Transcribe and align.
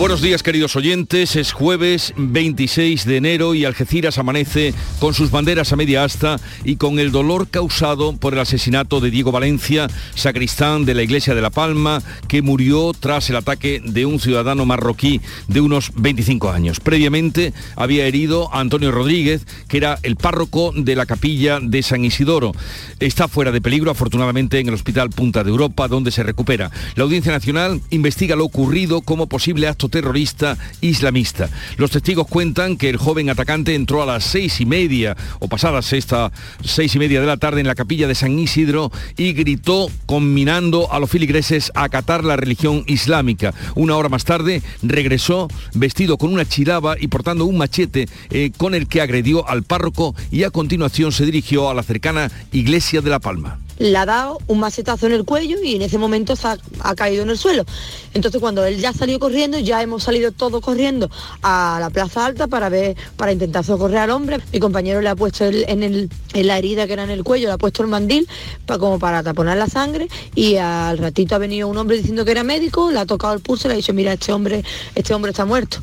Buenos 0.00 0.22
días 0.22 0.42
queridos 0.42 0.76
oyentes, 0.76 1.36
es 1.36 1.52
jueves 1.52 2.14
26 2.16 3.04
de 3.04 3.18
enero 3.18 3.54
y 3.54 3.66
Algeciras 3.66 4.16
amanece 4.16 4.72
con 4.98 5.12
sus 5.12 5.30
banderas 5.30 5.74
a 5.74 5.76
media 5.76 6.04
asta 6.04 6.40
y 6.64 6.76
con 6.76 6.98
el 6.98 7.12
dolor 7.12 7.48
causado 7.48 8.16
por 8.16 8.32
el 8.32 8.38
asesinato 8.38 9.00
de 9.00 9.10
Diego 9.10 9.30
Valencia, 9.30 9.88
sacristán 10.14 10.86
de 10.86 10.94
la 10.94 11.02
iglesia 11.02 11.34
de 11.34 11.42
La 11.42 11.50
Palma, 11.50 12.02
que 12.28 12.40
murió 12.40 12.92
tras 12.98 13.28
el 13.28 13.36
ataque 13.36 13.82
de 13.84 14.06
un 14.06 14.20
ciudadano 14.20 14.64
marroquí 14.64 15.20
de 15.48 15.60
unos 15.60 15.92
25 15.94 16.50
años. 16.50 16.80
Previamente 16.80 17.52
había 17.76 18.06
herido 18.06 18.48
a 18.54 18.60
Antonio 18.60 18.92
Rodríguez, 18.92 19.46
que 19.68 19.76
era 19.76 19.98
el 20.02 20.16
párroco 20.16 20.72
de 20.74 20.96
la 20.96 21.04
capilla 21.04 21.60
de 21.60 21.82
San 21.82 22.06
Isidoro. 22.06 22.52
Está 23.00 23.28
fuera 23.28 23.52
de 23.52 23.60
peligro 23.60 23.90
afortunadamente 23.90 24.60
en 24.60 24.68
el 24.68 24.74
Hospital 24.74 25.10
Punta 25.10 25.44
de 25.44 25.50
Europa, 25.50 25.88
donde 25.88 26.10
se 26.10 26.22
recupera. 26.22 26.70
La 26.94 27.04
Audiencia 27.04 27.32
Nacional 27.32 27.82
investiga 27.90 28.34
lo 28.34 28.46
ocurrido 28.46 29.02
como 29.02 29.28
posible 29.28 29.68
acto 29.68 29.89
terrorista 29.90 30.56
islamista. 30.80 31.48
Los 31.76 31.90
testigos 31.90 32.26
cuentan 32.26 32.76
que 32.76 32.88
el 32.88 32.96
joven 32.96 33.30
atacante 33.30 33.74
entró 33.74 34.02
a 34.02 34.06
las 34.06 34.24
seis 34.24 34.60
y 34.60 34.66
media 34.66 35.16
o 35.38 35.48
pasadas 35.48 35.92
esta 35.92 36.32
seis 36.64 36.94
y 36.94 36.98
media 36.98 37.20
de 37.20 37.26
la 37.26 37.36
tarde 37.36 37.60
en 37.60 37.66
la 37.66 37.74
capilla 37.74 38.08
de 38.08 38.14
San 38.14 38.38
Isidro 38.38 38.90
y 39.16 39.32
gritó 39.32 39.90
combinando 40.06 40.92
a 40.92 40.98
los 40.98 41.10
filigreses 41.10 41.72
a 41.74 41.84
acatar 41.84 42.24
la 42.24 42.36
religión 42.36 42.84
islámica. 42.86 43.52
Una 43.74 43.96
hora 43.96 44.08
más 44.08 44.24
tarde 44.24 44.62
regresó 44.82 45.48
vestido 45.74 46.16
con 46.16 46.32
una 46.32 46.46
chilaba 46.46 46.96
y 46.98 47.08
portando 47.08 47.44
un 47.44 47.58
machete 47.58 48.08
eh, 48.30 48.52
con 48.56 48.74
el 48.74 48.88
que 48.88 49.00
agredió 49.00 49.48
al 49.48 49.62
párroco 49.62 50.14
y 50.30 50.44
a 50.44 50.50
continuación 50.50 51.12
se 51.12 51.24
dirigió 51.24 51.68
a 51.68 51.74
la 51.74 51.82
cercana 51.82 52.30
iglesia 52.52 53.00
de 53.00 53.10
La 53.10 53.18
Palma 53.18 53.58
le 53.80 53.96
ha 53.96 54.04
dado 54.04 54.38
un 54.46 54.60
macetazo 54.60 55.06
en 55.06 55.12
el 55.12 55.24
cuello 55.24 55.56
y 55.64 55.74
en 55.74 55.82
ese 55.82 55.96
momento 55.96 56.34
ha, 56.80 56.94
caído 56.94 57.22
en 57.22 57.30
el 57.30 57.38
suelo. 57.38 57.64
Entonces 58.12 58.40
cuando 58.40 58.64
él 58.64 58.78
ya 58.78 58.92
salió 58.92 59.18
corriendo, 59.18 59.58
ya 59.58 59.82
hemos 59.82 60.02
salido 60.02 60.32
todos 60.32 60.60
corriendo 60.60 61.10
a 61.42 61.78
la 61.80 61.88
plaza 61.88 62.26
alta 62.26 62.46
para 62.46 62.68
ver, 62.68 62.94
para 63.16 63.32
intentar 63.32 63.64
socorrer 63.64 63.98
al 63.98 64.10
hombre. 64.10 64.38
Mi 64.52 64.60
compañero 64.60 65.00
le 65.00 65.08
ha 65.08 65.16
puesto 65.16 65.46
en, 65.46 65.82
el, 65.82 66.10
en 66.34 66.46
la 66.46 66.58
herida 66.58 66.86
que 66.86 66.92
era 66.92 67.04
en 67.04 67.10
el 67.10 67.24
cuello, 67.24 67.48
le 67.48 67.54
ha 67.54 67.58
puesto 67.58 67.82
el 67.82 67.88
mandil 67.88 68.28
como 68.66 68.98
para 68.98 69.22
taponar 69.22 69.56
la 69.56 69.66
sangre 69.66 70.08
y 70.34 70.56
al 70.56 70.98
ratito 70.98 71.34
ha 71.34 71.38
venido 71.38 71.66
un 71.66 71.78
hombre 71.78 71.96
diciendo 71.96 72.24
que 72.24 72.32
era 72.32 72.44
médico, 72.44 72.90
le 72.90 72.98
ha 72.98 73.06
tocado 73.06 73.32
el 73.32 73.40
pulso 73.40 73.66
y 73.66 73.68
le 73.68 73.74
ha 73.74 73.76
dicho, 73.78 73.94
mira, 73.94 74.12
este 74.12 74.32
hombre, 74.32 74.62
este 74.94 75.14
hombre 75.14 75.30
está 75.30 75.46
muerto. 75.46 75.78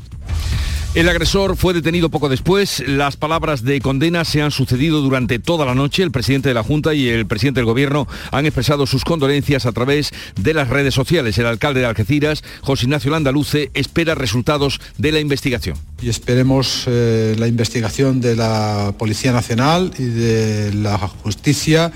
El 0.98 1.08
agresor 1.10 1.58
fue 1.58 1.76
detenido 1.76 2.10
poco 2.10 2.28
después. 2.28 2.84
Las 2.88 3.18
palabras 3.18 3.64
de 3.64 3.80
condena 3.82 4.26
se 4.26 4.42
han 4.42 4.50
sucedido 4.50 5.00
durante 5.02 5.38
toda 5.38 5.64
la 5.64 5.76
noche. 5.76 6.02
El 6.02 6.10
presidente 6.10 6.50
de 6.50 6.56
la 6.56 6.64
Junta 6.64 6.96
y 6.96 7.08
el 7.08 7.28
presidente 7.28 7.60
del 7.60 7.68
Gobierno 7.68 8.08
han 8.32 8.48
expresado 8.48 8.88
sus 8.88 9.06
condolencias 9.06 9.68
a 9.68 9.74
través 9.74 10.10
de 10.42 10.56
las 10.56 10.70
redes 10.70 10.96
sociales. 10.96 11.38
El 11.38 11.46
alcalde 11.46 11.82
de 11.82 11.86
Algeciras, 11.86 12.44
José 12.62 12.86
Ignacio 12.86 13.12
Landaluce, 13.12 13.70
espera 13.76 14.16
resultados 14.16 14.82
de 14.98 15.12
la 15.12 15.20
investigación. 15.20 15.78
Y 16.02 16.10
esperemos 16.10 16.86
eh, 16.88 17.36
la 17.38 17.48
investigación 17.48 18.20
de 18.20 18.36
la 18.36 18.96
Policía 18.98 19.32
Nacional 19.32 19.92
y 20.00 20.06
de 20.06 20.74
la 20.74 20.98
Justicia 20.98 21.92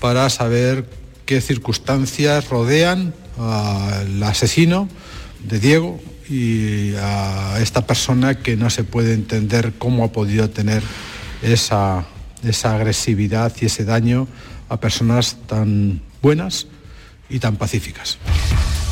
para 0.00 0.30
saber 0.30 0.86
qué 1.26 1.42
circunstancias 1.42 2.48
rodean 2.48 3.12
al 3.38 4.22
asesino 4.22 4.88
de 5.44 5.60
Diego, 5.60 6.00
y 6.30 6.94
a 6.94 7.58
esta 7.60 7.84
persona 7.86 8.36
que 8.36 8.56
no 8.56 8.70
se 8.70 8.84
puede 8.84 9.14
entender 9.14 9.72
cómo 9.78 10.04
ha 10.04 10.12
podido 10.12 10.48
tener 10.48 10.82
esa, 11.42 12.06
esa 12.44 12.76
agresividad 12.76 13.52
y 13.60 13.66
ese 13.66 13.84
daño 13.84 14.28
a 14.68 14.78
personas 14.78 15.36
tan 15.48 16.00
buenas 16.22 16.68
y 17.28 17.40
tan 17.40 17.56
pacíficas. 17.56 18.18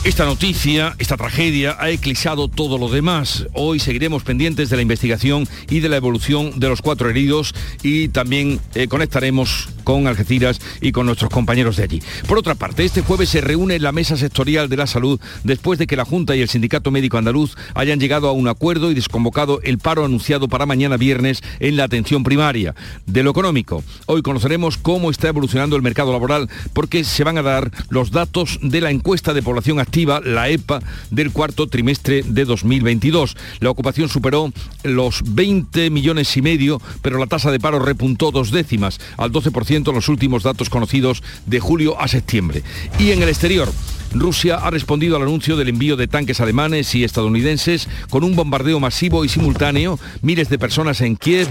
Esta 0.05 0.25
noticia, 0.25 0.95
esta 0.99 1.17
tragedia, 1.17 1.77
ha 1.79 1.91
eclipsado 1.91 2.47
todo 2.49 2.79
lo 2.79 2.89
demás. 2.89 3.47
Hoy 3.53 3.81
seguiremos 3.81 4.23
pendientes 4.23 4.71
de 4.71 4.77
la 4.77 4.83
investigación 4.83 5.47
y 5.69 5.81
de 5.81 5.89
la 5.89 5.97
evolución 5.97 6.59
de 6.61 6.69
los 6.69 6.81
cuatro 6.81 7.11
heridos 7.11 7.53
y 7.83 8.09
también 8.09 8.61
eh, 8.75 8.87
conectaremos 8.87 9.69
con 9.83 10.07
Algeciras 10.07 10.61
y 10.81 10.93
con 10.93 11.07
nuestros 11.07 11.31
compañeros 11.31 11.77
de 11.77 11.83
allí. 11.83 12.03
Por 12.27 12.39
otra 12.39 12.55
parte, 12.55 12.85
este 12.85 13.01
jueves 13.01 13.29
se 13.31 13.41
reúne 13.41 13.79
la 13.81 13.91
Mesa 13.91 14.17
Sectorial 14.17 14.69
de 14.69 14.77
la 14.77 14.87
Salud 14.87 15.19
después 15.45 15.79
de 15.79 15.87
que 15.87 15.97
la 15.97 16.05
Junta 16.05 16.37
y 16.37 16.43
el 16.43 16.49
Sindicato 16.49 16.91
Médico 16.91 17.19
Andaluz 17.19 17.57
hayan 17.75 17.99
llegado 17.99 18.29
a 18.29 18.33
un 18.33 18.49
acuerdo 18.49 18.91
y 18.91 18.95
desconvocado 18.95 19.61
el 19.63 19.79
paro 19.79 20.05
anunciado 20.05 20.47
para 20.47 20.67
mañana 20.67 20.97
viernes 20.97 21.43
en 21.59 21.77
la 21.77 21.85
atención 21.85 22.23
primaria. 22.23 22.75
De 23.07 23.23
lo 23.23 23.31
económico, 23.31 23.83
hoy 24.07 24.23
conoceremos 24.23 24.79
cómo 24.79 25.11
está 25.11 25.29
evolucionando 25.29 25.75
el 25.75 25.83
mercado 25.83 26.13
laboral 26.13 26.49
porque 26.73 27.03
se 27.03 27.25
van 27.25 27.39
a 27.39 27.43
dar 27.43 27.71
los 27.89 28.11
datos 28.11 28.59
de 28.63 28.81
la 28.81 28.91
encuesta 28.91 29.35
de 29.35 29.43
población 29.43 29.81
la 30.25 30.49
EPA, 30.49 30.81
del 31.11 31.33
cuarto 31.33 31.67
trimestre 31.67 32.23
de 32.23 32.45
2022. 32.45 33.37
La 33.61 33.71
ocupación 33.71 34.09
superó 34.09 34.53
los 34.85 35.23
20 35.25 35.91
millones 35.91 36.37
y 36.37 36.43
medio, 36.43 36.81
pero 37.03 37.19
la 37.19 37.27
tasa 37.27 37.51
de 37.51 37.61
paro 37.61 37.79
repuntó 37.79 38.31
dos 38.31 38.51
décimas, 38.51 39.01
al 39.17 39.33
12% 39.33 39.89
en 39.89 39.95
los 39.95 40.09
últimos 40.09 40.43
datos 40.43 40.71
conocidos 40.71 41.23
de 41.47 41.61
julio 41.61 42.01
a 42.01 42.09
septiembre. 42.09 42.63
Y 42.99 43.11
en 43.11 43.23
el 43.23 43.29
exterior, 43.29 43.73
Rusia 44.13 44.57
ha 44.57 44.71
respondido 44.71 45.17
al 45.17 45.23
anuncio 45.23 45.57
del 45.57 45.69
envío 45.69 45.97
de 45.97 46.07
tanques 46.07 46.41
alemanes 46.41 46.95
y 46.95 47.05
estadounidenses 47.05 47.89
con 48.11 48.25
un 48.25 48.37
bombardeo 48.37 48.81
masivo 48.81 49.25
y 49.25 49.29
simultáneo. 49.29 49.99
Miles 50.23 50.49
de 50.49 50.59
personas 50.59 51.01
en 51.01 51.17
Kiev 51.17 51.49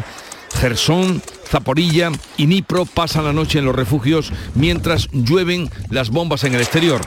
Gerson, 0.60 1.22
Zaporilla 1.48 2.12
y 2.38 2.48
Nipro 2.48 2.86
pasan 2.86 3.26
la 3.26 3.34
noche 3.34 3.60
en 3.60 3.66
los 3.66 3.76
refugios 3.76 4.32
mientras 4.56 5.10
llueven 5.12 5.70
las 5.90 6.10
bombas 6.10 6.44
en 6.44 6.56
el 6.56 6.62
exterior. 6.62 7.02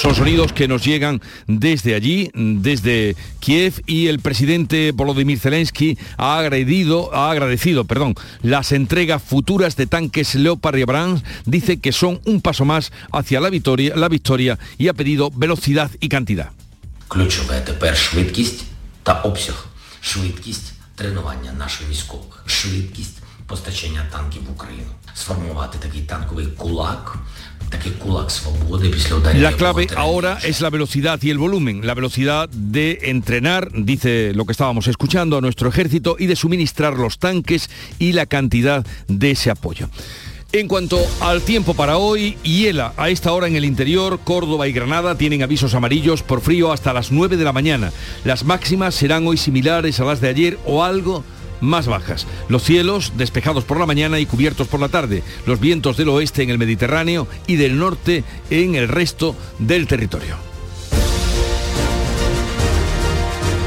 Son 0.00 0.14
sonidos 0.14 0.54
que 0.54 0.66
nos 0.66 0.82
llegan 0.82 1.20
desde 1.46 1.94
allí, 1.94 2.30
desde 2.32 3.16
Kiev, 3.38 3.82
y 3.86 4.06
el 4.06 4.20
presidente 4.20 4.92
Volodymyr 4.92 5.38
Zelensky 5.38 5.98
ha, 6.16 6.38
agredido, 6.38 7.14
ha 7.14 7.30
agradecido 7.30 7.84
perdón, 7.84 8.14
las 8.40 8.72
entregas 8.72 9.22
futuras 9.22 9.76
de 9.76 9.86
tanques 9.86 10.34
Leopard 10.34 10.78
y 10.78 10.82
Abrams. 10.84 11.22
Dice 11.44 11.80
que 11.80 11.92
son 11.92 12.22
un 12.24 12.40
paso 12.40 12.64
más 12.64 12.92
hacia 13.12 13.40
la 13.40 13.50
victoria, 13.50 13.94
la 13.94 14.08
victoria 14.08 14.58
y 14.78 14.88
ha 14.88 14.94
pedido 14.94 15.30
velocidad 15.32 15.90
y 16.00 16.08
cantidad. 16.08 16.50
La 29.34 29.52
clave 29.52 29.86
ahora 29.96 30.38
es 30.42 30.60
la 30.60 30.70
velocidad 30.70 31.20
y 31.22 31.30
el 31.30 31.38
volumen, 31.38 31.86
la 31.86 31.94
velocidad 31.94 32.48
de 32.48 32.98
entrenar, 33.02 33.70
dice 33.72 34.32
lo 34.34 34.44
que 34.44 34.52
estábamos 34.52 34.88
escuchando, 34.88 35.38
a 35.38 35.40
nuestro 35.40 35.68
ejército 35.68 36.16
y 36.18 36.26
de 36.26 36.36
suministrar 36.36 36.94
los 36.94 37.18
tanques 37.18 37.70
y 37.98 38.12
la 38.12 38.26
cantidad 38.26 38.84
de 39.08 39.30
ese 39.30 39.50
apoyo. 39.50 39.88
En 40.52 40.66
cuanto 40.66 40.98
al 41.20 41.42
tiempo 41.42 41.74
para 41.74 41.96
hoy, 41.96 42.36
hiela 42.42 42.92
a 42.96 43.08
esta 43.08 43.32
hora 43.32 43.46
en 43.46 43.54
el 43.54 43.64
interior, 43.64 44.18
Córdoba 44.24 44.66
y 44.66 44.72
Granada 44.72 45.16
tienen 45.16 45.44
avisos 45.44 45.74
amarillos 45.74 46.24
por 46.24 46.40
frío 46.40 46.72
hasta 46.72 46.92
las 46.92 47.12
9 47.12 47.36
de 47.36 47.44
la 47.44 47.52
mañana. 47.52 47.92
Las 48.24 48.42
máximas 48.42 48.96
serán 48.96 49.28
hoy 49.28 49.36
similares 49.36 50.00
a 50.00 50.04
las 50.04 50.20
de 50.20 50.28
ayer 50.28 50.58
o 50.66 50.82
algo 50.82 51.22
más 51.60 51.86
bajas. 51.86 52.26
Los 52.48 52.62
cielos 52.62 53.12
despejados 53.16 53.64
por 53.64 53.78
la 53.78 53.86
mañana 53.86 54.18
y 54.18 54.26
cubiertos 54.26 54.68
por 54.68 54.80
la 54.80 54.88
tarde. 54.88 55.22
Los 55.46 55.60
vientos 55.60 55.96
del 55.96 56.08
oeste 56.08 56.42
en 56.42 56.50
el 56.50 56.58
Mediterráneo 56.58 57.26
y 57.46 57.56
del 57.56 57.78
norte 57.78 58.24
en 58.50 58.74
el 58.74 58.88
resto 58.88 59.36
del 59.58 59.86
territorio. 59.86 60.49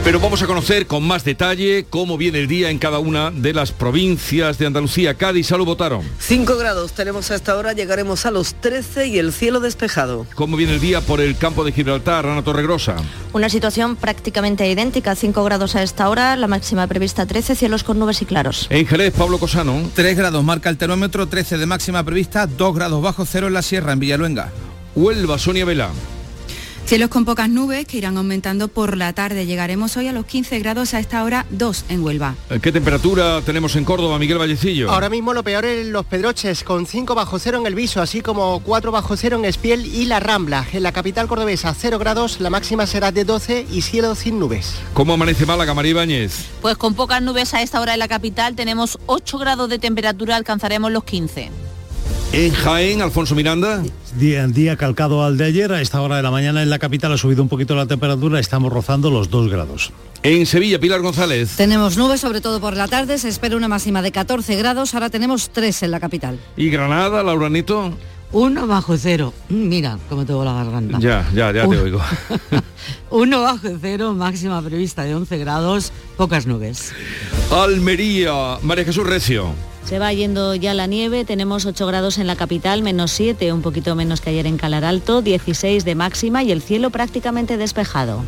Pero 0.03 0.19
vamos 0.19 0.41
a 0.41 0.47
conocer 0.47 0.85
con 0.85 1.01
más 1.07 1.23
detalle 1.23 1.85
cómo 1.89 2.17
viene 2.17 2.39
el 2.39 2.47
día 2.50 2.69
en 2.69 2.77
cada 2.77 3.00
una 3.00 3.31
de 3.31 3.53
las 3.53 3.71
provincias 3.71 4.57
de 4.57 4.65
Andalucía. 4.65 5.13
Cádiz, 5.13 5.47
salud 5.47 5.65
votaron. 5.65 6.01
5 6.19 6.57
grados 6.57 6.91
tenemos 6.91 7.31
a 7.31 7.35
esta 7.35 7.55
hora, 7.55 7.71
llegaremos 7.71 8.25
a 8.25 8.31
los 8.31 8.53
13 8.55 9.07
y 9.07 9.17
el 9.17 9.31
cielo 9.31 9.61
despejado. 9.61 10.27
¿Cómo 10.35 10.57
viene 10.57 10.73
el 10.73 10.81
día 10.81 11.00
por 11.00 11.21
el 11.21 11.38
campo 11.38 11.63
de 11.63 11.71
Gibraltar, 11.71 12.25
Ana 12.25 12.44
Torregrosa? 12.44 12.97
Una 13.31 13.47
situación 13.47 13.95
prácticamente 13.95 14.69
idéntica, 14.69 15.15
5 15.15 15.41
grados 15.45 15.77
a 15.77 15.83
esta 15.83 16.09
hora, 16.09 16.35
la 16.35 16.47
máxima 16.47 16.85
prevista 16.88 17.25
13, 17.25 17.56
cielos 17.56 17.85
con 17.85 17.97
nubes 17.97 18.21
y 18.21 18.25
claros. 18.25 18.67
En 18.71 18.85
Jerez, 18.85 19.13
Pablo 19.13 19.38
Cosano. 19.38 19.89
3 19.95 20.17
grados 20.17 20.44
marca 20.44 20.69
el 20.69 20.77
termómetro, 20.77 21.27
13 21.27 21.57
de 21.57 21.65
máxima 21.65 22.03
prevista, 22.03 22.45
2 22.45 22.75
grados 22.75 23.01
bajo 23.01 23.25
cero 23.25 23.47
en 23.47 23.53
la 23.53 23.61
sierra, 23.61 23.94
en 23.94 23.99
Villaluenga. 24.01 24.51
Huelva, 24.95 25.39
Sonia 25.39 25.63
Vela. 25.63 25.91
Cielos 26.85 27.09
con 27.09 27.24
pocas 27.24 27.50
nubes 27.50 27.88
que 27.88 27.97
irán 27.97 28.18
aumentando 28.18 28.68
por 28.68 28.97
la 28.97 29.13
tarde. 29.13 29.45
Llegaremos 29.45 29.95
hoy 29.95 30.09
a 30.09 30.12
los 30.12 30.25
15 30.25 30.59
grados 30.59 30.94
a 30.94 31.00
esta 31.00 31.24
hora 31.24 31.45
2 31.50 31.85
en 31.89 32.03
Huelva. 32.03 32.35
¿Qué 32.62 32.71
temperatura 32.74 33.41
tenemos 33.41 33.75
en 33.77 33.85
Córdoba, 33.85 34.19
Miguel 34.19 34.38
Vallecillo? 34.38 34.91
Ahora 34.91 35.09
mismo 35.09 35.33
lo 35.33 35.44
peor 35.44 35.63
en 35.65 35.94
los 35.94 36.06
Pedroches, 36.06 36.63
con 36.63 36.85
5 36.85 37.15
bajo 37.15 37.39
cero 37.39 37.57
en 37.57 37.65
el 37.65 37.74
Viso, 37.74 38.01
así 38.01 38.21
como 38.21 38.59
4 38.59 38.91
bajo 38.91 39.15
cero 39.15 39.38
en 39.38 39.45
Espiel 39.45 39.85
y 39.85 40.06
La 40.06 40.19
Rambla. 40.19 40.68
En 40.74 40.83
la 40.83 40.91
capital 40.91 41.27
cordobesa, 41.27 41.74
0 41.74 41.97
grados, 42.00 42.41
la 42.41 42.50
máxima 42.50 42.85
será 42.85 43.12
de 43.13 43.24
12 43.24 43.65
y 43.71 43.81
cielo 43.81 44.13
sin 44.13 44.38
nubes. 44.38 44.75
¿Cómo 44.94 45.13
amanece 45.13 45.45
Málaga, 45.45 45.74
María 45.74 45.91
Ibáñez? 45.91 46.47
Pues 46.62 46.75
con 46.75 46.95
pocas 46.95 47.21
nubes 47.21 47.53
a 47.53 47.62
esta 47.62 47.80
hora 47.80 47.94
en 47.94 48.00
la 48.00 48.09
capital 48.09 48.56
tenemos 48.56 49.00
8 49.06 49.38
grados 49.38 49.69
de 49.69 49.80
temperatura, 49.80 50.35
alcanzaremos 50.35 50.91
los 50.91 51.06
15. 51.06 51.50
En 52.33 52.51
Jaén, 52.51 53.03
Alfonso 53.03 53.35
Miranda. 53.35 53.83
Día, 54.18 54.47
día 54.47 54.75
calcado 54.75 55.24
al 55.24 55.38
de 55.38 55.45
ayer, 55.45 55.71
a 55.71 55.81
esta 55.81 56.01
hora 56.01 56.18
de 56.18 56.24
la 56.24 56.31
mañana 56.31 56.63
en 56.63 56.69
la 56.71 56.80
capital 56.80 57.13
ha 57.13 57.18
subido 57.18 57.44
un 57.44 57.47
poquito 57.47 57.75
la 57.75 57.85
temperatura, 57.85 58.39
estamos 58.39 58.74
rozando 58.74 59.12
los 59.12 59.30
2 59.30 59.51
grados. 59.51 59.91
En 60.24 60.47
Sevilla, 60.47 60.80
Pilar 60.80 61.01
González. 61.01 61.56
Tenemos 61.57 61.95
nubes, 61.95 62.21
sobre 62.21 62.41
todo 62.41 62.59
por 62.59 62.75
la 62.75 62.88
tarde, 62.88 63.19
se 63.19 63.30
espera 63.30 63.56
una 63.56 63.68
máxima 63.68 64.01
de 64.01 64.12
14 64.12 64.56
grados, 64.56 64.95
ahora 64.95 65.12
tenemos 65.12 65.51
3 65.51 65.83
en 65.83 65.91
la 65.91 66.00
capital. 66.00 66.39
¿Y 66.57 66.71
Granada, 66.71 67.21
Lauranito. 67.21 67.94
1 68.33 68.68
bajo 68.68 68.97
cero. 68.97 69.31
Mm, 69.50 69.68
mira 69.68 70.00
cómo 70.09 70.25
tengo 70.25 70.44
la 70.44 70.53
garganta. 70.53 70.97
Ya, 71.00 71.25
ya, 71.33 71.51
ya 71.51 71.68
te 71.68 71.77
oigo. 71.77 72.01
1 73.12 73.41
bajo 73.41 73.68
cero, 73.80 74.13
máxima 74.13 74.62
prevista 74.62 75.03
de 75.03 75.15
11 75.15 75.38
grados, 75.38 75.91
pocas 76.18 76.47
nubes. 76.47 76.91
Almería, 77.51 78.57
María 78.63 78.85
Jesús 78.85 79.06
Recio. 79.06 79.51
Se 79.85 80.00
va 80.00 80.12
yendo 80.13 80.56
ya 80.56 80.74
la 80.74 80.88
nieve, 80.88 81.25
tenemos 81.25 81.65
8 81.65 81.85
grados 81.85 82.18
en 82.18 82.25
la 82.25 82.35
capital, 82.35 82.81
menos 82.81 83.12
7, 83.12 83.51
un 83.53 83.62
poquito 83.62 83.95
menos 83.95 84.21
que 84.21 84.31
ayer 84.31 84.47
en 84.47 84.57
Calaralto, 84.57 85.21
16 85.21 85.85
de 85.85 85.95
máxima 85.95 86.41
y 86.41 86.51
el 86.51 86.62
cielo 86.62 86.89
prácticamente 86.89 87.57
despejado. 87.57 88.24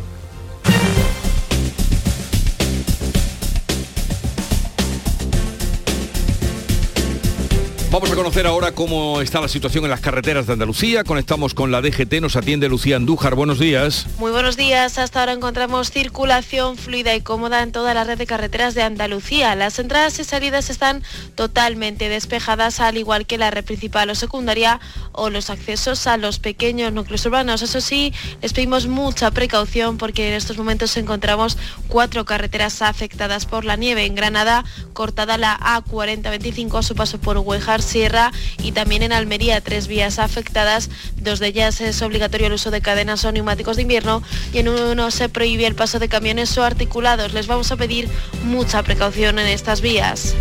Vamos 7.96 8.12
a 8.12 8.14
conocer 8.14 8.46
ahora 8.46 8.72
cómo 8.72 9.22
está 9.22 9.40
la 9.40 9.48
situación 9.48 9.84
en 9.84 9.90
las 9.90 10.02
carreteras 10.02 10.46
de 10.46 10.52
Andalucía. 10.52 11.02
Conectamos 11.02 11.54
con 11.54 11.72
la 11.72 11.80
DGT, 11.80 12.20
nos 12.20 12.36
atiende 12.36 12.68
Lucía 12.68 12.96
Andújar. 12.96 13.34
Buenos 13.34 13.58
días. 13.58 14.06
Muy 14.18 14.30
buenos 14.32 14.58
días. 14.58 14.98
Hasta 14.98 15.20
ahora 15.20 15.32
encontramos 15.32 15.90
circulación 15.90 16.76
fluida 16.76 17.14
y 17.14 17.22
cómoda 17.22 17.62
en 17.62 17.72
toda 17.72 17.94
la 17.94 18.04
red 18.04 18.18
de 18.18 18.26
carreteras 18.26 18.74
de 18.74 18.82
Andalucía. 18.82 19.54
Las 19.54 19.78
entradas 19.78 20.18
y 20.18 20.24
salidas 20.24 20.68
están 20.68 21.02
totalmente 21.36 22.10
despejadas, 22.10 22.80
al 22.80 22.98
igual 22.98 23.24
que 23.24 23.38
la 23.38 23.50
red 23.50 23.64
principal 23.64 24.10
o 24.10 24.14
secundaria 24.14 24.78
o 25.12 25.30
los 25.30 25.48
accesos 25.48 26.06
a 26.06 26.18
los 26.18 26.38
pequeños 26.38 26.92
núcleos 26.92 27.24
urbanos. 27.24 27.62
Eso 27.62 27.80
sí, 27.80 28.12
les 28.42 28.52
pedimos 28.52 28.88
mucha 28.88 29.30
precaución 29.30 29.96
porque 29.96 30.28
en 30.28 30.34
estos 30.34 30.58
momentos 30.58 30.94
encontramos 30.98 31.56
cuatro 31.88 32.26
carreteras 32.26 32.82
afectadas 32.82 33.46
por 33.46 33.64
la 33.64 33.76
nieve. 33.76 34.04
En 34.04 34.14
Granada, 34.14 34.66
cortada 34.92 35.38
la 35.38 35.58
A4025 35.58 36.78
a 36.78 36.82
su 36.82 36.94
paso 36.94 37.18
por 37.18 37.38
Huejar 37.38 37.85
Sierra 37.86 38.32
y 38.62 38.72
también 38.72 39.02
en 39.02 39.12
Almería, 39.12 39.60
tres 39.60 39.86
vías 39.88 40.18
afectadas. 40.18 40.90
Dos 41.16 41.38
de 41.38 41.48
ellas 41.48 41.80
es 41.80 42.02
obligatorio 42.02 42.48
el 42.48 42.52
uso 42.52 42.70
de 42.70 42.80
cadenas 42.80 43.24
o 43.24 43.32
neumáticos 43.32 43.76
de 43.76 43.82
invierno 43.82 44.22
y 44.52 44.58
en 44.58 44.68
uno 44.68 45.10
se 45.10 45.28
prohíbe 45.28 45.66
el 45.66 45.74
paso 45.74 45.98
de 45.98 46.08
camiones 46.08 46.56
o 46.58 46.64
articulados. 46.64 47.32
Les 47.32 47.46
vamos 47.46 47.72
a 47.72 47.76
pedir 47.76 48.08
mucha 48.44 48.82
precaución 48.82 49.38
en 49.38 49.46
estas 49.46 49.80
vías. 49.80 50.34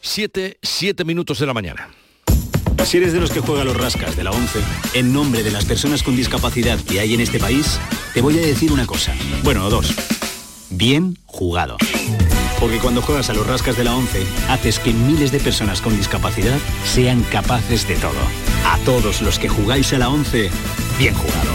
Siete, 0.00 0.58
siete 0.62 1.04
minutos 1.04 1.38
de 1.38 1.46
la 1.46 1.54
mañana. 1.54 1.88
Si 2.84 2.98
eres 2.98 3.14
de 3.14 3.20
los 3.20 3.30
que 3.30 3.40
juega 3.40 3.64
los 3.64 3.76
rascas 3.76 4.14
de 4.14 4.24
la 4.24 4.30
11, 4.30 4.60
en 4.92 5.12
nombre 5.12 5.42
de 5.42 5.50
las 5.50 5.64
personas 5.64 6.02
con 6.02 6.16
discapacidad 6.16 6.78
que 6.78 7.00
hay 7.00 7.14
en 7.14 7.20
este 7.20 7.38
país, 7.38 7.80
te 8.12 8.20
voy 8.20 8.38
a 8.38 8.42
decir 8.42 8.72
una 8.72 8.86
cosa. 8.86 9.14
Bueno, 9.42 9.70
dos. 9.70 9.94
Bien 10.68 11.16
jugado. 11.24 11.78
Porque 12.64 12.78
cuando 12.78 13.02
juegas 13.02 13.28
a 13.28 13.34
los 13.34 13.46
rascas 13.46 13.76
de 13.76 13.84
la 13.84 13.94
11, 13.94 14.22
haces 14.48 14.78
que 14.78 14.94
miles 14.94 15.30
de 15.30 15.38
personas 15.38 15.82
con 15.82 15.94
discapacidad 15.98 16.56
sean 16.86 17.22
capaces 17.24 17.86
de 17.86 17.94
todo. 17.96 18.14
A 18.64 18.78
todos 18.86 19.20
los 19.20 19.38
que 19.38 19.50
jugáis 19.50 19.92
a 19.92 19.98
la 19.98 20.08
11, 20.08 20.48
bien 20.98 21.14
jugado. 21.14 21.50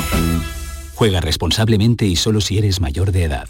Juega 0.94 1.19
responsablemente 1.19 2.06
y 2.06 2.15
solo 2.15 2.41
si 2.41 2.59
eres 2.59 2.79
mayor 2.79 3.11
de 3.11 3.23
edad. 3.23 3.50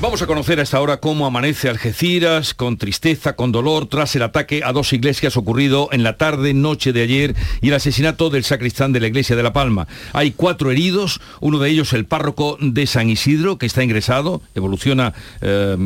Vamos 0.00 0.22
a 0.22 0.26
conocer 0.26 0.58
a 0.58 0.62
esta 0.62 0.80
hora 0.80 0.96
cómo 0.96 1.26
amanece 1.26 1.68
Algeciras, 1.68 2.54
con 2.54 2.78
tristeza, 2.78 3.36
con 3.36 3.52
dolor, 3.52 3.86
tras 3.86 4.16
el 4.16 4.22
ataque 4.22 4.62
a 4.64 4.72
dos 4.72 4.94
iglesias 4.94 5.36
ocurrido 5.36 5.90
en 5.92 6.02
la 6.02 6.16
tarde, 6.16 6.54
noche 6.54 6.94
de 6.94 7.02
ayer 7.02 7.36
y 7.60 7.68
el 7.68 7.74
asesinato 7.74 8.30
del 8.30 8.44
sacristán 8.44 8.94
de 8.94 9.00
la 9.00 9.08
iglesia 9.08 9.36
de 9.36 9.42
La 9.42 9.52
Palma. 9.52 9.88
Hay 10.14 10.30
cuatro 10.30 10.70
heridos, 10.70 11.20
uno 11.40 11.58
de 11.58 11.68
ellos 11.68 11.92
el 11.92 12.06
párroco 12.06 12.56
de 12.62 12.86
San 12.86 13.10
Isidro, 13.10 13.58
que 13.58 13.66
está 13.66 13.84
ingresado, 13.84 14.40
evoluciona 14.54 15.12
eh, 15.42 15.76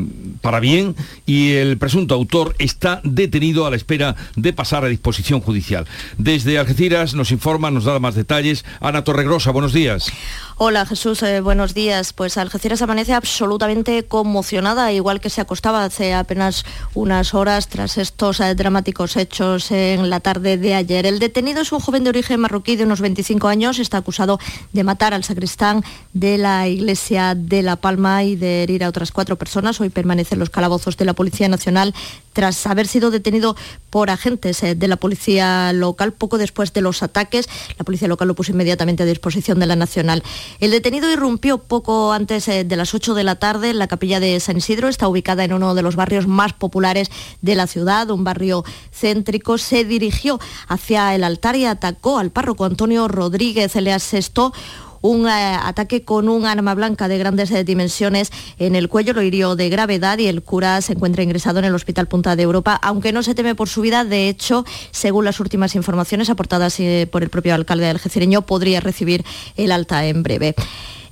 para 0.40 0.60
bien, 0.60 0.94
y 1.26 1.54
el 1.54 1.76
presunto 1.76 2.14
autor 2.14 2.54
está 2.60 3.00
detenido 3.02 3.66
a 3.66 3.70
la 3.70 3.76
espera 3.76 4.14
de 4.36 4.52
pasar 4.52 4.84
a 4.84 4.88
disposición 4.88 5.40
judicial. 5.40 5.88
Desde 6.18 6.60
Algeciras 6.60 7.14
nos 7.14 7.32
informa, 7.32 7.72
nos 7.72 7.82
da 7.82 7.98
más 7.98 8.14
detalles, 8.14 8.64
Ana 8.78 9.02
Torregrosa, 9.02 9.50
buenos 9.50 9.72
días. 9.72 10.12
Hola 10.56 10.86
Jesús, 10.86 11.20
eh, 11.24 11.40
buenos 11.40 11.74
días. 11.74 12.12
Pues 12.12 12.38
Algeciras 12.38 12.80
amanece 12.80 13.12
absolutamente 13.12 14.03
conmocionada, 14.06 14.92
igual 14.92 15.20
que 15.20 15.30
se 15.30 15.40
acostaba 15.40 15.84
hace 15.84 16.14
apenas 16.14 16.64
unas 16.94 17.34
horas 17.34 17.68
tras 17.68 17.98
estos 17.98 18.40
eh, 18.40 18.54
dramáticos 18.54 19.16
hechos 19.16 19.70
en 19.70 20.10
la 20.10 20.20
tarde 20.20 20.56
de 20.56 20.74
ayer. 20.74 21.06
El 21.06 21.18
detenido 21.18 21.62
es 21.62 21.72
un 21.72 21.80
joven 21.80 22.04
de 22.04 22.10
origen 22.10 22.40
marroquí 22.40 22.76
de 22.76 22.84
unos 22.84 23.00
25 23.00 23.48
años, 23.48 23.78
está 23.78 23.98
acusado 23.98 24.38
de 24.72 24.84
matar 24.84 25.14
al 25.14 25.24
sacristán 25.24 25.82
de 26.12 26.38
la 26.38 26.68
iglesia 26.68 27.34
de 27.34 27.62
La 27.62 27.76
Palma 27.76 28.24
y 28.24 28.36
de 28.36 28.62
herir 28.62 28.84
a 28.84 28.88
otras 28.88 29.12
cuatro 29.12 29.36
personas. 29.36 29.80
Hoy 29.80 29.90
permanece 29.90 30.34
en 30.34 30.40
los 30.40 30.50
calabozos 30.50 30.96
de 30.96 31.04
la 31.04 31.14
Policía 31.14 31.48
Nacional 31.48 31.94
tras 32.34 32.66
haber 32.66 32.86
sido 32.86 33.10
detenido 33.10 33.56
por 33.88 34.10
agentes 34.10 34.62
eh, 34.62 34.74
de 34.74 34.88
la 34.88 34.96
policía 34.96 35.72
local 35.72 36.12
poco 36.12 36.36
después 36.36 36.72
de 36.72 36.82
los 36.82 37.02
ataques. 37.02 37.48
La 37.78 37.84
policía 37.84 38.08
local 38.08 38.28
lo 38.28 38.34
puso 38.34 38.52
inmediatamente 38.52 39.04
a 39.04 39.06
disposición 39.06 39.58
de 39.60 39.66
la 39.66 39.76
Nacional. 39.76 40.22
El 40.60 40.70
detenido 40.70 41.10
irrumpió 41.10 41.58
poco 41.58 42.12
antes 42.12 42.48
eh, 42.48 42.64
de 42.64 42.76
las 42.76 42.92
8 42.92 43.14
de 43.14 43.24
la 43.24 43.36
tarde 43.36 43.70
en 43.70 43.78
la 43.78 43.86
capilla 43.94 44.18
de 44.18 44.40
San 44.40 44.56
Isidro. 44.56 44.88
Está 44.88 45.06
ubicada 45.06 45.44
en 45.44 45.52
uno 45.52 45.76
de 45.76 45.82
los 45.82 45.94
barrios 45.94 46.26
más 46.26 46.52
populares 46.52 47.12
de 47.42 47.54
la 47.54 47.68
ciudad, 47.68 48.10
un 48.10 48.24
barrio 48.24 48.64
céntrico. 48.90 49.56
Se 49.56 49.84
dirigió 49.84 50.40
hacia 50.66 51.14
el 51.14 51.22
altar 51.22 51.54
y 51.54 51.64
atacó 51.64 52.18
al 52.18 52.32
párroco 52.32 52.64
Antonio 52.64 53.06
Rodríguez. 53.06 53.76
Le 53.76 53.92
asestó 53.92 54.52
un 55.00 55.28
eh, 55.28 55.30
ataque 55.30 56.02
con 56.02 56.28
un 56.28 56.44
arma 56.44 56.74
blanca 56.74 57.06
de 57.06 57.18
grandes 57.18 57.52
dimensiones 57.64 58.32
en 58.58 58.74
el 58.74 58.88
cuello, 58.88 59.12
lo 59.12 59.22
hirió 59.22 59.54
de 59.54 59.68
gravedad 59.68 60.18
y 60.18 60.26
el 60.26 60.42
cura 60.42 60.80
se 60.80 60.94
encuentra 60.94 61.22
ingresado 61.22 61.60
en 61.60 61.66
el 61.66 61.74
Hospital 61.74 62.08
Punta 62.08 62.34
de 62.34 62.42
Europa, 62.42 62.80
aunque 62.82 63.12
no 63.12 63.22
se 63.22 63.36
teme 63.36 63.54
por 63.54 63.68
su 63.68 63.80
vida. 63.80 64.04
De 64.04 64.28
hecho, 64.28 64.64
según 64.90 65.24
las 65.24 65.38
últimas 65.38 65.76
informaciones 65.76 66.30
aportadas 66.30 66.80
eh, 66.80 67.06
por 67.12 67.22
el 67.22 67.30
propio 67.30 67.54
alcalde 67.54 67.86
algecireño, 67.86 68.42
podría 68.42 68.80
recibir 68.80 69.24
el 69.56 69.70
alta 69.70 70.04
en 70.04 70.24
breve. 70.24 70.56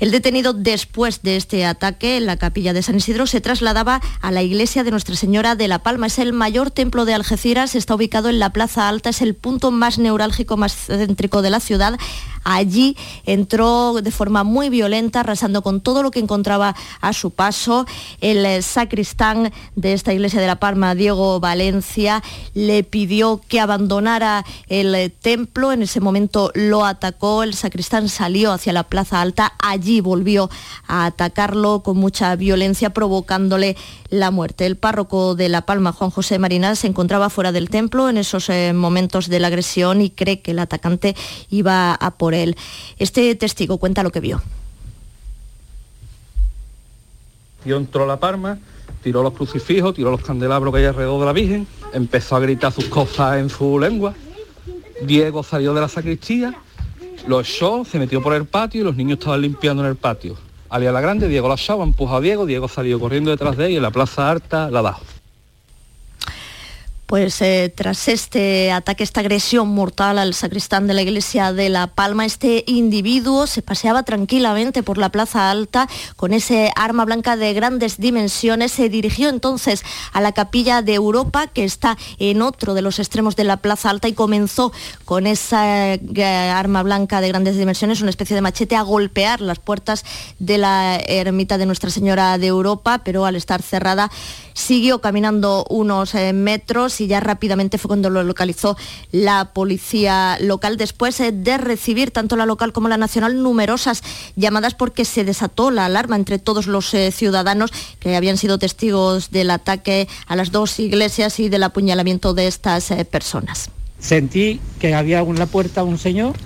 El 0.03 0.11
detenido 0.11 0.53
después 0.53 1.23
de 1.23 1.37
este 1.37 1.65
ataque 1.65 2.17
en 2.17 2.27
la 2.27 2.37
capilla 2.37 2.73
de 2.73 2.83
San 2.83 2.97
Isidro 2.97 3.29
se 3.29 3.41
trasladaba 3.41 4.01
a 4.21 4.33
la 4.33 4.43
iglesia 4.43 4.83
de 4.83 4.91
Nuestra 4.91 5.15
Señora 5.15 5.55
de 5.55 5.69
la 5.69 5.79
Palma. 5.79 6.09
Es 6.09 6.19
el 6.19 6.33
mayor 6.33 6.73
templo 6.73 7.05
de 7.05 7.15
Algeciras, 7.15 7.77
está 7.77 7.95
ubicado 7.95 8.29
en 8.29 8.41
la 8.41 8.51
Plaza 8.51 8.89
Alta, 8.89 9.11
es 9.11 9.23
el 9.23 9.37
punto 9.37 9.71
más 9.71 10.01
neurálgico, 10.01 10.57
más 10.57 10.75
céntrico 10.75 11.41
de 11.41 11.51
la 11.51 11.61
ciudad. 11.61 12.01
Allí 12.45 12.97
entró 13.25 14.01
de 14.03 14.11
forma 14.11 14.43
muy 14.43 14.69
violenta, 14.69 15.21
arrasando 15.21 15.63
con 15.63 15.81
todo 15.81 16.03
lo 16.03 16.11
que 16.11 16.19
encontraba 16.19 16.75
a 17.01 17.13
su 17.13 17.31
paso. 17.31 17.87
El 18.21 18.45
eh, 18.45 18.63
sacristán 18.63 19.53
de 19.77 19.93
esta 19.93 20.13
iglesia 20.13 20.41
de 20.41 20.49
La 20.49 20.57
Palma, 20.57 20.97
Diego 20.97 21.39
Valencia, 21.39 22.25
le 22.55 22.83
pidió 22.83 23.41
que 23.47 23.61
abandonara 23.61 24.45
el 24.67 24.93
eh, 24.97 25.09
templo. 25.11 25.71
En 25.71 25.83
ese 25.83 26.01
momento 26.01 26.51
lo 26.55 26.85
atacó. 26.85 27.45
El 27.45 27.55
sacristán 27.55 28.09
salió 28.09 28.51
hacia 28.51 28.73
la 28.73 28.83
Plaza 28.83 29.21
Alta. 29.21 29.53
Allí 29.61 29.92
allí 29.93 30.01
volvió 30.01 30.49
a 30.87 31.07
atacarlo 31.07 31.83
con 31.83 31.99
mucha 31.99 32.35
violencia, 32.37 32.91
provocándole 32.91 33.77
la 34.09 34.31
muerte. 34.31 34.65
El 34.67 34.77
párroco 34.77 35.35
de 35.35 35.49
La 35.49 35.63
Palma, 35.63 35.93
Juan 35.93 36.11
José 36.11 36.39
Marinal, 36.39 36.77
se 36.77 36.87
encontraba 36.87 37.29
fuera 37.29 37.53
del 37.53 37.69
templo 37.69 38.09
en 38.09 38.17
esos 38.17 38.49
eh, 38.49 38.73
momentos 38.73 39.29
de 39.29 39.41
la 39.41 39.49
agresión 39.49 40.01
y 40.01 40.11
cree 40.11 40.41
que 40.41 40.53
el 40.53 40.59
atacante 40.59 41.15
iba 41.51 41.95
a 41.95 42.11
por 42.13 42.35
él. 42.35 42.57
Este 42.99 43.35
testigo 43.35 43.79
cuenta 43.79 44.03
lo 44.03 44.11
que 44.11 44.21
vio. 44.21 44.43
Yo 47.65 47.77
entró 47.77 48.05
a 48.05 48.07
La 48.07 48.19
Palma, 48.19 48.59
tiró 49.03 49.23
los 49.23 49.35
crucifijos, 49.35 49.95
tiró 49.95 50.11
los 50.11 50.23
candelabros 50.23 50.73
que 50.73 50.81
hay 50.81 50.87
alrededor 50.87 51.21
de 51.21 51.27
la 51.27 51.33
Virgen, 51.33 51.67
empezó 51.93 52.37
a 52.37 52.41
gritar 52.41 52.73
sus 52.73 52.87
cosas 52.87 53.39
en 53.39 53.51
su 53.51 53.79
lengua. 53.79 54.15
Diego 55.03 55.43
salió 55.43 55.75
de 55.75 55.81
la 55.81 55.89
sacristía, 55.89 56.55
lo 57.27 57.41
echó, 57.41 57.85
se 57.85 57.99
metió 57.99 58.23
por 58.23 58.35
el 58.35 58.47
patio 58.47 58.81
y 58.81 58.85
los 58.85 58.97
niños 58.97 59.19
estaban 59.19 59.43
limpiando 59.43 59.83
en 59.83 59.91
el 59.91 59.97
patio. 59.97 60.37
Alía 60.69 60.93
la 60.93 61.01
grande, 61.01 61.29
Diego 61.29 61.49
la 61.49 61.55
echaba, 61.55 61.85
empujó 61.85 62.17
a 62.17 62.21
Diego, 62.21 62.47
Diego 62.47 62.69
salió 62.69 62.99
corriendo 62.99 63.31
detrás 63.31 63.57
de 63.57 63.67
él 63.67 63.73
y 63.73 63.77
en 63.77 63.83
la 63.83 63.91
plaza 63.91 64.31
alta 64.31 64.71
la 64.71 64.83
dejó 64.83 65.22
pues 67.13 67.43
eh, 67.43 67.71
tras 67.77 68.09
este 68.09 68.73
ataque, 68.73 69.05
esta 69.05 69.21
agresión 69.21 69.69
mortal 69.69 70.17
al 70.19 70.33
sacristán 70.33 70.87
de 70.87 70.95
la 70.95 71.03
iglesia 71.03 71.53
de 71.53 71.69
La 71.69 71.89
Palma, 71.89 72.25
este 72.25 72.65
individuo 72.67 73.47
se 73.47 73.61
paseaba 73.61 74.03
tranquilamente 74.03 74.83
por 74.83 74.97
la 74.97 75.11
Plaza 75.11 75.51
Alta 75.51 75.91
con 76.17 76.33
ese 76.33 76.73
arma 76.75 77.05
blanca 77.05 77.37
de 77.37 77.53
grandes 77.53 77.99
dimensiones. 77.99 78.73
Se 78.73 78.89
dirigió 78.89 79.29
entonces 79.29 79.83
a 80.15 80.23
la 80.23 80.33
capilla 80.33 80.81
de 80.81 80.95
Europa, 80.95 81.49
que 81.49 81.65
está 81.65 81.99
en 82.19 82.41
otro 82.41 82.73
de 82.73 82.81
los 82.81 82.99
extremos 82.99 83.37
de 83.37 83.45
la 83.45 83.59
Plaza 83.59 83.91
Alta, 83.91 84.09
y 84.09 84.15
comenzó 84.15 84.73
con 85.05 85.27
esa 85.27 85.93
eh, 85.93 86.51
arma 86.51 86.83
blanca 86.83 87.21
de 87.21 87.29
grandes 87.29 87.59
dimensiones, 87.59 88.01
una 88.01 88.09
especie 88.09 88.35
de 88.35 88.41
machete, 88.41 88.75
a 88.75 88.81
golpear 88.81 89.43
las 89.43 89.59
puertas 89.59 90.07
de 90.39 90.57
la 90.57 90.97
ermita 90.97 91.59
de 91.59 91.67
Nuestra 91.67 91.91
Señora 91.91 92.39
de 92.39 92.47
Europa, 92.47 93.03
pero 93.05 93.27
al 93.27 93.37
estar 93.37 93.61
cerrada 93.61 94.11
siguió 94.55 95.01
caminando 95.01 95.65
unos 95.69 96.15
eh, 96.15 96.33
metros 96.33 97.01
y 97.01 97.07
ya 97.07 97.21
rápidamente 97.21 97.79
fue 97.79 97.89
cuando 97.89 98.11
lo 98.11 98.23
localizó 98.23 98.77
la 99.11 99.53
policía 99.53 100.39
local 100.41 100.77
después 100.77 101.19
eh, 101.21 101.33
de 101.33 101.59
recibir 101.59 102.11
tanto 102.11 102.37
la 102.37 102.47
local 102.47 102.73
como 102.73 102.89
la 102.89 102.97
nacional 102.97 103.43
numerosas 103.43 104.03
llamadas 104.37 104.75
porque 104.75 105.05
se 105.05 105.25
desató 105.25 105.71
la 105.71 105.87
alarma 105.87 106.17
entre 106.17 106.39
todos 106.39 106.67
los 106.67 106.93
eh, 106.95 107.11
ciudadanos 107.13 107.71
que 107.99 108.17
habían 108.17 108.37
sido 108.37 108.59
testigos 108.59 109.31
del 109.31 109.51
ataque 109.51 110.09
a 110.27 110.37
las 110.37 110.53
dos 110.53 110.79
iglesias 110.79 111.41
y 111.41 111.49
del 111.49 111.63
apuñalamiento 111.63 112.35
de 112.35 112.47
estas 112.47 112.93
personas. 113.11 113.71
Sentí 113.99 114.61
que 114.81 114.95
había 114.95 115.21
en 115.21 115.39
la 115.39 115.47
puerta 115.47 115.85
un 115.85 115.99
señor 115.99 116.37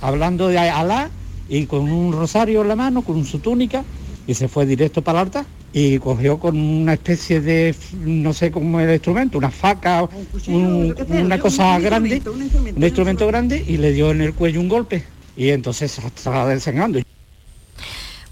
hablando 0.00 0.48
de 0.48 0.58
Alá 0.58 1.10
y 1.48 1.66
con 1.66 1.90
un 1.90 2.12
rosario 2.12 2.62
en 2.62 2.68
la 2.68 2.76
mano, 2.76 3.02
con 3.02 3.24
su 3.24 3.38
túnica, 3.38 3.84
y 4.28 4.34
se 4.34 4.46
fue 4.46 4.66
directo 4.66 5.00
para 5.00 5.20
el 5.20 5.26
altar 5.26 5.46
y 5.72 5.98
cogió 5.98 6.38
con 6.38 6.56
una 6.58 6.92
especie 6.92 7.40
de, 7.40 7.74
no 7.94 8.34
sé 8.34 8.50
cómo 8.50 8.78
era 8.78 8.90
el 8.90 8.96
instrumento, 8.96 9.38
una 9.38 9.50
faca, 9.50 10.06
una 10.46 11.38
cosa 11.38 11.78
grande, 11.80 12.22
un 12.30 12.84
instrumento. 12.84 13.26
grande 13.26 13.64
y 13.66 13.78
le 13.78 13.92
dio 13.92 14.10
en 14.10 14.20
el 14.20 14.34
cuello 14.34 14.60
un 14.60 14.68
golpe. 14.68 15.02
Y 15.34 15.48
entonces 15.48 15.98
estaba 15.98 16.46
desangrando. 16.46 17.00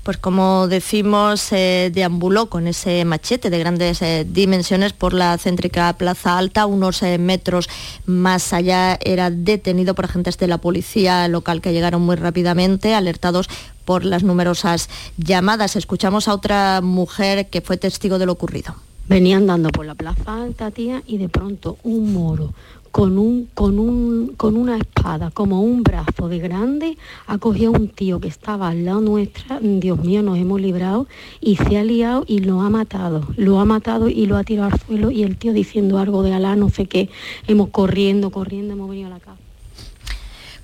Pues 0.03 0.19
como 0.19 0.69
decimos, 0.69 1.41
se 1.41 1.91
deambuló 1.93 2.49
con 2.49 2.69
ese 2.69 3.05
machete 3.05 3.51
de 3.51 3.59
grandes 3.59 4.03
eh, 4.03 4.25
dimensiones 4.29 4.93
por 4.93 5.13
la 5.15 5.37
céntrica 5.37 5.93
Plaza 5.95 6.39
Alta, 6.39 6.67
unos 6.67 7.03
eh, 7.03 7.19
metros 7.19 7.69
más 8.05 8.53
allá. 8.53 8.99
Era 9.01 9.31
detenido 9.31 9.95
por 9.95 10.05
agentes 10.05 10.39
de 10.39 10.47
la 10.47 10.59
policía 10.59 11.27
local 11.27 11.61
que 11.61 11.73
llegaron 11.73 12.03
muy 12.03 12.15
rápidamente, 12.15 12.95
alertados 12.95 13.49
por 13.87 14.05
las 14.05 14.23
numerosas 14.23 14.91
llamadas. 15.17 15.77
Escuchamos 15.77 16.29
a 16.29 16.35
otra 16.35 16.83
mujer 16.83 17.49
que 17.49 17.63
fue 17.63 17.79
testigo 17.79 18.19
de 18.19 18.27
lo 18.27 18.33
ocurrido. 18.33 18.75
Venía 19.09 19.37
andando 19.37 19.71
por 19.71 19.87
la 19.87 19.95
plaza 19.95 20.43
alta, 20.43 20.71
tía, 20.73 21.03
y 21.07 21.17
de 21.17 21.29
pronto 21.29 21.79
un 21.85 22.13
moro 22.13 22.53
con, 22.97 23.19
un, 23.19 23.47
con, 23.53 23.79
un, 23.79 24.33
con 24.39 24.57
una 24.57 24.79
espada, 24.79 25.31
como 25.31 25.61
un 25.61 25.83
brazo 25.83 26.31
de 26.31 26.39
grande, 26.39 26.97
acogió 27.27 27.69
a 27.69 27.73
un 27.73 27.89
tío 27.89 28.21
que 28.21 28.29
estaba 28.29 28.69
al 28.69 28.87
lado 28.87 29.03
nuestra, 29.03 29.61
Dios 29.61 30.03
mío, 30.03 30.23
nos 30.23 30.39
hemos 30.39 30.63
librado, 30.63 31.07
y 31.43 31.57
se 31.57 31.77
ha 31.77 31.85
liado 31.85 32.25
y 32.27 32.39
lo 32.39 32.63
ha 32.63 32.71
matado. 32.71 33.29
Lo 33.37 33.61
ha 33.61 33.67
matado 33.67 34.09
y 34.09 34.25
lo 34.25 34.39
ha 34.39 34.45
tirado 34.45 34.71
al 34.73 34.81
suelo 34.81 35.11
y 35.11 35.25
el 35.25 35.37
tío 35.37 35.53
diciendo 35.53 35.99
algo 35.99 36.23
de 36.23 36.33
Alá, 36.33 36.57
no 36.57 36.71
sé 36.71 36.87
qué, 36.87 37.11
hemos 37.47 37.69
corriendo, 37.69 38.31
corriendo, 38.31 38.73
hemos 38.73 38.89
venido 38.89 39.09
a 39.09 39.11
la 39.11 39.21
casa. 39.21 39.46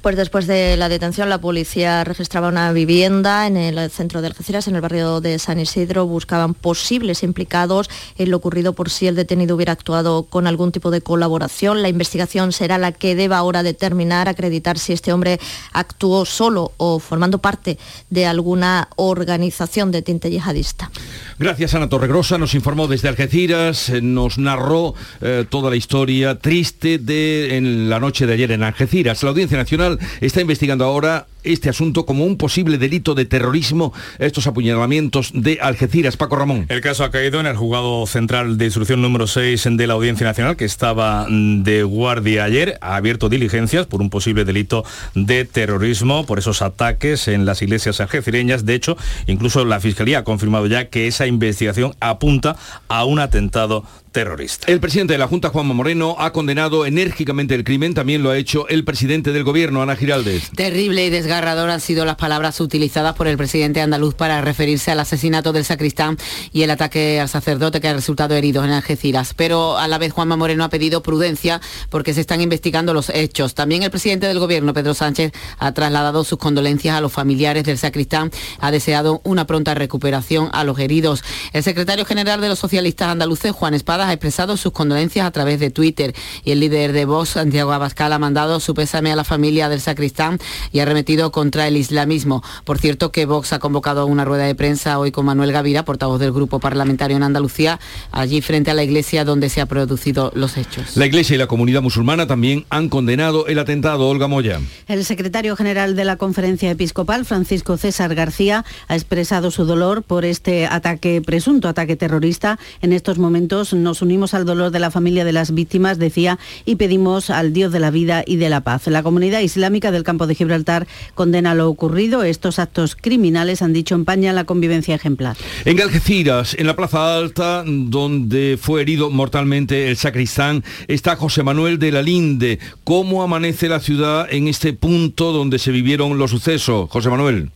Pues 0.03 0.17
después 0.17 0.49
de 0.49 0.77
la 0.77 0.89
detención, 0.89 1.29
la 1.29 1.41
policía 1.41 2.03
registraba 2.03 2.49
una 2.49 2.73
vivienda 2.73 3.47
en 3.47 3.57
el 3.57 3.89
centro 3.89 4.21
de 4.21 4.27
Algeciras, 4.27 4.67
en 4.67 4.75
el 4.75 4.81
barrio 4.81 5.21
de 5.21 5.39
San 5.39 5.61
Isidro. 5.61 6.07
Buscaban 6.07 6.55
posibles 6.55 7.23
implicados 7.23 7.89
en 8.19 8.33
lo 8.33 8.39
ocurrido 8.39 8.73
por 8.73 8.91
si 8.91 9.07
el 9.07 9.15
detenido 9.15 9.55
hubiera 9.55 9.73
actuado 9.73 10.25
con 10.25 10.49
algún 10.49 10.73
tipo 10.73 10.91
de 10.91 11.03
colaboración. 11.03 11.83
La 11.83 11.89
investigación 11.89 12.51
será 12.51 12.79
la 12.79 12.91
que 12.91 13.15
deba 13.15 13.39
ahora 13.39 13.63
determinar, 13.63 14.29
acreditar 14.29 14.77
si 14.77 14.93
este 14.93 15.13
hombre 15.13 15.39
actuó 15.73 16.25
solo 16.25 16.73
o 16.79 16.99
formando 16.99 17.39
parte 17.39 17.79
de 18.11 18.27
alguna 18.27 18.89
organización 18.97 19.93
de 19.93 20.03
tinte 20.03 20.33
yihadista. 20.33 20.91
Gracias, 21.39 21.75
Ana 21.75 21.89
Torregrosa. 21.89 22.39
Nos 22.39 22.57
informó 22.57 22.89
desde 22.89 23.09
Algeciras, 23.09 23.89
eh, 23.89 24.03
nos 24.03 24.37
narró 24.37 24.97
eh, 25.21 25.45
toda 25.49 25.71
la 25.71 25.77
historia 25.77 26.41
triste 26.41 26.99
de 26.99 27.57
en 27.57 27.89
la 27.89 28.01
noche 28.01 28.27
de 28.27 28.33
ayer 28.33 28.51
en 28.51 28.65
Algeciras. 28.65 29.23
La 29.23 29.31
Audiencia 29.31 29.57
Nacional 29.57 29.92
está 30.21 30.41
investigando 30.41 30.85
ahora 30.85 31.27
este 31.45 31.69
asunto 31.69 32.07
como 32.07 32.25
un 32.25 32.37
posible 32.37 32.79
delito 32.79 33.15
de 33.15 33.25
terrorismo, 33.25 33.93
estos 34.19 34.47
apuñalamientos 34.47 35.31
de 35.35 35.59
Algeciras. 35.61 36.17
Paco 36.17 36.37
Ramón. 36.37 36.67
El 36.69 36.81
caso 36.81 37.05
ha 37.05 37.11
caído 37.11 37.41
en 37.41 37.47
el 37.47 37.57
juzgado 37.57 38.07
central 38.07 38.59
de 38.59 38.67
instrucción 38.67 39.03
número 39.03 39.27
6 39.27 39.69
de 39.73 39.87
la 39.87 39.95
Audiencia 39.95 40.27
Nacional, 40.27 40.57
que 40.57 40.65
estaba 40.65 41.27
de 41.29 41.83
guardia 41.83 42.45
ayer. 42.45 42.79
Ha 42.81 42.97
abierto 42.97 43.29
diligencias 43.29 43.87
por 43.87 44.01
un 44.01 44.11
posible 44.11 44.45
delito 44.45 44.85
de 45.15 45.45
terrorismo, 45.45 46.27
por 46.27 46.39
esos 46.39 46.63
ataques 46.63 47.29
en 47.29 47.45
las 47.45 47.63
iglesias 47.63 48.01
algecireñas. 48.01 48.65
De 48.65 48.75
hecho, 48.75 48.97
incluso 49.27 49.65
la 49.65 49.81
Fiscalía 49.81 50.19
ha 50.19 50.25
confirmado 50.25 50.67
ya 50.67 50.89
que 50.89 51.07
esa 51.07 51.27
investigación 51.27 51.95
apunta 52.01 52.57
a 52.89 53.05
un 53.05 53.19
atentado 53.19 53.85
terrorista. 54.13 54.71
El 54.71 54.79
presidente 54.79 55.15
de 55.15 55.19
la 55.19 55.27
Junta, 55.27 55.49
Juanma 55.49 55.75
Moreno, 55.75 56.17
ha 56.19 56.33
condenado 56.33 56.87
enérgicamente 56.87 57.55
el 57.55 57.65
crimen. 57.65 57.95
También 57.95 58.23
lo 58.23 58.31
ha 58.31 58.37
hecho 58.37 58.69
el 58.69 58.85
presidente 58.85 59.33
del 59.33 59.43
gobierno, 59.43 59.83
Ana 59.83 59.97
Giraldez. 59.97 60.51
Terrible 60.55 61.07
y 61.07 61.11
desgarrador 61.33 61.71
han 61.71 61.81
sido 61.81 62.05
las 62.05 62.17
palabras 62.17 62.61
utilizadas 62.61 63.15
por 63.15 63.27
el 63.27 63.39
presidente 63.39 63.81
andaluz 63.81 64.15
para 64.15 64.43
referirse 64.43 64.91
al 64.91 65.01
asesinato 65.01 65.55
del 65.55 65.65
sacristán 65.65 66.19
y 66.53 66.63
el 66.63 66.71
ataque 66.71 67.21
al 67.21 67.29
sacerdote 67.31 67.81
que 67.81 67.89
ha 67.89 67.95
resultado 67.95 68.35
herido 68.35 68.63
en 68.65 68.71
Algeciras. 68.71 69.33
Pero 69.35 69.79
a 69.79 69.89
la 69.89 69.97
vez 69.97 70.13
Juanma 70.13 70.37
Moreno 70.37 70.63
ha 70.63 70.69
pedido 70.69 71.03
prudencia 71.03 71.63
porque 71.89 72.13
se 72.13 72.21
están 72.21 72.43
investigando 72.43 72.93
los 72.93 73.09
hechos. 73.09 73.55
También 73.55 73.83
el 73.83 73.91
presidente 73.91 74.27
del 74.27 74.41
gobierno, 74.41 74.75
Pedro 74.75 74.93
Sánchez, 74.93 75.33
ha 75.59 75.73
trasladado 75.73 76.23
sus 76.23 76.39
condolencias 76.39 76.95
a 76.95 77.01
los 77.01 77.13
familiares 77.13 77.65
del 77.65 77.79
sacristán. 77.79 78.31
Ha 78.61 78.71
deseado 78.71 79.23
una 79.25 79.47
pronta 79.47 79.75
recuperación 79.75 80.51
a 80.53 80.65
los 80.65 80.79
heridos. 80.79 81.25
El 81.55 81.63
secretario 81.63 82.05
general 82.05 82.43
de 82.43 82.51
los 82.51 82.59
socialistas 82.59 83.09
andaluces, 83.09 83.53
Juan 83.53 83.73
Espada, 83.73 84.07
ha 84.07 84.13
expresado 84.13 84.59
sus 84.59 84.73
condolencias 84.73 85.25
a 85.25 85.31
través 85.31 85.59
de 85.61 85.71
Twitter 85.71 86.15
y 86.45 86.51
el 86.51 86.61
líder 86.61 86.93
de 86.93 87.07
Vox, 87.07 87.31
Santiago 87.31 87.73
Abascal, 87.73 88.13
ha 88.13 88.19
mandado 88.19 88.61
su 88.61 88.75
pésame 88.75 89.11
a 89.11 89.17
la 89.17 89.25
familia 89.25 89.71
del 89.71 89.81
sacristán 89.81 90.39
y 90.73 90.81
ha 90.81 90.85
contra 91.31 91.69
el 91.69 91.77
islamismo. 91.77 92.43
Por 92.65 92.79
cierto 92.79 93.13
que 93.13 93.25
Vox 93.25 93.53
ha 93.53 93.61
convocado 93.61 94.07
una 94.07 94.25
rueda 94.25 94.45
de 94.45 94.57
prensa 94.57 94.99
hoy 94.99 95.13
con 95.13 95.27
Manuel 95.27 95.53
Gavira, 95.53 95.85
portavoz 95.85 96.19
del 96.19 96.33
grupo 96.33 96.59
parlamentario 96.59 97.17
en 97.17 97.23
Andalucía, 97.23 97.79
allí 98.11 98.41
frente 98.41 98.73
a 98.73 98.75
la 98.75 98.83
iglesia 98.83 99.25
donde 99.25 99.49
se 99.49 99.61
han 99.61 99.69
producido 99.69 100.33
los 100.35 100.57
hechos. 100.57 100.97
La 100.97 101.07
iglesia 101.07 101.37
y 101.37 101.39
la 101.39 101.47
comunidad 101.47 101.83
musulmana 101.83 102.27
también 102.27 102.65
han 102.69 102.89
condenado 102.89 103.47
el 103.47 103.61
atentado. 103.61 104.09
Olga 104.09 104.27
Moya. 104.27 104.61
El 104.89 105.05
secretario 105.05 105.55
general 105.55 105.95
de 105.95 106.05
la 106.05 106.17
conferencia 106.17 106.71
episcopal, 106.71 107.25
Francisco 107.25 107.77
César 107.77 108.17
García, 108.17 108.65
ha 108.89 108.97
expresado 108.97 109.53
su 109.53 109.65
dolor 109.65 110.03
por 110.03 110.25
este 110.25 110.67
ataque, 110.67 111.23
presunto 111.25 111.69
ataque 111.69 111.95
terrorista. 111.95 112.59
En 112.81 112.93
estos 112.93 113.19
momentos 113.19 113.73
no 113.73 113.93
nos 113.93 114.01
unimos 114.01 114.33
al 114.33 114.47
dolor 114.47 114.71
de 114.71 114.79
la 114.79 114.91
familia 114.91 115.23
de 115.23 115.33
las 115.33 115.53
víctimas, 115.53 115.99
decía, 115.99 116.39
y 116.65 116.77
pedimos 116.77 117.29
al 117.29 117.53
Dios 117.53 117.73
de 117.73 117.79
la 117.79 117.91
vida 117.91 118.25
y 118.27 118.37
de 118.37 118.49
la 118.49 118.63
paz. 118.63 118.87
La 118.87 119.03
comunidad 119.03 119.41
islámica 119.41 119.91
del 119.91 120.03
campo 120.03 120.27
de 120.27 120.35
Gibraltar 120.35 120.87
condena 121.15 121.55
lo 121.55 121.69
ocurrido. 121.69 122.23
Estos 122.23 122.59
actos 122.59 122.97
criminales, 122.97 123.63
han 123.63 123.73
dicho, 123.73 123.95
empañan 123.95 124.35
la 124.35 124.45
convivencia 124.45 124.95
ejemplar. 124.95 125.37
En 125.65 125.81
Algeciras, 125.81 126.55
en 126.59 126.67
la 126.67 126.77
Plaza 126.77 127.17
Alta, 127.17 127.65
donde 127.67 128.59
fue 128.61 128.83
herido 128.83 129.11
mortalmente 129.11 129.89
el 129.89 129.97
sacristán, 129.97 130.65
está 130.89 131.17
José 131.17 131.43
Manuel 131.43 131.79
de 131.79 131.93
la 131.93 132.03
Linde. 132.03 132.59
¿Cómo 132.85 133.23
amanece 133.23 133.69
la 133.69 133.81
ciudad 133.81 134.27
en 134.31 134.49
este 134.49 134.73
punto 134.73 135.33
donde 135.33 135.59
se 135.59 135.71
vivieron 135.71 136.19
los 136.19 136.31
sucesos? 136.31 136.91
José 136.91 137.09
Manuel. 137.09 137.51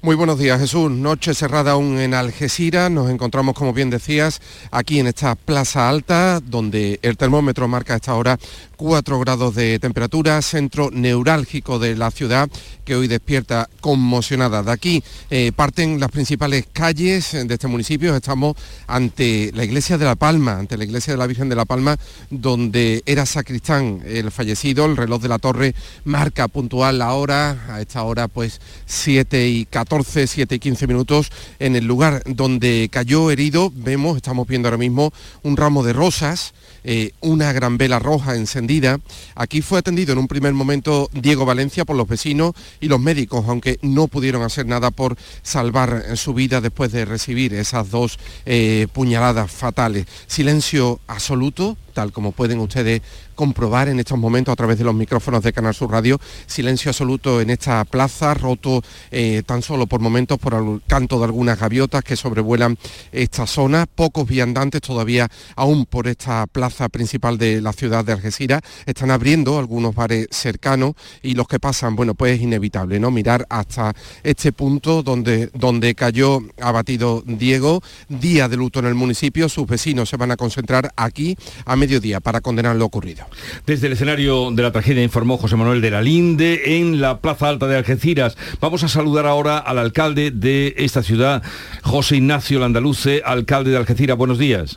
Muy 0.00 0.14
buenos 0.14 0.38
días, 0.38 0.60
Jesús. 0.60 0.92
Noche 0.92 1.34
cerrada 1.34 1.72
aún 1.72 1.98
en 1.98 2.14
Algeciras. 2.14 2.88
Nos 2.88 3.10
encontramos, 3.10 3.56
como 3.56 3.72
bien 3.72 3.90
decías, 3.90 4.40
aquí 4.70 5.00
en 5.00 5.08
esta 5.08 5.34
plaza 5.34 5.88
alta, 5.88 6.38
donde 6.38 7.00
el 7.02 7.16
termómetro 7.16 7.66
marca 7.66 7.94
a 7.94 7.96
esta 7.96 8.14
hora 8.14 8.38
4 8.76 9.18
grados 9.18 9.56
de 9.56 9.80
temperatura, 9.80 10.40
centro 10.40 10.90
neurálgico 10.92 11.80
de 11.80 11.96
la 11.96 12.12
ciudad, 12.12 12.48
que 12.84 12.94
hoy 12.94 13.08
despierta 13.08 13.68
conmocionada. 13.80 14.62
De 14.62 14.70
aquí 14.70 15.02
eh, 15.30 15.50
parten 15.50 15.98
las 15.98 16.12
principales 16.12 16.64
calles 16.72 17.32
de 17.32 17.52
este 17.52 17.66
municipio. 17.66 18.14
Estamos 18.14 18.56
ante 18.86 19.50
la 19.52 19.64
iglesia 19.64 19.98
de 19.98 20.04
La 20.04 20.14
Palma, 20.14 20.60
ante 20.60 20.76
la 20.76 20.84
iglesia 20.84 21.12
de 21.12 21.18
la 21.18 21.26
Virgen 21.26 21.48
de 21.48 21.56
La 21.56 21.64
Palma, 21.64 21.98
donde 22.30 23.02
era 23.04 23.26
sacristán 23.26 24.00
el 24.06 24.30
fallecido. 24.30 24.84
El 24.84 24.96
reloj 24.96 25.20
de 25.20 25.28
la 25.28 25.40
torre 25.40 25.74
marca 26.04 26.46
puntual 26.46 26.98
la 26.98 27.14
hora, 27.14 27.66
a 27.68 27.80
esta 27.80 28.04
hora 28.04 28.28
pues 28.28 28.60
7 28.86 29.48
y 29.48 29.64
14, 29.64 29.87
7 30.26 30.54
y 30.54 30.58
15 30.58 30.86
minutos. 30.86 31.30
En 31.58 31.76
el 31.76 31.84
lugar 31.86 32.22
donde 32.26 32.88
cayó 32.90 33.30
herido, 33.30 33.72
vemos, 33.74 34.16
estamos 34.16 34.46
viendo 34.46 34.68
ahora 34.68 34.78
mismo 34.78 35.12
un 35.42 35.56
ramo 35.56 35.82
de 35.82 35.92
rosas, 35.92 36.54
eh, 36.90 37.12
una 37.20 37.52
gran 37.52 37.76
vela 37.76 37.98
roja 37.98 38.34
encendida. 38.34 38.98
Aquí 39.34 39.60
fue 39.60 39.78
atendido 39.78 40.14
en 40.14 40.18
un 40.20 40.26
primer 40.26 40.54
momento 40.54 41.10
Diego 41.12 41.44
Valencia 41.44 41.84
por 41.84 41.96
los 41.96 42.08
vecinos 42.08 42.54
y 42.80 42.88
los 42.88 42.98
médicos, 42.98 43.44
aunque 43.46 43.78
no 43.82 44.08
pudieron 44.08 44.42
hacer 44.42 44.64
nada 44.64 44.90
por 44.90 45.18
salvar 45.42 46.16
su 46.16 46.32
vida 46.32 46.62
después 46.62 46.90
de 46.90 47.04
recibir 47.04 47.52
esas 47.52 47.90
dos 47.90 48.18
eh, 48.46 48.86
puñaladas 48.94 49.50
fatales. 49.50 50.06
Silencio 50.26 50.98
absoluto, 51.08 51.76
tal 51.92 52.10
como 52.10 52.32
pueden 52.32 52.60
ustedes 52.60 53.02
comprobar 53.34 53.88
en 53.88 54.00
estos 54.00 54.18
momentos 54.18 54.52
a 54.52 54.56
través 54.56 54.78
de 54.78 54.84
los 54.84 54.94
micrófonos 54.94 55.42
de 55.42 55.52
Canal 55.52 55.74
Sur 55.74 55.90
Radio, 55.90 56.18
silencio 56.46 56.90
absoluto 56.90 57.40
en 57.40 57.50
esta 57.50 57.84
plaza, 57.84 58.34
roto 58.34 58.82
eh, 59.10 59.42
tan 59.44 59.62
solo 59.62 59.86
por 59.86 60.00
momentos 60.00 60.38
por 60.38 60.54
el 60.54 60.80
canto 60.86 61.18
de 61.18 61.26
algunas 61.26 61.58
gaviotas 61.58 62.02
que 62.02 62.16
sobrevuelan 62.16 62.78
esta 63.12 63.46
zona, 63.46 63.86
pocos 63.86 64.28
viandantes 64.28 64.80
todavía 64.80 65.28
aún 65.56 65.86
por 65.86 66.08
esta 66.08 66.46
plaza 66.46 66.77
principal 66.88 67.36
de 67.38 67.60
la 67.60 67.72
ciudad 67.72 68.04
de 68.04 68.12
Algeciras, 68.12 68.62
están 68.86 69.10
abriendo 69.10 69.58
algunos 69.58 69.94
bares 69.94 70.28
cercanos 70.30 70.92
y 71.22 71.34
los 71.34 71.48
que 71.48 71.58
pasan, 71.58 71.96
bueno, 71.96 72.14
pues 72.14 72.36
es 72.36 72.42
inevitable, 72.42 73.00
¿no? 73.00 73.10
Mirar 73.10 73.46
hasta 73.50 73.94
este 74.22 74.52
punto 74.52 75.02
donde, 75.02 75.50
donde 75.54 75.94
cayó 75.94 76.40
abatido 76.60 77.22
Diego, 77.26 77.82
día 78.08 78.48
de 78.48 78.56
luto 78.56 78.78
en 78.78 78.86
el 78.86 78.94
municipio, 78.94 79.48
sus 79.48 79.66
vecinos 79.66 80.08
se 80.08 80.16
van 80.16 80.30
a 80.30 80.36
concentrar 80.36 80.92
aquí 80.96 81.36
a 81.64 81.74
mediodía 81.74 82.20
para 82.20 82.40
condenar 82.40 82.76
lo 82.76 82.84
ocurrido. 82.84 83.26
Desde 83.66 83.86
el 83.86 83.94
escenario 83.94 84.50
de 84.50 84.62
la 84.62 84.72
tragedia 84.72 85.02
informó 85.02 85.38
José 85.38 85.56
Manuel 85.56 85.80
de 85.80 85.90
la 85.90 86.02
Linde 86.02 86.78
en 86.78 87.00
la 87.00 87.20
Plaza 87.20 87.48
Alta 87.48 87.66
de 87.66 87.76
Algeciras. 87.76 88.36
Vamos 88.60 88.84
a 88.84 88.88
saludar 88.88 89.26
ahora 89.26 89.58
al 89.58 89.78
alcalde 89.78 90.30
de 90.30 90.74
esta 90.76 91.02
ciudad, 91.02 91.42
José 91.82 92.16
Ignacio 92.16 92.60
Landaluce, 92.60 93.22
alcalde 93.24 93.70
de 93.70 93.76
Algeciras. 93.78 94.16
Buenos 94.16 94.38
días. 94.38 94.76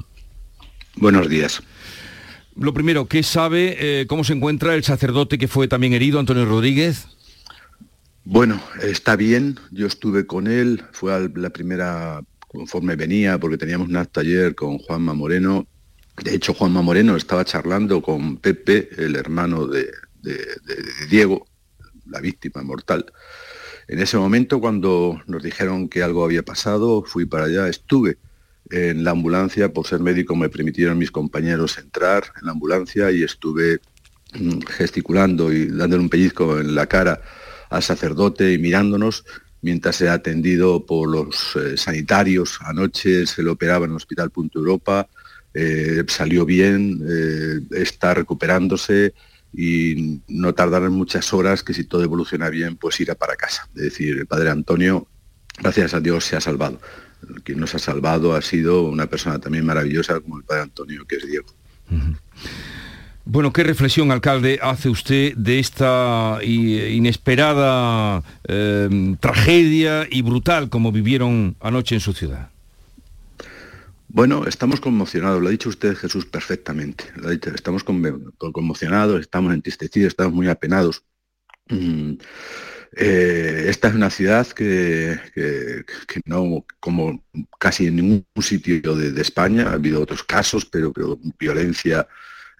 Buenos 0.95 1.29
días. 1.29 1.61
Lo 2.55 2.73
primero, 2.73 3.07
¿qué 3.07 3.23
sabe, 3.23 4.01
eh, 4.01 4.07
cómo 4.07 4.23
se 4.23 4.33
encuentra 4.33 4.75
el 4.75 4.83
sacerdote 4.83 5.37
que 5.37 5.47
fue 5.47 5.67
también 5.67 5.93
herido, 5.93 6.19
Antonio 6.19 6.45
Rodríguez? 6.45 7.07
Bueno, 8.23 8.61
está 8.81 9.15
bien, 9.15 9.59
yo 9.71 9.87
estuve 9.87 10.27
con 10.27 10.47
él, 10.47 10.83
fue 10.91 11.29
la 11.35 11.49
primera 11.49 12.21
conforme 12.47 12.95
venía, 12.95 13.39
porque 13.39 13.57
teníamos 13.57 13.87
un 13.87 14.05
taller 14.05 14.53
con 14.53 14.77
Juanma 14.77 15.13
Moreno 15.13 15.65
de 16.23 16.35
hecho, 16.35 16.53
Juanma 16.53 16.81
Moreno 16.81 17.15
estaba 17.15 17.45
charlando 17.45 18.01
con 18.01 18.37
Pepe, 18.37 18.89
el 18.97 19.15
hermano 19.15 19.65
de, 19.65 19.91
Diego, 21.09 21.47
la 22.05 22.19
víctima 22.19 22.61
mortal. 22.61 23.11
En 23.87 23.99
ese 23.99 24.17
momento, 24.17 24.59
cuando 24.59 25.21
nos 25.25 25.41
dijeron 25.41 25.89
que 25.89 26.03
algo 26.03 26.23
había 26.23 26.43
pasado, 26.43 27.03
fui 27.03 27.25
para 27.25 27.45
allá, 27.45 27.67
estuve 27.67 28.17
en 28.71 29.03
la 29.03 29.11
ambulancia, 29.11 29.73
por 29.73 29.85
ser 29.85 29.99
médico 29.99 30.35
me 30.35 30.49
permitieron 30.49 30.97
mis 30.97 31.11
compañeros 31.11 31.77
entrar 31.77 32.23
en 32.39 32.45
la 32.45 32.53
ambulancia 32.53 33.11
y 33.11 33.23
estuve 33.23 33.79
mm, 34.33 34.61
gesticulando 34.61 35.51
y 35.51 35.67
dándole 35.67 36.03
un 36.03 36.09
pellizco 36.09 36.59
en 36.59 36.73
la 36.73 36.87
cara 36.87 37.21
al 37.69 37.83
sacerdote 37.83 38.53
y 38.53 38.57
mirándonos 38.57 39.25
mientras 39.61 39.95
se 39.95 40.09
ha 40.09 40.13
atendido 40.13 40.85
por 40.85 41.09
los 41.09 41.55
eh, 41.55 41.77
sanitarios. 41.77 42.59
Anoche 42.61 43.25
se 43.25 43.43
le 43.43 43.49
operaba 43.49 43.85
en 43.85 43.91
el 43.91 43.97
Hospital 43.97 44.31
Punto 44.31 44.59
Europa, 44.59 45.07
eh, 45.53 46.03
salió 46.07 46.45
bien, 46.45 47.01
eh, 47.07 47.59
está 47.71 48.13
recuperándose 48.13 49.13
y 49.53 50.21
no 50.27 50.53
tardarán 50.53 50.93
muchas 50.93 51.33
horas 51.33 51.61
que 51.61 51.73
si 51.73 51.83
todo 51.83 52.03
evoluciona 52.03 52.49
bien, 52.49 52.77
pues 52.77 52.99
irá 53.01 53.15
para 53.15 53.35
casa. 53.35 53.67
Es 53.75 53.83
decir, 53.83 54.17
el 54.17 54.27
padre 54.27 54.49
Antonio, 54.49 55.07
gracias 55.59 55.93
a 55.93 55.99
Dios, 55.99 56.23
se 56.23 56.37
ha 56.37 56.41
salvado. 56.41 56.79
Quien 57.43 57.59
nos 57.59 57.75
ha 57.75 57.79
salvado 57.79 58.35
ha 58.35 58.41
sido 58.41 58.83
una 58.83 59.07
persona 59.07 59.39
también 59.39 59.65
maravillosa 59.65 60.19
como 60.19 60.37
el 60.37 60.43
padre 60.43 60.63
Antonio, 60.63 61.05
que 61.05 61.17
es 61.17 61.27
Diego. 61.27 61.47
Bueno, 63.25 63.53
¿qué 63.53 63.63
reflexión, 63.63 64.11
alcalde, 64.11 64.59
hace 64.61 64.89
usted 64.89 65.35
de 65.35 65.59
esta 65.59 66.39
inesperada 66.43 68.23
eh, 68.47 69.15
tragedia 69.19 70.07
y 70.09 70.21
brutal 70.21 70.69
como 70.69 70.91
vivieron 70.91 71.55
anoche 71.59 71.95
en 71.95 72.01
su 72.01 72.13
ciudad? 72.13 72.49
Bueno, 74.07 74.45
estamos 74.45 74.81
conmocionados, 74.81 75.41
lo 75.41 75.47
ha 75.47 75.51
dicho 75.51 75.69
usted 75.69 75.95
Jesús 75.95 76.25
perfectamente. 76.25 77.05
Lo 77.15 77.29
ha 77.29 77.31
dicho, 77.31 77.49
estamos 77.55 77.85
conmocionados, 77.85 79.21
estamos 79.21 79.53
entristecidos, 79.53 80.09
estamos 80.09 80.33
muy 80.33 80.49
apenados. 80.49 81.03
Eh, 82.95 83.65
esta 83.69 83.87
es 83.87 83.95
una 83.95 84.09
ciudad 84.09 84.47
que, 84.47 85.17
no, 86.25 86.65
como 86.79 87.23
casi 87.57 87.87
en 87.87 87.95
ningún 87.95 88.25
sitio 88.41 88.95
de, 88.95 89.21
España, 89.21 89.69
ha 89.69 89.73
habido 89.73 90.01
otros 90.01 90.23
casos, 90.23 90.65
pero, 90.65 90.93
violencia 91.39 92.07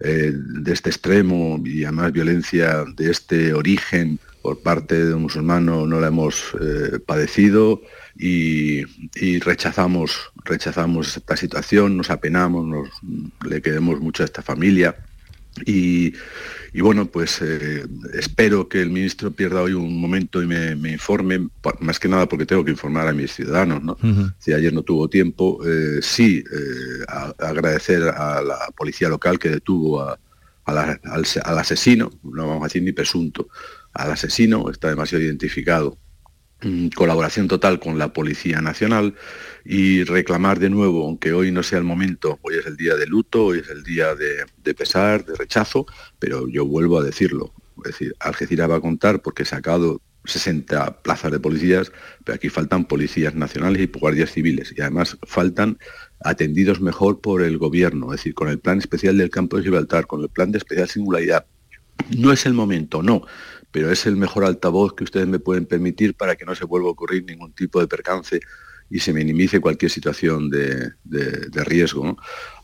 eh, 0.00 0.32
de 0.34 0.72
este 0.72 0.90
extremo 0.90 1.60
y 1.64 1.84
además 1.84 2.12
violencia 2.12 2.84
de 2.96 3.10
este 3.10 3.52
origen 3.52 4.18
por 4.42 4.60
parte 4.60 5.06
de 5.06 5.14
un 5.14 5.22
musulmano 5.22 5.86
no 5.86 6.00
la 6.00 6.08
hemos 6.08 6.52
eh, 6.60 6.98
padecido 6.98 7.80
y, 8.16 8.84
rechazamos, 9.40 10.32
rechazamos 10.44 11.16
esta 11.16 11.36
situación, 11.36 11.96
nos 11.96 12.10
apenamos, 12.10 12.90
le 13.48 13.62
queremos 13.62 14.00
mucho 14.00 14.22
a 14.22 14.26
esta 14.26 14.42
familia. 14.42 14.96
Y, 15.66 16.14
bueno, 16.80 17.06
pues 17.06 17.40
eh, 17.42 17.84
espero 18.14 18.68
que 18.68 18.80
el 18.80 18.90
ministro 18.90 19.30
pierda 19.30 19.62
hoy 19.62 19.74
un 19.74 20.00
momento 20.00 20.42
y 20.42 20.46
me, 20.46 20.90
informe, 20.90 21.48
más 21.80 21.98
que 21.98 22.08
nada 22.08 22.26
porque 22.26 22.46
tengo 22.46 22.64
que 22.64 22.70
informar 22.70 23.08
a 23.08 23.12
mis 23.12 23.32
ciudadanos. 23.32 23.82
¿no? 23.82 23.96
Si 24.38 24.52
ayer 24.52 24.72
no 24.72 24.82
tuvo 24.82 25.08
tiempo, 25.08 25.60
eh, 25.66 26.00
sí 26.02 26.42
eh, 26.50 27.04
agradecer 27.38 28.02
a 28.02 28.42
la 28.42 28.58
policía 28.76 29.08
local 29.08 29.38
que 29.38 29.50
detuvo 29.50 30.02
al, 30.02 30.18
al, 31.02 31.58
asesino, 31.58 32.10
no 32.22 32.46
vamos 32.46 32.62
a 32.62 32.66
decir 32.66 32.82
ni 32.82 32.92
presunto, 32.92 33.48
al 33.92 34.12
asesino, 34.12 34.70
está 34.70 34.88
demasiado 34.88 35.22
identificado 35.22 35.98
colaboración 36.94 37.48
total 37.48 37.80
con 37.80 37.98
la 37.98 38.12
Policía 38.12 38.60
Nacional 38.60 39.14
y 39.64 40.04
reclamar 40.04 40.58
de 40.58 40.70
nuevo, 40.70 41.06
aunque 41.06 41.32
hoy 41.32 41.50
no 41.50 41.62
sea 41.62 41.78
el 41.78 41.84
momento, 41.84 42.38
hoy 42.42 42.56
es 42.56 42.66
el 42.66 42.76
día 42.76 42.94
de 42.96 43.06
luto, 43.06 43.46
hoy 43.46 43.60
es 43.60 43.68
el 43.68 43.82
día 43.82 44.14
de, 44.14 44.74
pesar, 44.74 45.24
de 45.24 45.34
rechazo, 45.34 45.86
pero 46.18 46.48
yo 46.48 46.66
vuelvo 46.66 46.98
a 46.98 47.04
decirlo. 47.04 47.52
Es 47.78 47.92
decir, 47.92 48.14
Algeciras 48.20 48.70
va 48.70 48.76
a 48.76 48.80
contar 48.80 49.22
porque 49.22 49.42
he 49.42 49.46
sacado 49.46 50.00
60 50.24 51.02
plazas 51.02 51.32
de 51.32 51.40
policías, 51.40 51.90
pero 52.24 52.36
aquí 52.36 52.48
faltan 52.48 52.84
policías 52.84 53.34
nacionales 53.34 53.82
y 53.82 53.98
guardias 53.98 54.30
civiles. 54.30 54.72
Y 54.76 54.80
además 54.80 55.18
faltan 55.22 55.78
atendidos 56.24 56.80
mejor 56.80 57.20
por 57.20 57.42
el 57.42 57.58
gobierno, 57.58 58.12
es 58.12 58.20
decir, 58.20 58.34
con 58.34 58.48
el 58.48 58.60
plan 58.60 58.78
especial 58.78 59.18
del 59.18 59.30
campo 59.30 59.56
de 59.56 59.64
Gibraltar, 59.64 60.06
con 60.06 60.22
el 60.22 60.28
plan 60.28 60.52
de 60.52 60.58
especial 60.58 60.88
singularidad. 60.88 61.46
No 62.16 62.32
es 62.32 62.46
el 62.46 62.54
momento, 62.54 63.02
no 63.02 63.26
pero 63.72 63.90
es 63.90 64.06
el 64.06 64.16
mejor 64.16 64.44
altavoz 64.44 64.94
que 64.94 65.04
ustedes 65.04 65.26
me 65.26 65.40
pueden 65.40 65.66
permitir 65.66 66.14
para 66.14 66.36
que 66.36 66.44
no 66.44 66.54
se 66.54 66.66
vuelva 66.66 66.88
a 66.88 66.92
ocurrir 66.92 67.24
ningún 67.24 67.52
tipo 67.52 67.80
de 67.80 67.88
percance 67.88 68.40
y 68.90 69.00
se 69.00 69.14
minimice 69.14 69.60
cualquier 69.60 69.90
situación 69.90 70.50
de, 70.50 70.92
riesgo. 71.64 72.18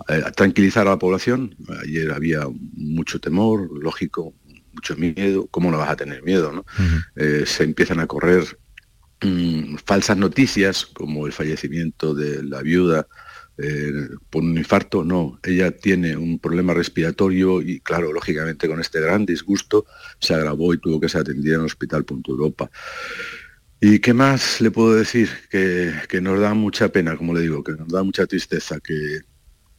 Eh, 0.08 0.22
tranquilizar 0.36 0.86
a 0.86 0.90
la 0.90 0.98
población, 0.98 1.56
ayer 1.82 2.12
había 2.12 2.42
mucho 2.74 3.18
temor, 3.18 3.70
lógico, 3.82 4.34
mucho 4.74 4.94
miedo, 4.96 5.48
¿cómo 5.50 5.70
no 5.70 5.78
vas 5.78 5.90
a 5.90 5.96
tener 5.96 6.22
miedo? 6.22 6.64
Eh, 7.16 7.44
se 7.46 7.64
empiezan 7.64 8.00
a 8.00 8.06
correr 8.06 8.44
mm, 9.22 9.76
falsas 9.86 10.18
noticias 10.18 10.84
como 10.84 11.26
el 11.26 11.32
fallecimiento 11.32 12.14
de 12.14 12.42
la 12.44 12.60
viuda 12.60 13.06
eh, 13.60 14.10
por 14.30 14.44
un 14.44 14.56
infarto, 14.56 15.02
no, 15.02 15.40
ella 15.42 15.72
tiene 15.72 16.16
un 16.16 16.38
problema 16.38 16.74
respiratorio 16.74 17.60
y 17.60 17.80
claro, 17.80 18.12
lógicamente 18.12 18.68
con 18.68 18.80
este 18.80 19.00
gran 19.00 19.26
disgusto 19.26 19.84
se 20.20 20.34
agravó 20.34 20.72
y 20.72 20.78
tuvo 20.78 21.00
que 21.00 21.08
ser 21.08 21.22
atendida 21.22 21.54
en 21.54 21.60
el 21.62 21.66
Hospital 21.66 22.04
Punto 22.04 22.30
Europa. 22.30 22.70
¿Y 23.80 23.98
qué 23.98 24.14
más 24.14 24.60
le 24.60 24.70
puedo 24.70 24.94
decir? 24.94 25.28
Que, 25.50 26.20
nos 26.20 26.40
da 26.40 26.54
mucha 26.54 26.90
pena, 26.90 27.16
como 27.16 27.34
le 27.34 27.40
digo, 27.40 27.64
que 27.64 27.72
nos 27.72 27.88
da 27.88 28.04
mucha 28.04 28.26
tristeza, 28.26 28.78
que 28.78 29.20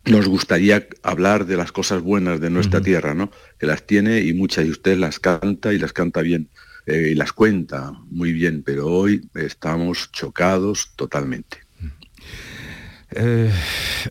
nos 0.06 0.28
gustaría 0.28 0.88
hablar 1.02 1.46
de 1.46 1.56
las 1.56 1.72
cosas 1.72 2.02
buenas 2.02 2.42
de 2.42 2.50
nuestra 2.50 2.82
tierra, 2.82 3.14
¿no? 3.14 3.32
Que 3.58 3.66
las 3.66 3.86
tiene 3.86 4.22
y 4.22 4.34
muchas, 4.34 4.66
y 4.66 4.72
usted 4.72 4.98
las 4.98 5.20
canta 5.20 5.74
y 5.74 5.80
las 5.80 5.94
canta 5.94 6.22
bien. 6.22 6.50
y 6.86 7.14
las 7.14 7.34
cuenta 7.34 7.92
muy 8.10 8.34
bien, 8.34 8.64
pero 8.64 8.88
hoy 8.88 9.30
estamos 9.36 10.12
chocados 10.12 10.94
totalmente. 10.96 11.69
Eh, 13.16 13.52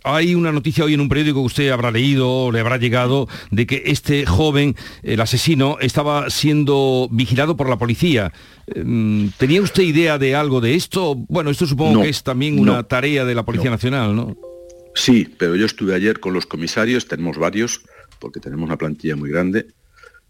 hay 0.02 0.34
una 0.34 0.50
noticia 0.50 0.84
hoy 0.84 0.94
en 0.94 1.00
un 1.00 1.08
periódico 1.08 1.40
que 1.40 1.46
usted 1.46 1.70
habrá 1.70 1.90
leído 1.90 2.28
o 2.28 2.52
le 2.52 2.60
habrá 2.60 2.78
llegado 2.78 3.28
de 3.50 3.66
que 3.66 3.84
este 3.86 4.26
joven, 4.26 4.74
el 5.02 5.20
asesino, 5.20 5.78
estaba 5.80 6.30
siendo 6.30 7.08
vigilado 7.10 7.56
por 7.56 7.68
la 7.68 7.78
policía. 7.78 8.32
Em, 8.66 9.30
¿Tenía 9.38 9.62
usted 9.62 9.82
idea 9.82 10.18
de 10.18 10.34
algo 10.34 10.60
de 10.60 10.74
esto? 10.74 11.14
Bueno, 11.14 11.50
esto 11.50 11.66
supongo 11.66 12.02
que 12.02 12.08
es 12.08 12.22
también 12.22 12.58
una 12.58 12.82
tarea 12.82 13.24
de 13.24 13.34
la 13.34 13.44
Policía 13.44 13.70
Nacional, 13.70 14.14
¿no? 14.14 14.36
Sí, 14.94 15.32
pero 15.38 15.54
yo 15.54 15.66
estuve 15.66 15.94
ayer 15.94 16.18
con 16.18 16.34
los 16.34 16.46
comisarios, 16.46 17.06
tenemos 17.06 17.38
varios, 17.38 17.82
porque 18.18 18.40
tenemos 18.40 18.66
una 18.66 18.76
plantilla 18.76 19.14
muy 19.14 19.30
grande. 19.30 19.66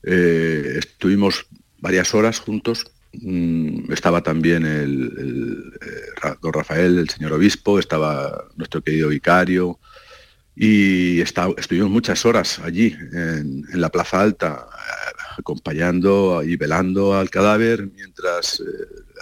Eh, 0.03 0.75
estuvimos 0.79 1.47
varias 1.79 2.15
horas 2.15 2.39
juntos 2.39 2.85
estaba 3.13 4.23
también 4.23 4.65
el, 4.65 5.73
eh, 5.81 6.31
don 6.43 6.53
Rafael, 6.53 6.99
el 6.99 7.09
señor 7.09 7.33
obispo, 7.33 7.79
estaba 7.79 8.47
nuestro 8.57 8.83
querido 8.83 9.09
vicario 9.09 9.79
y 10.55 11.21
estuvimos 11.21 11.91
muchas 11.91 12.27
horas 12.27 12.59
allí 12.59 12.95
en, 13.13 13.65
la 13.75 13.89
Plaza 13.91 14.21
Alta 14.21 14.67
eh, 14.69 15.13
acompañando 15.39 16.43
y 16.43 16.57
velando 16.57 17.15
al 17.15 17.31
cadáver 17.31 17.89
mientras 17.95 18.61
eh, 18.61 18.65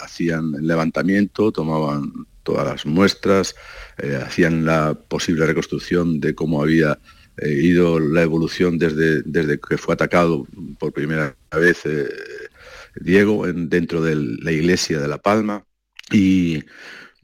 hacían 0.02 0.54
el 0.54 0.66
levantamiento, 0.66 1.52
tomaban 1.52 2.26
todas 2.42 2.64
las 2.64 2.86
muestras, 2.86 3.56
hacían 4.24 4.64
la 4.64 4.94
posible 4.94 5.46
reconstrucción 5.46 6.20
de 6.20 6.32
cómo 6.32 6.62
había 6.62 6.96
ido 7.42 7.98
la 7.98 8.22
evolución 8.22 8.78
desde, 8.78 9.22
desde 9.22 9.58
que 9.58 9.76
fue 9.76 9.94
atacado 9.94 10.46
por 10.78 10.92
primera 10.92 11.34
vez 11.50 11.82
Diego 13.00 13.46
dentro 13.46 14.02
de 14.02 14.16
la 14.16 14.52
iglesia 14.52 15.00
de 15.00 15.08
La 15.08 15.18
Palma 15.18 15.64
y, 16.12 16.64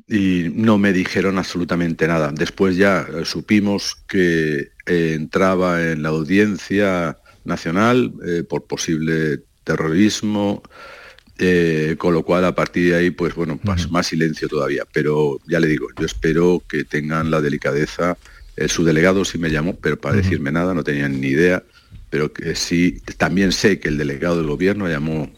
no 0.08 0.76
me 0.76 0.92
dijeron 0.92 1.38
absolutamente 1.38 2.06
nada. 2.06 2.32
Después 2.32 2.76
ya 2.76 3.00
eh, 3.00 3.24
supimos 3.24 3.96
que 4.06 4.72
eh, 4.84 5.14
entraba 5.14 5.90
en 5.90 6.02
la 6.02 6.10
audiencia 6.10 7.18
nacional 7.44 8.12
eh, 8.26 8.42
por 8.42 8.66
posible 8.66 9.40
terrorismo, 9.64 10.62
con 11.96 12.14
lo 12.14 12.22
cual 12.24 12.44
a 12.44 12.54
partir 12.54 12.90
de 12.90 12.96
ahí, 12.96 13.10
pues 13.10 13.34
bueno, 13.34 13.58
más, 13.64 14.06
silencio 14.06 14.48
todavía. 14.48 14.84
Pero 14.92 15.40
ya 15.48 15.60
le 15.60 15.66
digo, 15.66 15.88
yo 15.98 16.04
espero 16.04 16.62
que 16.68 16.84
tengan 16.84 17.30
la 17.30 17.40
delicadeza. 17.40 18.18
su 18.68 18.84
delegado 18.84 19.24
sí 19.24 19.38
me 19.38 19.50
llamó, 19.50 19.76
pero 19.76 19.98
para 19.98 20.16
decirme 20.16 20.52
nada, 20.52 20.74
no 20.74 20.84
tenían 20.84 21.20
ni 21.20 21.28
idea. 21.28 21.64
Pero 22.10 22.32
que 22.32 22.54
sí, 22.54 23.00
también 23.16 23.50
sé 23.50 23.80
que 23.80 23.88
el 23.88 23.96
delegado 23.96 24.36
del 24.36 24.46
gobierno 24.46 24.88
llamó 24.88 25.32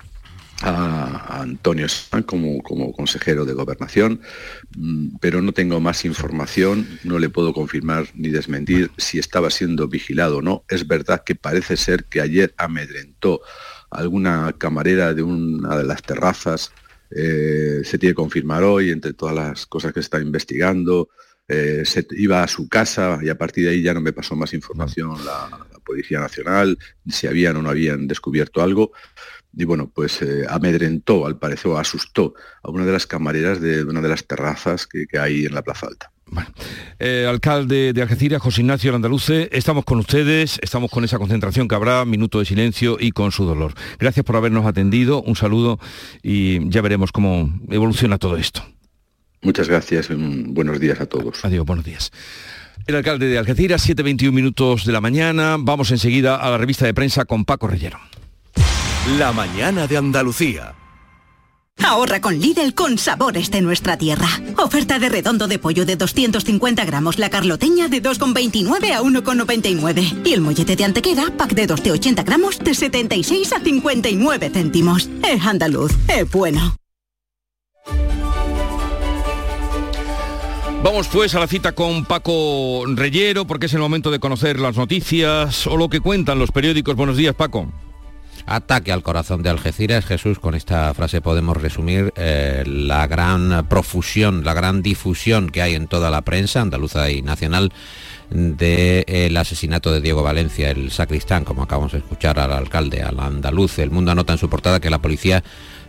a, 0.64 1.42
Antonio 1.42 1.88
Sanz 1.88 2.24
como, 2.24 2.62
como 2.62 2.92
consejero 2.92 3.44
de 3.44 3.52
gobernación, 3.52 4.20
mm, 4.76 5.16
pero 5.20 5.42
no 5.42 5.52
tengo 5.52 5.80
más 5.80 6.04
información, 6.04 6.86
no 7.04 7.18
le 7.18 7.28
puedo 7.28 7.52
confirmar 7.52 8.06
ni 8.14 8.30
desmentir 8.30 8.90
si 8.96 9.18
estaba 9.18 9.50
siendo 9.50 9.88
vigilado 9.88 10.38
o 10.38 10.42
no. 10.42 10.64
Es 10.68 10.86
verdad 10.86 11.22
que 11.24 11.34
parece 11.34 11.76
ser 11.76 12.04
que 12.04 12.20
ayer 12.20 12.54
amedrentó 12.56 13.40
alguna 13.90 14.54
camarera 14.58 15.14
de 15.14 15.22
una 15.22 15.76
de 15.76 15.84
las 15.84 16.02
terrazas, 16.02 16.72
eh, 17.10 17.82
se 17.84 17.98
tiene 17.98 18.12
que 18.12 18.22
confirmar 18.22 18.64
hoy, 18.64 18.90
entre 18.90 19.12
todas 19.12 19.34
las 19.34 19.66
cosas 19.66 19.92
que 19.92 20.00
se 20.00 20.06
está 20.06 20.20
investigando, 20.20 21.10
eh, 21.46 21.82
se 21.84 22.06
iba 22.12 22.42
a 22.42 22.48
su 22.48 22.68
casa 22.68 23.18
y 23.22 23.28
a 23.28 23.36
partir 23.36 23.64
de 23.64 23.70
ahí 23.70 23.82
ya 23.82 23.92
no 23.92 24.00
me 24.00 24.14
pasó 24.14 24.34
más 24.34 24.54
información 24.54 25.12
la, 25.24 25.48
la 25.50 25.78
Policía 25.80 26.18
Nacional, 26.18 26.78
si 27.06 27.26
habían 27.26 27.56
o 27.56 27.62
no 27.62 27.68
habían 27.68 28.08
descubierto 28.08 28.62
algo, 28.62 28.92
y 29.56 29.64
bueno, 29.64 29.90
pues 29.92 30.20
eh, 30.22 30.44
amedrentó, 30.48 31.26
al 31.26 31.38
parecer, 31.38 31.70
o 31.70 31.78
asustó 31.78 32.34
a 32.62 32.70
una 32.70 32.84
de 32.84 32.92
las 32.92 33.06
camareras 33.06 33.60
de 33.60 33.84
una 33.84 34.00
de 34.00 34.08
las 34.08 34.26
terrazas 34.26 34.86
que, 34.86 35.06
hay 35.18 35.44
en 35.44 35.54
la 35.54 35.62
Plaza 35.62 35.86
Alta. 35.86 36.10
Bueno, 36.26 36.48
eh, 36.98 37.26
alcalde 37.28 37.92
de 37.92 38.02
Algeciras, 38.02 38.42
José 38.42 38.62
Ignacio 38.62 38.90
Landaluce, 38.90 39.48
estamos 39.52 39.84
con 39.84 39.98
ustedes, 39.98 40.58
estamos 40.62 40.90
con 40.90 41.04
esa 41.04 41.18
concentración 41.18 41.68
que 41.68 41.74
habrá, 41.74 42.04
minuto 42.04 42.38
de 42.38 42.46
silencio 42.46 42.96
y 42.98 43.12
con 43.12 43.30
su 43.30 43.44
dolor. 43.44 43.74
Gracias 43.98 44.24
por 44.24 44.36
habernos 44.36 44.66
atendido, 44.66 45.22
un 45.22 45.36
saludo 45.36 45.78
y 46.22 46.68
ya 46.70 46.80
veremos 46.80 47.12
cómo 47.12 47.52
evoluciona 47.68 48.18
todo 48.18 48.36
esto. 48.36 48.66
Muchas 49.42 49.68
gracias, 49.68 50.08
buenos 50.10 50.80
días 50.80 51.00
a 51.00 51.06
todos. 51.06 51.44
Adiós, 51.44 51.66
buenos 51.66 51.84
días. 51.84 52.10
El 52.86 52.96
alcalde 52.96 53.28
de 53.28 53.38
Algeciras, 53.38 53.88
7.21 53.88 54.32
minutos 54.32 54.84
de 54.84 54.92
la 54.92 55.00
mañana, 55.00 55.56
vamos 55.58 55.90
enseguida 55.90 56.36
a 56.36 56.50
la 56.50 56.58
revista 56.58 56.86
de 56.86 56.94
prensa 56.94 57.26
con 57.26 57.44
Paco 57.44 57.68
Rellero. 57.68 57.98
La 59.06 59.32
mañana 59.32 59.86
de 59.86 59.98
Andalucía. 59.98 60.74
Ahorra 61.84 62.22
con 62.22 62.38
Lidl 62.38 62.72
con 62.72 62.96
sabores 62.96 63.50
de 63.50 63.60
nuestra 63.60 63.98
tierra. 63.98 64.28
Oferta 64.56 64.98
de 64.98 65.10
redondo 65.10 65.46
de 65.46 65.58
pollo 65.58 65.84
de 65.84 65.96
250 65.96 66.86
gramos, 66.86 67.18
la 67.18 67.28
carloteña 67.28 67.88
de 67.88 68.02
2,29 68.02 68.92
a 68.94 69.02
1,99. 69.02 70.22
Y 70.24 70.32
el 70.32 70.40
mollete 70.40 70.74
de 70.74 70.84
antequera, 70.84 71.30
pack 71.36 71.52
de 71.52 71.66
2 71.66 71.82
de 71.82 71.92
80 71.92 72.22
gramos, 72.22 72.58
de 72.58 72.74
76 72.74 73.52
a 73.52 73.60
59 73.60 74.50
céntimos. 74.50 75.10
Es 75.22 75.44
andaluz, 75.44 75.92
es 76.08 76.30
bueno. 76.30 76.74
Vamos 80.82 81.08
pues 81.08 81.34
a 81.34 81.40
la 81.40 81.46
cita 81.46 81.72
con 81.72 82.06
Paco 82.06 82.84
Reyero 82.86 83.46
porque 83.46 83.66
es 83.66 83.74
el 83.74 83.80
momento 83.80 84.10
de 84.10 84.18
conocer 84.18 84.58
las 84.58 84.76
noticias 84.76 85.66
o 85.66 85.76
lo 85.76 85.90
que 85.90 86.00
cuentan 86.00 86.38
los 86.38 86.52
periódicos. 86.52 86.96
Buenos 86.96 87.18
días, 87.18 87.34
Paco. 87.34 87.70
Ataque 88.46 88.92
al 88.92 89.02
corazón 89.02 89.42
de 89.42 89.50
Algeciras. 89.50 90.04
Jesús, 90.04 90.38
con 90.38 90.54
esta 90.54 90.92
frase 90.92 91.20
podemos 91.20 91.56
resumir 91.56 92.12
eh, 92.16 92.62
la 92.66 93.06
gran 93.06 93.66
profusión, 93.68 94.44
la 94.44 94.52
gran 94.52 94.82
difusión 94.82 95.48
que 95.48 95.62
hay 95.62 95.74
en 95.74 95.86
toda 95.86 96.10
la 96.10 96.22
prensa 96.22 96.60
andaluza 96.60 97.10
y 97.10 97.22
nacional 97.22 97.72
del 98.30 99.36
asesinato 99.36 99.92
de 99.92 100.00
Diego 100.00 100.22
Valencia, 100.22 100.70
el 100.70 100.90
sacristán, 100.90 101.44
como 101.44 101.62
acabamos 101.62 101.92
de 101.92 101.98
escuchar 101.98 102.38
al 102.38 102.52
alcalde, 102.52 103.02
al 103.02 103.20
andaluz. 103.20 103.78
El 103.78 103.90
mundo 103.90 104.10
anota 104.12 104.32
en 104.32 104.38
su 104.38 104.50
portada 104.50 104.80
que 104.80 104.90
la 104.90 105.00
policía 105.00 105.42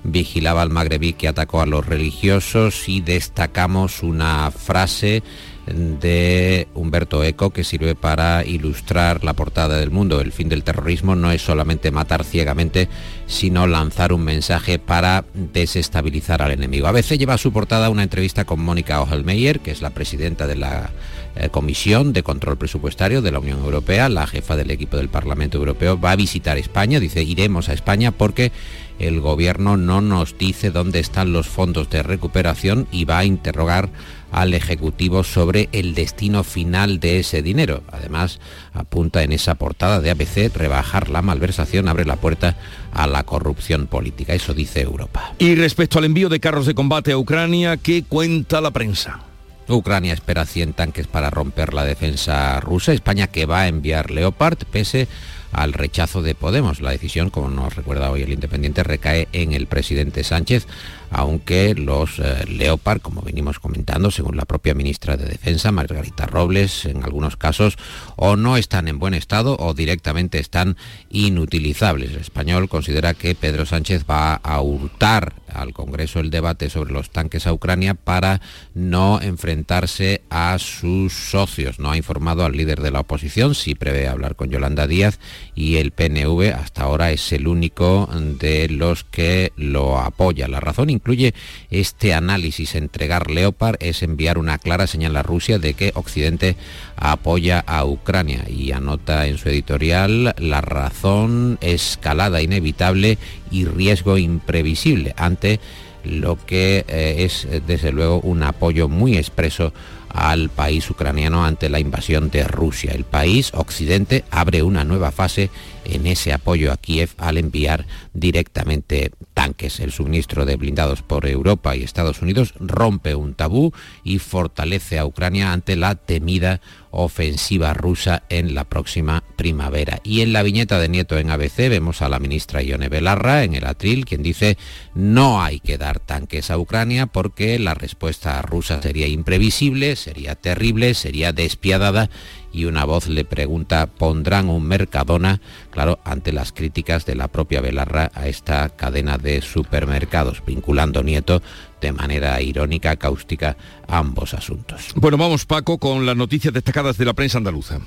vigilaba 0.04 0.62
al 0.62 0.70
magrebí 0.70 1.14
que 1.14 1.28
atacó 1.28 1.62
a 1.62 1.66
los 1.66 1.86
religiosos 1.86 2.88
y 2.88 3.02
destacamos 3.02 4.04
una 4.04 4.52
frase 4.52 5.24
de 5.68 6.68
Humberto 6.74 7.24
Eco 7.24 7.50
que 7.50 7.64
sirve 7.64 7.96
para 7.96 8.46
ilustrar 8.46 9.24
la 9.24 9.34
portada 9.34 9.78
del 9.78 9.92
mundo. 9.92 10.22
El 10.22 10.32
fin 10.32 10.50
del 10.50 10.64
terrorismo 10.64 11.16
no 11.16 11.32
es 11.32 11.42
solamente 11.42 11.92
matar 11.92 12.24
ciegamente, 12.24 12.88
sino 13.26 13.66
lanzar 13.68 14.14
un 14.14 14.24
mensaje 14.24 14.80
para 14.80 15.26
desestabilizar 15.34 16.42
al 16.42 16.52
enemigo. 16.52 16.88
A 16.88 16.92
veces 16.92 17.18
lleva 17.18 17.34
a 17.34 17.40
su 17.40 17.52
portada 17.52 17.90
una 17.90 18.04
entrevista 18.04 18.46
con 18.46 18.60
Mónica 18.60 19.02
Ojelmeyer, 19.02 19.60
que 19.60 19.72
es 19.72 19.82
la 19.82 19.90
presidenta 19.90 20.46
de 20.48 20.56
la 20.56 20.92
eh, 21.36 21.50
Comisión 21.50 22.14
de 22.14 22.24
Control 22.24 22.58
Presupuestario 22.58 23.22
de 23.22 23.32
la 23.32 23.40
Unión 23.40 23.60
Europea, 23.60 24.08
la 24.08 24.28
jefa 24.28 24.56
del 24.56 24.72
equipo 24.72 24.98
del 24.98 25.10
Parlamento 25.10 25.58
Europeo, 25.58 26.00
va 26.00 26.12
a 26.12 26.16
visitar 26.16 26.58
España, 26.58 27.00
dice 27.00 27.24
iremos 27.24 27.70
a 27.70 27.74
España 27.74 28.12
porque 28.12 28.52
el 29.00 29.20
gobierno 29.20 29.78
no 29.78 30.02
nos 30.02 30.38
dice 30.38 30.72
dónde 30.72 31.00
están 31.00 31.34
los 31.34 31.48
fondos 31.48 31.90
de 31.90 32.04
recuperación 32.04 32.88
y 32.92 33.06
va 33.06 33.20
a 33.20 33.26
interrogar 33.26 33.90
al 34.32 34.54
Ejecutivo 34.54 35.24
sobre 35.24 35.70
el 35.72 35.96
destino 35.96 36.44
final 36.44 37.00
de 37.00 37.20
ese 37.20 37.42
dinero. 37.42 37.84
Además, 37.92 38.40
apunta 38.74 39.24
en 39.24 39.32
esa 39.32 39.56
portada 39.56 40.02
de 40.02 40.12
ABC, 40.12 40.54
rebajar 40.54 41.10
la 41.10 41.22
malversación 41.22 41.88
abre 41.88 42.06
la 42.06 42.18
puerta 42.18 42.58
a 42.92 43.08
la 43.08 43.24
corrupción 43.24 43.88
política. 43.88 44.34
Eso 44.34 44.54
dice 44.54 44.82
Europa. 44.82 45.34
Y 45.40 45.56
respecto 45.56 46.00
al 46.00 46.06
envío 46.06 46.30
de 46.30 46.40
carros 46.40 46.66
de 46.66 46.76
combate 46.76 47.14
a 47.14 47.18
Ucrania, 47.18 47.78
¿qué 47.78 48.04
cuenta 48.04 48.60
la 48.60 48.72
prensa? 48.72 49.22
Ucrania 49.68 50.14
espera 50.14 50.46
100 50.46 50.74
tanques 50.74 51.08
para 51.08 51.30
romper 51.30 51.74
la 51.74 51.86
defensa 51.86 52.60
rusa. 52.60 52.94
España 52.94 53.28
que 53.28 53.46
va 53.46 53.62
a 53.62 53.68
enviar 53.68 54.12
Leopard 54.12 54.58
pese 54.70 55.08
al 55.56 55.74
rechazo 55.74 56.22
de 56.22 56.36
Podemos. 56.36 56.82
La 56.82 56.92
decisión, 56.92 57.30
como 57.30 57.50
nos 57.50 57.76
recuerda 57.76 58.12
hoy 58.12 58.22
el 58.22 58.34
Independiente, 58.34 58.84
recae 58.84 59.28
en 59.32 59.54
el 59.54 59.68
presidente 59.68 60.24
Sánchez, 60.24 60.68
aunque 61.10 61.74
los 61.76 62.20
eh, 62.20 62.46
Leopard, 62.48 63.02
como 63.02 63.22
venimos 63.22 63.60
comentando, 63.60 64.12
según 64.12 64.36
la 64.36 64.46
propia 64.46 64.74
ministra 64.74 65.16
de 65.18 65.26
Defensa, 65.26 65.72
Margarita 65.72 66.26
Robles, 66.26 66.86
en 66.86 67.04
algunos 67.04 67.38
casos 67.38 67.78
o 68.18 68.36
no 68.36 68.58
están 68.58 68.88
en 68.88 69.00
buen 69.00 69.14
estado 69.14 69.56
o 69.58 69.74
directamente 69.74 70.40
están 70.40 70.76
inutilizables. 71.10 72.12
El 72.12 72.22
español 72.22 72.68
considera 72.68 73.14
que 73.14 73.36
Pedro 73.36 73.66
Sánchez 73.66 74.06
va 74.10 74.36
a 74.36 74.62
hurtar 74.62 75.34
al 75.62 75.74
Congreso 75.74 76.20
el 76.20 76.32
debate 76.32 76.70
sobre 76.70 76.94
los 76.94 77.10
tanques 77.10 77.48
a 77.48 77.54
Ucrania 77.54 77.94
para 77.94 78.42
no 78.74 79.22
enfrentarse 79.22 80.22
a 80.30 80.58
sus 80.60 81.14
socios. 81.14 81.80
No 81.80 81.92
ha 81.92 81.98
informado 81.98 82.46
al 82.46 82.58
líder 82.58 82.82
de 82.82 82.92
la 82.92 83.02
oposición, 83.02 83.56
si 83.56 83.76
prevé 83.76 84.08
hablar 84.08 84.36
con 84.36 84.50
Yolanda 84.50 84.88
Díaz 84.88 85.20
y 85.56 85.78
el 85.78 85.92
PNV 85.92 86.54
hasta 86.54 86.84
ahora 86.84 87.12
es 87.12 87.32
el 87.32 87.48
único 87.48 88.10
de 88.40 88.70
los 88.70 89.04
que 89.04 89.52
lo 89.56 89.98
apoya. 89.98 90.48
La 90.48 90.60
razón 90.60 90.90
concluye 90.90 91.34
este 91.70 92.14
análisis. 92.14 92.76
Entregar 92.76 93.30
Leopard 93.30 93.78
es 93.80 94.02
enviar 94.04 94.38
una 94.38 94.58
clara 94.58 94.88
señal 94.88 95.16
a 95.18 95.24
Rusia 95.24 95.60
de 95.60 95.74
que 95.74 95.92
Occidente 95.96 96.56
apoya 96.96 97.60
a 97.60 97.86
Ucrania 97.86 98.46
y 98.48 98.72
anota 98.72 99.28
en 99.28 99.38
su 99.38 99.50
editorial 99.50 100.36
la 100.38 100.62
razón, 100.62 101.58
escalada 101.62 102.42
inevitable 102.42 103.18
y 103.52 103.66
riesgo 103.66 104.18
imprevisible 104.18 105.14
ante 105.18 105.60
lo 106.04 106.38
que 106.46 106.86
eh, 106.88 107.26
es 107.26 107.48
desde 107.66 107.92
luego 107.92 108.20
un 108.22 108.44
apoyo 108.44 108.88
muy 108.88 109.18
expreso 109.18 109.74
al 110.16 110.50
país 110.50 110.90
ucraniano 110.90 111.44
ante 111.44 111.70
la 111.70 111.80
invasión 111.80 112.30
de 112.30 112.46
Rusia. 112.46 112.94
El 112.94 113.04
país 113.04 113.52
occidente 113.54 114.24
abre 114.32 114.64
una 114.64 114.86
nueva 114.86 115.12
fase 115.12 115.50
en 115.84 116.08
ese 116.08 116.32
apoyo 116.32 116.72
a 116.72 116.78
Kiev 116.78 117.10
al 117.18 117.38
enviar 117.38 117.86
directamente 118.14 119.12
tanques. 119.34 119.82
El 119.82 119.92
suministro 119.92 120.46
de 120.46 120.56
blindados 120.56 121.02
por 121.02 121.28
Europa 121.28 121.76
y 121.76 121.84
Estados 121.84 122.22
Unidos 122.22 122.54
rompe 122.60 123.14
un 123.14 123.34
tabú 123.34 123.74
y 124.04 124.20
fortalece 124.20 124.98
a 124.98 125.06
Ucrania 125.06 125.52
ante 125.52 125.76
la 125.76 125.96
temida 125.96 126.62
ofensiva 126.96 127.74
rusa 127.74 128.24
en 128.30 128.56
la 128.56 128.64
próxima 128.64 129.24
primavera. 129.36 130.00
Y 130.04 130.22
en 130.22 130.34
la 130.34 130.44
viñeta 130.44 130.80
de 130.80 130.90
Nieto 130.90 131.18
en 131.18 131.30
ABC 131.30 131.70
vemos 131.70 132.02
a 132.02 132.10
la 132.10 132.20
ministra 132.20 132.64
Ione 132.64 132.90
Belarra 132.90 133.44
en 133.44 133.54
el 133.54 133.66
atril, 133.66 134.06
quien 134.06 134.24
dice 134.24 134.58
no 134.94 135.42
hay 135.42 135.60
que 135.60 135.78
dar 135.78 136.00
tanques 136.00 136.50
a 136.50 136.58
Ucrania 136.58 137.06
porque 137.06 137.60
la 137.60 137.74
respuesta 137.74 138.42
rusa 138.42 138.82
sería 138.82 139.08
imprevisible, 139.08 139.96
sería 139.96 140.36
terrible, 140.36 140.94
sería 140.94 141.34
despiadada 141.34 142.10
y 142.56 142.66
una 142.66 142.86
voz 142.86 143.08
le 143.08 143.26
pregunta, 143.26 143.88
¿pondrán 143.88 144.48
un 144.48 144.64
Mercadona? 144.64 145.42
Claro, 145.72 146.00
ante 146.06 146.32
las 146.32 146.54
críticas 146.54 147.06
de 147.06 147.16
la 147.16 147.28
propia 147.28 147.60
Belarra 147.60 148.12
a 148.14 148.28
esta 148.28 148.70
cadena 148.70 149.18
de 149.18 149.42
supermercados, 149.42 150.42
vinculando 150.46 151.04
Nieto 151.04 151.42
de 151.82 151.92
manera 151.92 152.42
irónica, 152.42 152.96
cáustica, 152.96 153.58
ambos 153.88 154.34
asuntos. 154.34 154.94
Bueno, 154.96 155.18
vamos 155.18 155.46
Paco 155.46 155.78
con 155.78 156.06
las 156.06 156.16
noticias 156.16 156.54
destacadas 156.54 156.98
de 156.98 157.06
la 157.06 157.14
prensa 157.14 157.38
andaluza 157.38 157.80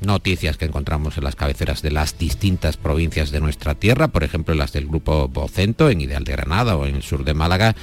noticias 0.00 0.56
que 0.56 0.66
encontramos 0.66 1.16
en 1.16 1.24
las 1.24 1.36
cabeceras 1.36 1.80
de 1.80 1.90
las 1.90 2.18
distintas 2.18 2.76
provincias 2.76 3.30
de 3.30 3.40
nuestra 3.40 3.74
tierra, 3.74 4.08
por 4.08 4.24
ejemplo 4.24 4.54
las 4.54 4.72
del 4.72 4.86
grupo 4.86 5.28
Vocento 5.28 5.88
en 5.88 6.00
Ideal 6.00 6.24
de 6.24 6.32
Granada 6.32 6.76
o 6.76 6.86
en 6.86 6.96
el 6.96 7.02
sur 7.02 7.24
de 7.24 7.32
Málaga, 7.32 7.74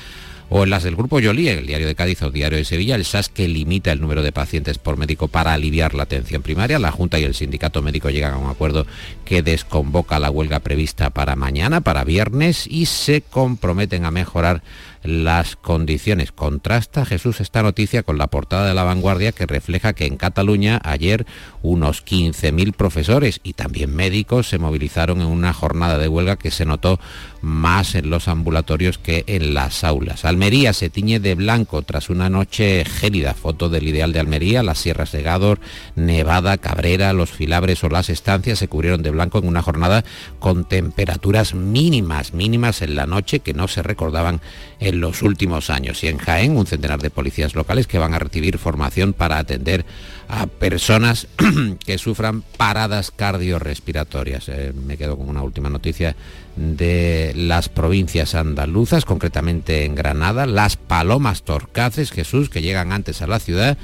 o 0.53 0.65
en 0.65 0.69
las 0.69 0.83
del 0.83 0.97
Grupo 0.97 1.21
Yoli, 1.21 1.47
el 1.47 1.65
Diario 1.65 1.87
de 1.87 1.95
Cádiz 1.95 2.21
o 2.23 2.29
Diario 2.29 2.57
de 2.57 2.65
Sevilla, 2.65 2.95
el 2.95 3.05
SAS 3.05 3.29
que 3.29 3.47
limita 3.47 3.93
el 3.93 4.01
número 4.01 4.21
de 4.21 4.33
pacientes 4.33 4.79
por 4.79 4.97
médico 4.97 5.29
para 5.29 5.53
aliviar 5.53 5.93
la 5.93 6.03
atención 6.03 6.41
primaria. 6.41 6.77
La 6.77 6.91
Junta 6.91 7.17
y 7.19 7.23
el 7.23 7.35
Sindicato 7.35 7.81
Médico 7.81 8.09
llegan 8.09 8.33
a 8.33 8.37
un 8.37 8.49
acuerdo 8.49 8.85
que 9.23 9.43
desconvoca 9.43 10.19
la 10.19 10.29
huelga 10.29 10.59
prevista 10.59 11.09
para 11.09 11.37
mañana, 11.37 11.79
para 11.79 12.03
viernes, 12.03 12.67
y 12.67 12.85
se 12.87 13.21
comprometen 13.21 14.03
a 14.03 14.11
mejorar 14.11 14.61
las 15.03 15.55
condiciones. 15.55 16.31
Contrasta 16.31 17.05
Jesús 17.05 17.41
esta 17.41 17.63
noticia 17.63 18.03
con 18.03 18.17
la 18.17 18.27
portada 18.27 18.67
de 18.67 18.73
la 18.73 18.83
vanguardia 18.83 19.31
que 19.31 19.45
refleja 19.45 19.93
que 19.93 20.05
en 20.05 20.17
Cataluña 20.17 20.79
ayer 20.83 21.25
unos 21.61 22.05
15.000 22.05 22.73
profesores 22.73 23.39
y 23.43 23.53
también 23.53 23.95
médicos 23.95 24.47
se 24.47 24.59
movilizaron 24.59 25.21
en 25.21 25.27
una 25.27 25.53
jornada 25.53 25.97
de 25.97 26.07
huelga 26.07 26.35
que 26.35 26.51
se 26.51 26.65
notó 26.65 26.99
más 27.41 27.95
en 27.95 28.09
los 28.09 28.27
ambulatorios 28.27 28.97
que 28.97 29.23
en 29.27 29.53
las 29.53 29.83
aulas. 29.83 30.25
Almería 30.25 30.73
se 30.73 30.89
tiñe 30.89 31.19
de 31.19 31.35
blanco 31.35 31.81
tras 31.81 32.09
una 32.09 32.29
noche 32.29 32.85
gélida. 32.85 33.33
Foto 33.33 33.69
del 33.69 33.87
ideal 33.87 34.13
de 34.13 34.19
Almería, 34.19 34.63
las 34.63 34.79
sierras 34.79 35.11
de 35.11 35.23
Gádor, 35.23 35.59
Nevada, 35.95 36.57
Cabrera, 36.57 37.13
los 37.13 37.31
filabres 37.31 37.83
o 37.83 37.89
las 37.89 38.09
estancias 38.09 38.59
se 38.59 38.67
cubrieron 38.67 39.01
de 39.01 39.11
blanco 39.11 39.39
en 39.39 39.47
una 39.47 39.61
jornada 39.61 40.03
con 40.39 40.65
temperaturas 40.65 41.55
mínimas, 41.55 42.33
mínimas 42.33 42.81
en 42.81 42.95
la 42.95 43.05
noche 43.05 43.39
que 43.39 43.53
no 43.53 43.67
se 43.67 43.83
recordaban 43.83 44.41
en 44.79 44.99
los 44.99 45.21
últimos 45.21 45.69
años. 45.69 46.03
Y 46.03 46.07
en 46.07 46.17
Jaén, 46.17 46.57
un 46.57 46.67
centenar 46.67 47.01
de 47.01 47.09
policías 47.09 47.55
locales 47.55 47.87
que 47.87 47.99
van 47.99 48.13
a 48.13 48.19
recibir 48.19 48.57
formación 48.57 49.13
para 49.13 49.37
atender 49.37 49.85
a 50.27 50.47
personas 50.47 51.27
que 51.85 51.97
sufran 51.97 52.41
paradas 52.41 53.11
cardiorrespiratorias. 53.11 54.49
Eh, 54.49 54.73
me 54.73 54.97
quedo 54.97 55.17
con 55.17 55.29
una 55.29 55.43
última 55.43 55.69
noticia 55.69 56.15
de 56.55 57.33
las 57.35 57.69
provincias 57.69 58.35
andaluzas, 58.35 59.05
concretamente 59.05 59.85
en 59.85 59.95
Granada, 59.95 60.45
las 60.45 60.77
palomas 60.77 61.43
torcaces, 61.43 62.11
Jesús, 62.11 62.49
que 62.49 62.61
llegan 62.61 62.91
antes 62.91 63.21
a 63.21 63.27
la 63.27 63.39
ciudad. 63.39 63.77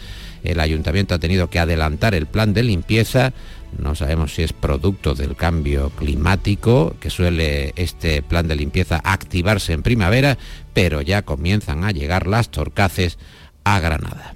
El 0.44 0.60
ayuntamiento 0.60 1.16
ha 1.16 1.20
tenido 1.20 1.50
que 1.50 1.60
adelantar 1.60 2.14
el 2.14 2.28
plan 2.28 2.54
de 2.54 2.64
limpieza 2.64 3.34
no 3.78 3.96
sabemos 3.96 4.34
si 4.34 4.44
es 4.44 4.54
producto 4.54 5.14
del 5.14 5.36
cambio 5.36 5.92
climático, 5.92 6.96
que 7.00 7.10
suele 7.10 7.74
este 7.76 8.22
plan 8.22 8.48
de 8.48 8.56
limpieza 8.56 9.02
activarse 9.04 9.74
en 9.74 9.84
primavera, 9.84 10.38
pero 10.74 11.02
ya 11.02 11.22
comienzan 11.24 11.84
a 11.84 11.92
llegar 11.92 12.28
las 12.28 12.50
torcaces 12.50 13.18
a 13.64 13.80
Granada. 13.80 14.36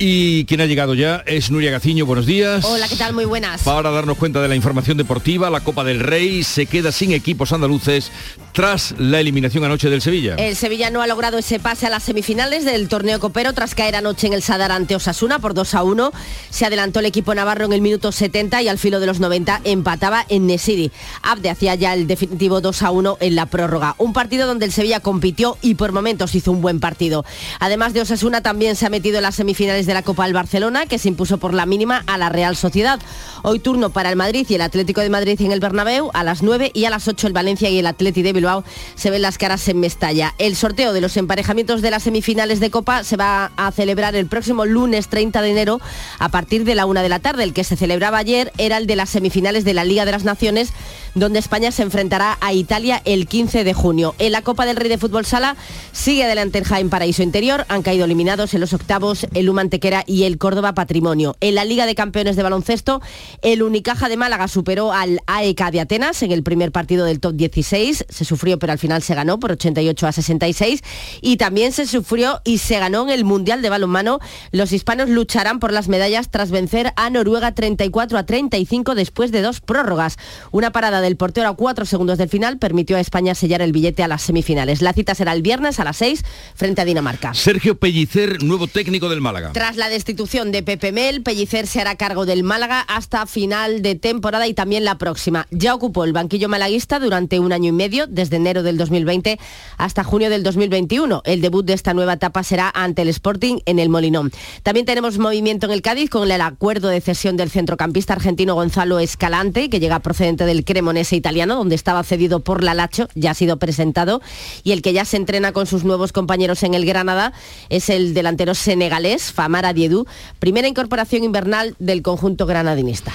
Y 0.00 0.44
quien 0.44 0.60
ha 0.60 0.66
llegado 0.66 0.94
ya 0.94 1.24
es 1.26 1.50
Nuria 1.50 1.72
Gaciño, 1.72 2.06
buenos 2.06 2.24
días. 2.24 2.64
Hola, 2.64 2.86
¿qué 2.86 2.94
tal? 2.94 3.14
Muy 3.14 3.24
buenas. 3.24 3.64
Para 3.64 3.90
darnos 3.90 4.16
cuenta 4.16 4.40
de 4.40 4.46
la 4.46 4.54
información 4.54 4.96
deportiva, 4.96 5.50
la 5.50 5.58
Copa 5.58 5.82
del 5.82 5.98
Rey 5.98 6.44
se 6.44 6.66
queda 6.66 6.92
sin 6.92 7.10
equipos 7.10 7.52
andaluces 7.52 8.12
tras 8.52 8.94
la 8.98 9.18
eliminación 9.18 9.64
anoche 9.64 9.90
del 9.90 10.00
Sevilla. 10.00 10.36
El 10.36 10.54
Sevilla 10.54 10.90
no 10.90 11.02
ha 11.02 11.08
logrado 11.08 11.38
ese 11.38 11.58
pase 11.58 11.86
a 11.86 11.90
las 11.90 12.04
semifinales 12.04 12.64
del 12.64 12.88
torneo 12.88 13.18
copero 13.18 13.52
tras 13.54 13.74
caer 13.74 13.96
anoche 13.96 14.28
en 14.28 14.34
el 14.34 14.42
Sadar 14.42 14.70
ante 14.70 14.94
Osasuna 14.94 15.40
por 15.40 15.52
2 15.54 15.74
a 15.74 15.82
1. 15.82 16.12
Se 16.48 16.64
adelantó 16.64 17.00
el 17.00 17.06
equipo 17.06 17.34
navarro 17.34 17.64
en 17.64 17.72
el 17.72 17.80
minuto 17.80 18.12
70 18.12 18.62
y 18.62 18.68
al 18.68 18.78
filo 18.78 19.00
de 19.00 19.06
los 19.06 19.18
90 19.18 19.62
empataba 19.64 20.24
en 20.28 20.46
Nesiri. 20.46 20.92
Abde 21.22 21.50
hacía 21.50 21.74
ya 21.74 21.92
el 21.94 22.06
definitivo 22.06 22.60
2 22.60 22.82
a 22.84 22.92
1 22.92 23.18
en 23.20 23.34
la 23.34 23.46
prórroga. 23.46 23.96
Un 23.98 24.12
partido 24.12 24.46
donde 24.46 24.64
el 24.64 24.72
Sevilla 24.72 25.00
compitió 25.00 25.58
y 25.60 25.74
por 25.74 25.90
momentos 25.90 26.36
hizo 26.36 26.52
un 26.52 26.62
buen 26.62 26.78
partido. 26.78 27.24
Además 27.58 27.94
de 27.94 28.02
Osasuna 28.02 28.42
también 28.42 28.76
se 28.76 28.86
ha 28.86 28.90
metido 28.90 29.16
en 29.16 29.24
las 29.24 29.34
semifinales 29.34 29.87
de 29.88 29.94
la 29.94 30.02
Copa 30.02 30.24
del 30.24 30.34
Barcelona 30.34 30.86
que 30.86 30.98
se 30.98 31.08
impuso 31.08 31.38
por 31.38 31.54
la 31.54 31.66
mínima 31.66 32.04
a 32.06 32.18
la 32.18 32.28
Real 32.28 32.54
Sociedad. 32.54 33.00
Hoy 33.42 33.58
turno 33.58 33.90
para 33.90 34.10
el 34.10 34.16
Madrid 34.16 34.46
y 34.48 34.54
el 34.54 34.60
Atlético 34.60 35.00
de 35.00 35.08
Madrid 35.08 35.40
en 35.40 35.50
el 35.50 35.60
Bernabéu 35.60 36.10
a 36.12 36.22
las 36.22 36.42
9 36.42 36.70
y 36.74 36.84
a 36.84 36.90
las 36.90 37.08
8 37.08 37.26
el 37.26 37.32
Valencia 37.32 37.68
y 37.70 37.78
el 37.78 37.86
Atlético 37.86 38.26
de 38.26 38.32
Bilbao 38.32 38.64
se 38.94 39.10
ven 39.10 39.22
las 39.22 39.38
caras 39.38 39.66
en 39.68 39.80
Mestalla. 39.80 40.34
El 40.38 40.56
sorteo 40.56 40.92
de 40.92 41.00
los 41.00 41.16
emparejamientos 41.16 41.82
de 41.82 41.90
las 41.90 42.04
semifinales 42.04 42.60
de 42.60 42.70
Copa 42.70 43.02
se 43.02 43.16
va 43.16 43.50
a 43.56 43.72
celebrar 43.72 44.14
el 44.14 44.26
próximo 44.26 44.66
lunes 44.66 45.08
30 45.08 45.40
de 45.40 45.50
enero 45.50 45.80
a 46.18 46.28
partir 46.28 46.64
de 46.64 46.74
la 46.74 46.86
una 46.86 47.02
de 47.02 47.08
la 47.08 47.18
tarde. 47.18 47.42
El 47.42 47.54
que 47.54 47.64
se 47.64 47.76
celebraba 47.76 48.18
ayer 48.18 48.52
era 48.58 48.76
el 48.76 48.86
de 48.86 48.96
las 48.96 49.08
semifinales 49.08 49.64
de 49.64 49.74
la 49.74 49.84
Liga 49.84 50.04
de 50.04 50.12
las 50.12 50.24
Naciones, 50.24 50.72
donde 51.14 51.38
España 51.38 51.72
se 51.72 51.82
enfrentará 51.82 52.36
a 52.40 52.52
Italia 52.52 53.00
el 53.04 53.26
15 53.26 53.64
de 53.64 53.72
junio. 53.74 54.14
En 54.18 54.32
la 54.32 54.42
Copa 54.42 54.66
del 54.66 54.76
Rey 54.76 54.90
de 54.90 54.98
Fútbol 54.98 55.24
Sala 55.24 55.56
sigue 55.92 56.24
adelante 56.24 56.58
el 56.58 56.64
Jaén 56.64 56.90
Paraíso 56.90 57.22
Interior. 57.22 57.64
Han 57.68 57.82
caído 57.82 58.04
eliminados 58.04 58.52
en 58.52 58.60
los 58.60 58.74
octavos 58.74 59.26
el 59.32 59.48
Humantequera 59.78 60.04
y 60.06 60.24
el 60.24 60.38
Córdoba 60.38 60.74
Patrimonio. 60.74 61.36
En 61.40 61.54
la 61.54 61.64
Liga 61.64 61.86
de 61.86 61.94
Campeones 61.94 62.36
de 62.36 62.42
Baloncesto, 62.42 63.00
el 63.42 63.62
Unicaja 63.62 64.08
de 64.08 64.16
Málaga 64.16 64.48
superó 64.48 64.92
al 64.92 65.20
AEK 65.26 65.70
de 65.70 65.80
Atenas 65.80 66.22
en 66.22 66.32
el 66.32 66.42
primer 66.42 66.72
partido 66.72 67.04
del 67.04 67.20
top 67.20 67.34
16. 67.34 68.06
Se 68.08 68.24
sufrió 68.24 68.58
pero 68.58 68.72
al 68.72 68.78
final 68.78 69.02
se 69.02 69.14
ganó 69.14 69.38
por 69.38 69.52
88 69.52 70.06
a 70.06 70.12
66 70.12 70.82
y 71.20 71.36
también 71.36 71.72
se 71.72 71.86
sufrió 71.86 72.40
y 72.44 72.58
se 72.58 72.78
ganó 72.78 73.04
en 73.04 73.10
el 73.10 73.24
Mundial 73.24 73.62
de 73.62 73.70
Balonmano. 73.70 74.18
Los 74.50 74.72
hispanos 74.72 75.08
lucharán 75.08 75.60
por 75.60 75.72
las 75.72 75.88
medallas 75.88 76.30
tras 76.30 76.50
vencer 76.50 76.92
a 76.96 77.10
Noruega 77.10 77.54
34 77.54 78.18
a 78.18 78.26
35 78.26 78.94
después 78.94 79.30
de 79.30 79.42
dos 79.42 79.60
prórrogas. 79.60 80.16
Una 80.50 80.72
parada 80.72 81.00
del 81.00 81.16
portero 81.16 81.48
a 81.48 81.56
cuatro 81.56 81.84
segundos 81.84 82.18
del 82.18 82.28
final 82.28 82.58
permitió 82.58 82.96
a 82.96 83.00
España 83.00 83.34
sellar 83.34 83.62
el 83.62 83.72
billete 83.72 84.02
a 84.02 84.08
las 84.08 84.22
semifinales. 84.22 84.82
La 84.82 84.92
cita 84.92 85.14
será 85.14 85.32
el 85.32 85.42
viernes 85.42 85.78
a 85.78 85.84
las 85.84 85.96
6 85.98 86.24
frente 86.54 86.80
a 86.80 86.84
Dinamarca. 86.84 87.34
Sergio 87.34 87.78
Pellicer, 87.78 88.42
nuevo 88.42 88.66
técnico 88.66 89.08
del 89.08 89.20
Málaga. 89.20 89.52
Tras 89.52 89.67
la 89.76 89.88
destitución 89.88 90.50
de 90.52 90.62
Pepe 90.62 90.92
Mel, 90.92 91.22
Pellicer 91.22 91.66
se 91.66 91.80
hará 91.80 91.96
cargo 91.96 92.26
del 92.26 92.42
Málaga 92.42 92.80
hasta 92.80 93.26
final 93.26 93.82
de 93.82 93.94
temporada 93.96 94.46
y 94.46 94.54
también 94.54 94.84
la 94.84 94.98
próxima. 94.98 95.46
Ya 95.50 95.74
ocupó 95.74 96.04
el 96.04 96.12
banquillo 96.12 96.48
malaguista 96.48 96.98
durante 96.98 97.38
un 97.38 97.52
año 97.52 97.68
y 97.68 97.72
medio, 97.72 98.06
desde 98.06 98.36
enero 98.36 98.62
del 98.62 98.78
2020 98.78 99.38
hasta 99.76 100.04
junio 100.04 100.30
del 100.30 100.42
2021. 100.42 101.22
El 101.24 101.40
debut 101.40 101.66
de 101.66 101.74
esta 101.74 101.92
nueva 101.92 102.14
etapa 102.14 102.42
será 102.42 102.70
ante 102.74 103.02
el 103.02 103.08
Sporting 103.08 103.58
en 103.66 103.78
el 103.78 103.88
Molinón. 103.88 104.32
También 104.62 104.86
tenemos 104.86 105.18
movimiento 105.18 105.66
en 105.66 105.72
el 105.72 105.82
Cádiz 105.82 106.08
con 106.08 106.30
el 106.30 106.40
acuerdo 106.40 106.88
de 106.88 107.00
cesión 107.00 107.36
del 107.36 107.50
centrocampista 107.50 108.14
argentino 108.14 108.54
Gonzalo 108.54 108.98
Escalante, 109.00 109.68
que 109.68 109.80
llega 109.80 110.00
procedente 110.00 110.46
del 110.46 110.64
Cremonese 110.64 111.16
italiano, 111.16 111.56
donde 111.56 111.74
estaba 111.74 112.04
cedido 112.04 112.40
por 112.40 112.64
la 112.64 112.74
Lacho, 112.74 113.08
ya 113.14 113.32
ha 113.32 113.34
sido 113.34 113.58
presentado, 113.58 114.22
y 114.62 114.72
el 114.72 114.82
que 114.82 114.92
ya 114.92 115.04
se 115.04 115.16
entrena 115.16 115.52
con 115.52 115.66
sus 115.66 115.84
nuevos 115.84 116.12
compañeros 116.12 116.62
en 116.62 116.74
el 116.74 116.86
Granada 116.86 117.32
es 117.68 117.90
el 117.90 118.14
delantero 118.14 118.54
senegalés, 118.54 119.32
Famara 119.58 119.72
Diedú, 119.72 120.06
primera 120.38 120.68
incorporación 120.68 121.24
invernal 121.24 121.74
del 121.80 122.00
conjunto 122.02 122.46
granadinista. 122.46 123.12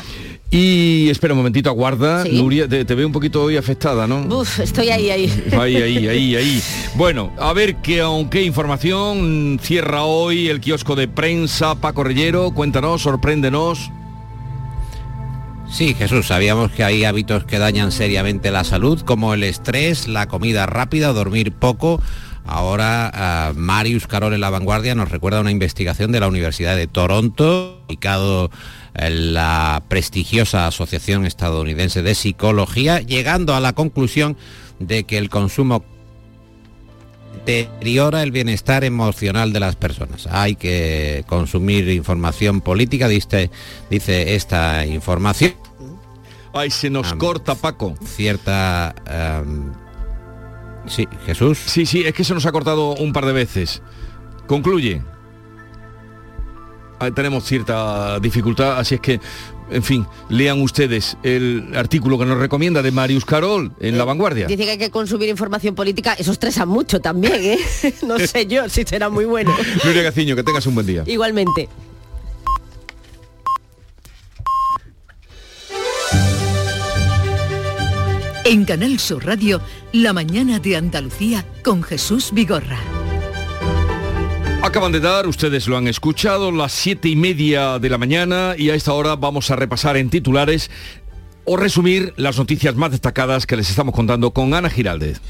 Y 0.51 1.09
espera 1.09 1.33
un 1.33 1.37
momentito, 1.37 1.69
aguarda. 1.69 2.25
Nuria, 2.25 2.67
te, 2.67 2.83
te, 2.83 2.95
veo 2.95 3.07
un 3.07 3.13
poquito 3.13 3.43
hoy 3.43 3.55
afectada, 3.55 4.07
¿no? 4.07 4.27
Uf, 4.27 4.59
estoy 4.59 4.89
ahí, 4.89 5.09
ahí. 5.09 5.43
Ahí, 5.53 5.77
ahí, 5.77 6.07
ahí, 6.09 6.35
ahí. 6.35 6.61
Bueno, 6.95 7.31
a 7.39 7.53
ver 7.53 7.77
qué, 7.77 8.01
aunque 8.01 8.43
información 8.43 9.57
cierra 9.61 10.03
hoy 10.03 10.49
el 10.49 10.59
kiosco 10.59 10.97
de 10.97 11.07
prensa. 11.07 11.75
Paco 11.75 12.03
Rellero, 12.03 12.51
cuéntanos, 12.51 13.03
sorpréndenos. 13.03 13.89
Sí, 15.71 15.95
Jesús, 15.95 16.27
sabíamos 16.27 16.71
que 16.71 16.83
hay 16.83 17.05
hábitos 17.05 17.45
que 17.45 17.57
dañan 17.57 17.91
seriamente 17.93 18.51
la 18.51 18.65
salud, 18.65 19.01
como 19.01 19.33
el 19.33 19.43
estrés, 19.43 20.09
la 20.09 20.27
comida 20.27 20.65
rápida, 20.65 21.13
dormir 21.13 21.53
poco. 21.53 22.01
Ahora 22.45 23.51
uh, 23.53 23.57
Marius 23.57 24.07
Carol 24.07 24.33
en 24.33 24.41
la 24.41 24.49
vanguardia 24.49 24.95
nos 24.95 25.09
recuerda 25.09 25.39
una 25.39 25.51
investigación 25.51 26.11
de 26.11 26.19
la 26.19 26.27
Universidad 26.27 26.75
de 26.75 26.87
Toronto, 26.87 27.81
ubicado 27.87 28.51
en 28.95 29.33
la 29.33 29.83
prestigiosa 29.87 30.67
Asociación 30.67 31.25
Estadounidense 31.25 32.01
de 32.01 32.15
Psicología, 32.15 32.99
llegando 32.99 33.55
a 33.55 33.59
la 33.59 33.73
conclusión 33.73 34.37
de 34.79 35.05
que 35.05 35.17
el 35.17 35.29
consumo 35.29 35.85
deteriora 37.45 38.23
el 38.23 38.31
bienestar 38.31 38.83
emocional 38.83 39.53
de 39.53 39.59
las 39.59 39.75
personas. 39.75 40.27
Hay 40.27 40.55
que 40.55 41.23
consumir 41.27 41.89
información 41.89 42.61
política, 42.61 43.07
dice, 43.07 43.49
dice 43.89 44.35
esta 44.35 44.85
información. 44.85 45.53
Ay, 46.53 46.69
se 46.69 46.89
nos 46.89 47.13
corta, 47.13 47.55
Paco. 47.55 47.95
Cierta... 48.05 48.93
Um, 49.43 49.82
sí, 50.85 51.07
Jesús. 51.25 51.57
Sí, 51.57 51.85
sí, 51.85 52.03
es 52.03 52.13
que 52.13 52.23
se 52.23 52.33
nos 52.33 52.45
ha 52.45 52.51
cortado 52.51 52.95
un 52.95 53.13
par 53.13 53.25
de 53.25 53.33
veces. 53.33 53.81
Concluye. 54.47 55.01
Ahí 56.99 57.11
tenemos 57.11 57.43
cierta 57.43 58.19
dificultad, 58.19 58.79
así 58.79 58.95
es 58.95 59.01
que 59.01 59.19
en 59.71 59.83
fin, 59.83 60.05
lean 60.29 60.61
ustedes 60.61 61.17
el 61.23 61.71
artículo 61.75 62.17
que 62.19 62.25
nos 62.25 62.37
recomienda 62.37 62.81
de 62.81 62.91
Marius 62.91 63.25
Carol 63.25 63.71
en 63.79 63.97
La 63.97 64.05
Vanguardia. 64.05 64.47
Dice 64.47 64.65
que 64.65 64.71
hay 64.71 64.77
que 64.77 64.91
consumir 64.91 65.29
información 65.29 65.73
política, 65.75 66.13
eso 66.13 66.31
estresa 66.31 66.65
mucho 66.65 66.99
también, 66.99 67.35
¿eh? 67.35 67.59
no 68.07 68.19
sé 68.19 68.45
yo 68.45 68.69
si 68.69 68.83
será 68.83 69.09
muy 69.09 69.25
bueno. 69.25 69.53
Nuria 69.85 70.03
Gaciño, 70.03 70.35
que 70.35 70.43
tengas 70.43 70.65
un 70.67 70.75
buen 70.75 70.87
día. 70.87 71.03
Igualmente. 71.05 71.69
En 78.45 78.65
Canal 78.65 78.99
Sur 78.99 79.25
Radio, 79.25 79.61
La 79.93 80.11
mañana 80.11 80.59
de 80.59 80.75
Andalucía 80.75 81.45
con 81.63 81.81
Jesús 81.81 82.31
Vigorra. 82.33 82.77
Acaban 84.61 84.91
de 84.91 84.99
dar, 84.99 85.27
ustedes 85.27 85.67
lo 85.67 85.77
han 85.77 85.87
escuchado, 85.87 86.51
las 86.51 86.73
siete 86.73 87.07
y 87.07 87.15
media 87.15 87.79
de 87.79 87.89
la 87.89 87.97
mañana 87.97 88.55
y 88.57 88.69
a 88.69 88.75
esta 88.75 88.91
hora 88.91 89.15
vamos 89.15 89.49
a 89.49 89.55
repasar 89.55 89.95
en 89.95 90.09
titulares 90.09 90.69
o 91.45 91.55
resumir 91.55 92.13
las 92.17 92.37
noticias 92.37 92.75
más 92.75 92.91
destacadas 92.91 93.45
que 93.45 93.55
les 93.55 93.69
estamos 93.69 93.95
contando 93.95 94.31
con 94.31 94.53
Ana 94.53 94.69
Giraldez. 94.69 95.21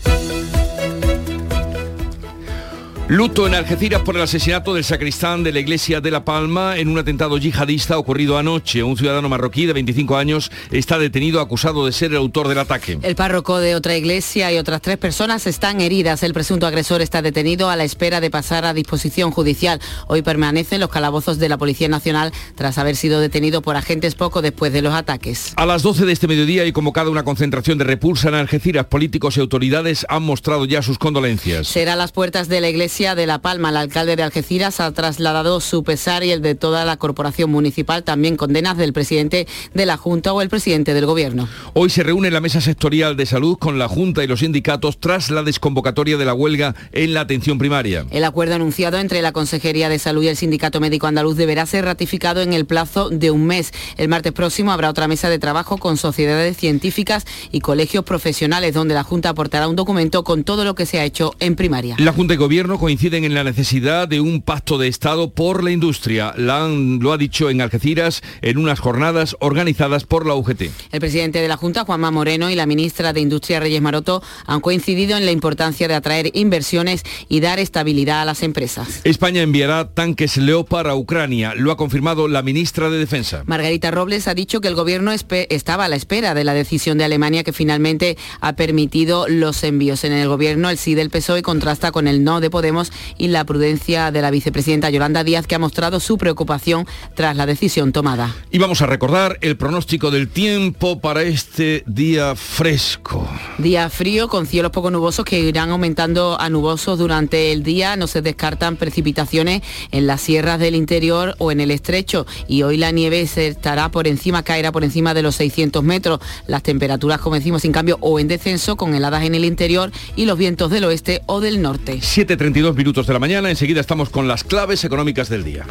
Luto 3.09 3.45
en 3.45 3.53
Algeciras 3.53 4.01
por 4.01 4.15
el 4.15 4.21
asesinato 4.21 4.73
del 4.73 4.85
sacristán 4.85 5.43
de 5.43 5.51
la 5.51 5.59
iglesia 5.59 5.99
de 5.99 6.09
La 6.09 6.23
Palma 6.23 6.77
en 6.77 6.87
un 6.87 6.97
atentado 6.97 7.37
yihadista 7.37 7.97
ocurrido 7.97 8.37
anoche. 8.37 8.81
Un 8.81 8.95
ciudadano 8.95 9.27
marroquí 9.27 9.65
de 9.65 9.73
25 9.73 10.15
años 10.15 10.49
está 10.71 10.97
detenido 10.97 11.41
acusado 11.41 11.85
de 11.85 11.91
ser 11.91 12.11
el 12.11 12.17
autor 12.17 12.47
del 12.47 12.59
ataque. 12.59 12.97
El 13.01 13.15
párroco 13.15 13.59
de 13.59 13.75
otra 13.75 13.97
iglesia 13.97 14.53
y 14.53 14.57
otras 14.57 14.81
tres 14.81 14.97
personas 14.97 15.47
están 15.47 15.81
heridas. 15.81 16.23
El 16.23 16.33
presunto 16.33 16.65
agresor 16.65 17.01
está 17.01 17.21
detenido 17.21 17.69
a 17.69 17.75
la 17.75 17.83
espera 17.83 18.21
de 18.21 18.31
pasar 18.31 18.63
a 18.63 18.73
disposición 18.73 19.31
judicial. 19.31 19.81
Hoy 20.07 20.21
permanece 20.21 20.75
en 20.75 20.81
los 20.81 20.89
calabozos 20.89 21.39
de 21.39 21.49
la 21.49 21.57
Policía 21.57 21.89
Nacional 21.89 22.31
tras 22.55 22.77
haber 22.77 22.95
sido 22.95 23.19
detenido 23.19 23.61
por 23.61 23.75
agentes 23.75 24.15
poco 24.15 24.41
después 24.41 24.71
de 24.71 24.81
los 24.81 24.93
ataques. 24.93 25.51
A 25.57 25.65
las 25.65 25.83
12 25.83 26.05
de 26.05 26.13
este 26.13 26.27
mediodía 26.27 26.63
hay 26.63 26.71
convocada 26.71 27.09
una 27.09 27.23
concentración 27.23 27.77
de 27.77 27.83
repulsa 27.83 28.29
en 28.29 28.35
Algeciras. 28.35 28.85
Políticos 28.85 29.35
y 29.35 29.41
autoridades 29.41 30.05
han 30.07 30.23
mostrado 30.23 30.63
ya 30.63 30.81
sus 30.81 30.97
condolencias. 30.97 31.67
Será 31.67 31.93
a 31.93 31.97
las 31.97 32.13
puertas 32.13 32.47
de 32.47 32.61
la 32.61 32.69
iglesia 32.69 32.92
de 32.93 33.25
La 33.25 33.39
Palma, 33.39 33.69
el 33.69 33.77
alcalde 33.77 34.15
de 34.15 34.21
Algeciras 34.21 34.79
ha 34.79 34.91
trasladado 34.91 35.59
su 35.61 35.83
pesar 35.83 36.23
y 36.23 36.29
el 36.29 36.43
de 36.43 36.53
toda 36.53 36.85
la 36.85 36.97
corporación 36.97 37.49
municipal, 37.49 38.03
también 38.03 38.37
condenas 38.37 38.77
del 38.77 38.93
presidente 38.93 39.47
de 39.73 39.85
la 39.87 39.97
Junta 39.97 40.31
o 40.31 40.43
el 40.43 40.49
presidente 40.49 40.93
del 40.93 41.07
Gobierno. 41.07 41.49
Hoy 41.73 41.89
se 41.89 42.03
reúne 42.03 42.29
la 42.29 42.39
mesa 42.39 42.61
sectorial 42.61 43.17
de 43.17 43.25
salud 43.25 43.57
con 43.57 43.79
la 43.79 43.87
Junta 43.87 44.23
y 44.23 44.27
los 44.27 44.41
sindicatos 44.41 44.99
tras 44.99 45.31
la 45.31 45.41
desconvocatoria 45.41 46.17
de 46.17 46.25
la 46.25 46.35
huelga 46.35 46.75
en 46.91 47.15
la 47.15 47.21
atención 47.21 47.57
primaria. 47.57 48.05
El 48.11 48.23
acuerdo 48.25 48.53
anunciado 48.53 48.99
entre 48.99 49.23
la 49.23 49.31
Consejería 49.31 49.89
de 49.89 49.97
Salud 49.97 50.21
y 50.21 50.27
el 50.27 50.37
Sindicato 50.37 50.79
Médico 50.79 51.07
Andaluz 51.07 51.35
deberá 51.35 51.65
ser 51.65 51.85
ratificado 51.85 52.43
en 52.43 52.53
el 52.53 52.67
plazo 52.67 53.09
de 53.09 53.31
un 53.31 53.47
mes. 53.47 53.71
El 53.97 54.07
martes 54.07 54.33
próximo 54.33 54.71
habrá 54.71 54.91
otra 54.91 55.07
mesa 55.07 55.31
de 55.31 55.39
trabajo 55.39 55.79
con 55.79 55.97
sociedades 55.97 56.57
científicas 56.57 57.25
y 57.51 57.61
colegios 57.61 58.03
profesionales 58.03 58.75
donde 58.75 58.93
la 58.93 59.03
Junta 59.03 59.29
aportará 59.29 59.67
un 59.67 59.75
documento 59.75 60.23
con 60.23 60.43
todo 60.43 60.63
lo 60.63 60.75
que 60.75 60.85
se 60.85 60.99
ha 60.99 61.05
hecho 61.05 61.33
en 61.39 61.55
primaria. 61.55 61.95
La 61.97 62.13
Junta 62.13 62.35
y 62.35 62.37
Gobierno 62.37 62.77
coinciden 62.83 63.23
en 63.23 63.33
la 63.33 63.45
necesidad 63.45 64.09
de 64.09 64.19
un 64.19 64.41
pacto 64.41 64.77
de 64.77 64.89
Estado 64.89 65.33
por 65.33 65.63
la 65.63 65.71
industria. 65.71 66.33
lo 66.35 67.13
ha 67.13 67.17
dicho 67.17 67.49
en 67.49 67.61
Algeciras 67.61 68.21
en 68.41 68.57
unas 68.57 68.81
jornadas 68.81 69.37
organizadas 69.39 70.03
por 70.03 70.25
la 70.25 70.35
UGT. 70.35 70.63
El 70.91 70.99
presidente 70.99 71.39
de 71.39 71.47
la 71.47 71.55
Junta, 71.55 71.85
Juanma 71.85 72.11
Moreno, 72.11 72.49
y 72.49 72.55
la 72.55 72.65
ministra 72.65 73.13
de 73.13 73.21
Industria, 73.21 73.61
Reyes 73.61 73.81
Maroto, 73.81 74.21
han 74.45 74.59
coincidido 74.59 75.15
en 75.15 75.23
la 75.23 75.31
importancia 75.31 75.87
de 75.87 75.93
atraer 75.93 76.31
inversiones 76.33 77.03
y 77.29 77.39
dar 77.39 77.57
estabilidad 77.57 78.23
a 78.23 78.25
las 78.25 78.43
empresas. 78.43 78.99
España 79.05 79.41
enviará 79.41 79.93
tanques 79.93 80.35
Leopard 80.35 80.89
a 80.89 80.95
Ucrania. 80.95 81.53
Lo 81.55 81.71
ha 81.71 81.77
confirmado 81.77 82.27
la 82.27 82.41
ministra 82.41 82.89
de 82.89 82.97
Defensa. 82.97 83.43
Margarita 83.45 83.91
Robles 83.91 84.27
ha 84.27 84.33
dicho 84.33 84.59
que 84.59 84.67
el 84.67 84.75
gobierno 84.75 85.13
estaba 85.13 85.85
a 85.85 85.87
la 85.87 85.95
espera 85.95 86.33
de 86.33 86.43
la 86.43 86.53
decisión 86.53 86.97
de 86.97 87.05
Alemania 87.05 87.45
que 87.45 87.53
finalmente 87.53 88.17
ha 88.41 88.57
permitido 88.57 89.29
los 89.29 89.63
envíos. 89.63 90.03
En 90.03 90.11
el 90.11 90.27
gobierno, 90.27 90.69
el 90.69 90.77
sí 90.77 90.95
del 90.95 91.09
PSOE 91.09 91.43
contrasta 91.43 91.93
con 91.93 92.09
el 92.09 92.25
no 92.25 92.41
de 92.41 92.49
Podemos 92.49 92.72
y 93.17 93.27
la 93.27 93.45
prudencia 93.45 94.11
de 94.11 94.21
la 94.21 94.31
vicepresidenta 94.31 94.89
Yolanda 94.89 95.23
Díaz, 95.23 95.47
que 95.47 95.55
ha 95.55 95.59
mostrado 95.59 95.99
su 95.99 96.17
preocupación 96.17 96.85
tras 97.15 97.35
la 97.35 97.45
decisión 97.45 97.91
tomada. 97.91 98.35
Y 98.51 98.57
vamos 98.57 98.81
a 98.81 98.85
recordar 98.85 99.37
el 99.41 99.57
pronóstico 99.57 100.11
del 100.11 100.27
tiempo 100.27 100.99
para 100.99 101.23
este 101.23 101.83
día 101.85 102.35
fresco. 102.35 103.27
Día 103.57 103.89
frío 103.89 104.27
con 104.27 104.45
cielos 104.45 104.71
poco 104.71 104.91
nubosos 104.91 105.25
que 105.25 105.39
irán 105.39 105.69
aumentando 105.69 106.39
a 106.39 106.49
nubosos 106.49 106.97
durante 106.97 107.51
el 107.51 107.63
día. 107.63 107.95
No 107.95 108.07
se 108.07 108.21
descartan 108.21 108.77
precipitaciones 108.77 109.61
en 109.91 110.07
las 110.07 110.21
sierras 110.21 110.59
del 110.59 110.75
interior 110.75 111.35
o 111.37 111.51
en 111.51 111.59
el 111.59 111.71
estrecho. 111.71 112.25
Y 112.47 112.63
hoy 112.63 112.77
la 112.77 112.91
nieve 112.91 113.25
se 113.27 113.47
estará 113.47 113.89
por 113.89 114.07
encima, 114.07 114.43
caerá 114.43 114.71
por 114.71 114.83
encima 114.83 115.13
de 115.13 115.21
los 115.21 115.35
600 115.35 115.83
metros. 115.83 116.19
Las 116.47 116.63
temperaturas, 116.63 117.19
como 117.19 117.35
decimos, 117.35 117.61
sin 117.61 117.71
cambio 117.71 117.97
o 118.01 118.19
en 118.19 118.27
descenso 118.27 118.75
con 118.75 118.95
heladas 118.95 119.23
en 119.23 119.35
el 119.35 119.45
interior 119.45 119.91
y 120.15 120.25
los 120.25 120.37
vientos 120.37 120.69
del 120.69 120.85
oeste 120.85 121.21
o 121.25 121.39
del 121.39 121.61
norte. 121.61 121.99
7.32 121.99 122.62
minutos 122.71 123.05
de 123.05 123.13
la 123.13 123.19
mañana. 123.19 123.49
Enseguida 123.49 123.81
estamos 123.81 124.09
con 124.09 124.27
las 124.27 124.45
claves 124.45 124.85
económicas 124.85 125.27
del 125.27 125.43
día. 125.43 125.65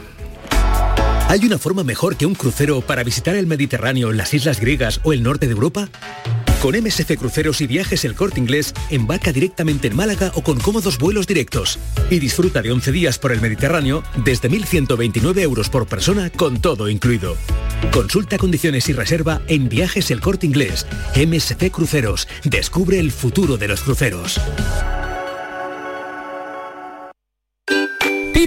¿Hay 1.29 1.47
una 1.47 1.57
forma 1.57 1.83
mejor 1.83 2.17
que 2.17 2.27
un 2.27 2.35
crucero 2.35 2.83
para 2.83 3.03
visitar 3.03 3.35
el 3.37 3.47
Mediterráneo, 3.47 4.13
las 4.13 4.35
islas 4.35 4.61
griegas 4.61 5.01
o 5.03 5.15
el 5.15 5.23
norte 5.23 5.47
de 5.47 5.53
Europa? 5.53 5.89
Con 6.61 6.77
MSC 6.81 7.17
Cruceros 7.17 7.61
y 7.61 7.67
Viajes 7.67 8.05
El 8.05 8.15
Corte 8.15 8.39
Inglés, 8.39 8.75
embarca 8.91 9.33
directamente 9.33 9.89
en 9.89 9.97
Málaga 9.97 10.31
o 10.35 10.43
con 10.43 10.61
cómodos 10.61 10.99
vuelos 10.99 11.27
directos. 11.27 11.79
Y 12.11 12.19
disfruta 12.19 12.61
de 12.61 12.71
11 12.71 12.93
días 12.93 13.19
por 13.19 13.33
el 13.33 13.41
Mediterráneo 13.41 14.05
desde 14.25 14.51
1.129 14.51 15.41
euros 15.41 15.71
por 15.71 15.87
persona 15.87 16.31
con 16.31 16.61
todo 16.61 16.89
incluido. 16.89 17.37
Consulta 17.93 18.39
condiciones 18.39 18.89
y 18.91 18.93
reserva 18.93 19.41
en 19.49 19.69
Viajes 19.69 20.11
El 20.11 20.21
Corte 20.21 20.47
Inglés. 20.47 20.87
MSC 21.17 21.71
Cruceros. 21.71 22.29
Descubre 22.45 23.01
el 23.01 23.11
futuro 23.11 23.57
de 23.57 23.69
los 23.69 23.81
cruceros. 23.81 24.39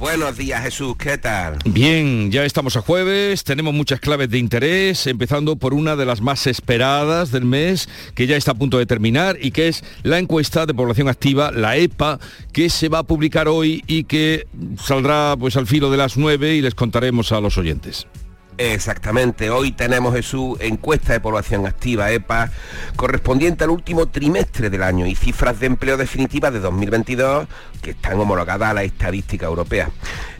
Buenos 0.00 0.38
días 0.38 0.62
Jesús, 0.62 0.96
¿qué 0.96 1.18
tal? 1.18 1.58
Bien, 1.66 2.30
ya 2.30 2.46
estamos 2.46 2.74
a 2.74 2.80
jueves, 2.80 3.44
tenemos 3.44 3.74
muchas 3.74 4.00
claves 4.00 4.30
de 4.30 4.38
interés, 4.38 5.06
empezando 5.06 5.56
por 5.56 5.74
una 5.74 5.94
de 5.94 6.06
las 6.06 6.22
más 6.22 6.46
esperadas 6.46 7.30
del 7.32 7.44
mes, 7.44 7.86
que 8.14 8.26
ya 8.26 8.38
está 8.38 8.52
a 8.52 8.54
punto 8.54 8.78
de 8.78 8.86
terminar, 8.86 9.36
y 9.38 9.50
que 9.50 9.68
es 9.68 9.84
la 10.02 10.18
encuesta 10.18 10.64
de 10.64 10.72
población 10.72 11.08
activa, 11.08 11.52
la 11.52 11.76
EPA, 11.76 12.18
que 12.50 12.70
se 12.70 12.88
va 12.88 13.00
a 13.00 13.02
publicar 13.02 13.46
hoy 13.46 13.84
y 13.86 14.04
que 14.04 14.46
saldrá 14.82 15.36
pues 15.38 15.58
al 15.58 15.66
filo 15.66 15.90
de 15.90 15.98
las 15.98 16.16
9 16.16 16.54
y 16.54 16.62
les 16.62 16.74
contaremos 16.74 17.30
a 17.32 17.40
los 17.42 17.58
oyentes. 17.58 18.06
Exactamente, 18.62 19.48
hoy 19.48 19.72
tenemos 19.72 20.14
Jesús 20.14 20.58
encuesta 20.60 21.14
de 21.14 21.20
población 21.20 21.66
activa 21.66 22.10
EPA 22.10 22.50
correspondiente 22.94 23.64
al 23.64 23.70
último 23.70 24.08
trimestre 24.08 24.68
del 24.68 24.82
año 24.82 25.06
y 25.06 25.14
cifras 25.14 25.60
de 25.60 25.66
empleo 25.66 25.96
definitivas 25.96 26.52
de 26.52 26.60
2022 26.60 27.48
que 27.80 27.92
están 27.92 28.20
homologadas 28.20 28.72
a 28.72 28.74
la 28.74 28.82
estadística 28.82 29.46
europea. 29.46 29.88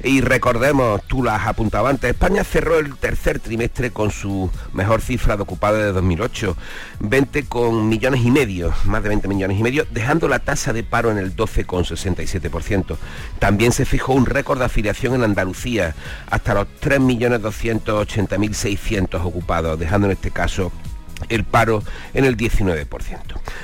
Y 0.04 0.20
recordemos, 0.20 1.00
tú 1.06 1.22
las 1.22 1.46
apuntado 1.46 1.86
antes, 1.86 2.10
España 2.10 2.44
cerró 2.44 2.78
el 2.78 2.94
tercer 2.96 3.40
trimestre 3.40 3.90
con 3.90 4.10
su 4.10 4.50
mejor 4.74 5.00
cifra 5.00 5.38
de 5.38 5.42
ocupados 5.42 5.78
de 5.78 5.92
2008, 5.92 6.54
20 7.00 7.44
con 7.44 7.88
millones 7.88 8.20
y 8.22 8.30
medio, 8.30 8.74
más 8.84 9.02
de 9.02 9.08
20 9.08 9.28
millones 9.28 9.58
y 9.58 9.62
medio, 9.62 9.86
dejando 9.90 10.28
la 10.28 10.40
tasa 10.40 10.74
de 10.74 10.82
paro 10.82 11.10
en 11.10 11.16
el 11.16 11.34
12,67%. 11.34 12.98
También 13.38 13.72
se 13.72 13.86
fijó 13.86 14.12
un 14.12 14.26
récord 14.26 14.58
de 14.58 14.66
afiliación 14.66 15.14
en 15.14 15.22
Andalucía, 15.22 15.94
hasta 16.30 16.52
los 16.52 16.66
3.280.000 16.82 18.09
80.600 18.16 19.24
ocupados, 19.24 19.78
dejando 19.78 20.06
en 20.06 20.12
este 20.12 20.30
caso 20.30 20.72
el 21.28 21.44
paro 21.44 21.82
en 22.14 22.24
el 22.24 22.36
19%. 22.36 22.86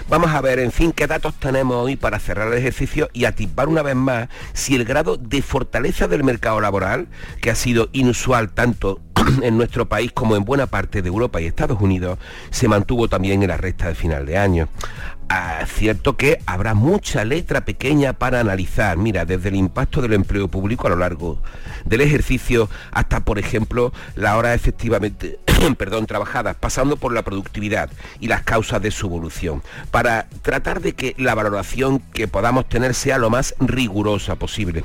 Vamos 0.08 0.30
a 0.30 0.40
ver, 0.40 0.58
en 0.58 0.72
fin, 0.72 0.92
qué 0.92 1.06
datos 1.06 1.34
tenemos 1.34 1.76
hoy 1.76 1.96
para 1.96 2.18
cerrar 2.18 2.48
el 2.48 2.58
ejercicio 2.58 3.08
y 3.12 3.24
atisbar 3.24 3.68
una 3.68 3.82
vez 3.82 3.96
más 3.96 4.28
si 4.52 4.76
el 4.76 4.84
grado 4.84 5.16
de 5.16 5.42
fortaleza 5.42 6.06
del 6.08 6.24
mercado 6.24 6.60
laboral, 6.60 7.08
que 7.40 7.50
ha 7.50 7.54
sido 7.54 7.88
inusual 7.92 8.50
tanto 8.50 9.00
en 9.42 9.56
nuestro 9.56 9.88
país 9.88 10.12
como 10.12 10.36
en 10.36 10.44
buena 10.44 10.66
parte 10.66 11.02
de 11.02 11.08
Europa 11.08 11.40
y 11.40 11.46
Estados 11.46 11.80
Unidos, 11.80 12.18
se 12.50 12.68
mantuvo 12.68 13.08
también 13.08 13.42
en 13.42 13.48
la 13.48 13.56
recta 13.56 13.88
de 13.88 13.94
final 13.94 14.26
de 14.26 14.38
año. 14.38 14.68
Ah, 15.28 15.64
cierto 15.66 16.16
que 16.16 16.38
habrá 16.46 16.74
mucha 16.74 17.24
letra 17.24 17.64
pequeña 17.64 18.12
para 18.12 18.38
analizar, 18.38 18.96
mira, 18.96 19.24
desde 19.24 19.48
el 19.48 19.56
impacto 19.56 20.00
del 20.00 20.12
empleo 20.12 20.46
público 20.46 20.86
a 20.86 20.90
lo 20.90 20.96
largo 20.96 21.42
del 21.84 22.00
ejercicio 22.00 22.70
hasta, 22.92 23.20
por 23.20 23.40
ejemplo, 23.40 23.92
la 24.14 24.36
hora 24.36 24.54
efectivamente 24.54 25.40
perdón, 25.78 26.06
trabajadas, 26.06 26.56
pasando 26.56 26.96
por 26.96 27.12
la 27.12 27.22
productividad 27.22 27.90
y 28.20 28.28
las 28.28 28.42
causas 28.42 28.82
de 28.82 28.90
su 28.90 29.06
evolución, 29.06 29.62
para 29.90 30.28
tratar 30.42 30.80
de 30.80 30.94
que 30.94 31.14
la 31.18 31.34
valoración 31.34 32.00
que 32.12 32.28
podamos 32.28 32.68
tener 32.68 32.94
sea 32.94 33.18
lo 33.18 33.30
más 33.30 33.54
rigurosa 33.58 34.36
posible. 34.36 34.84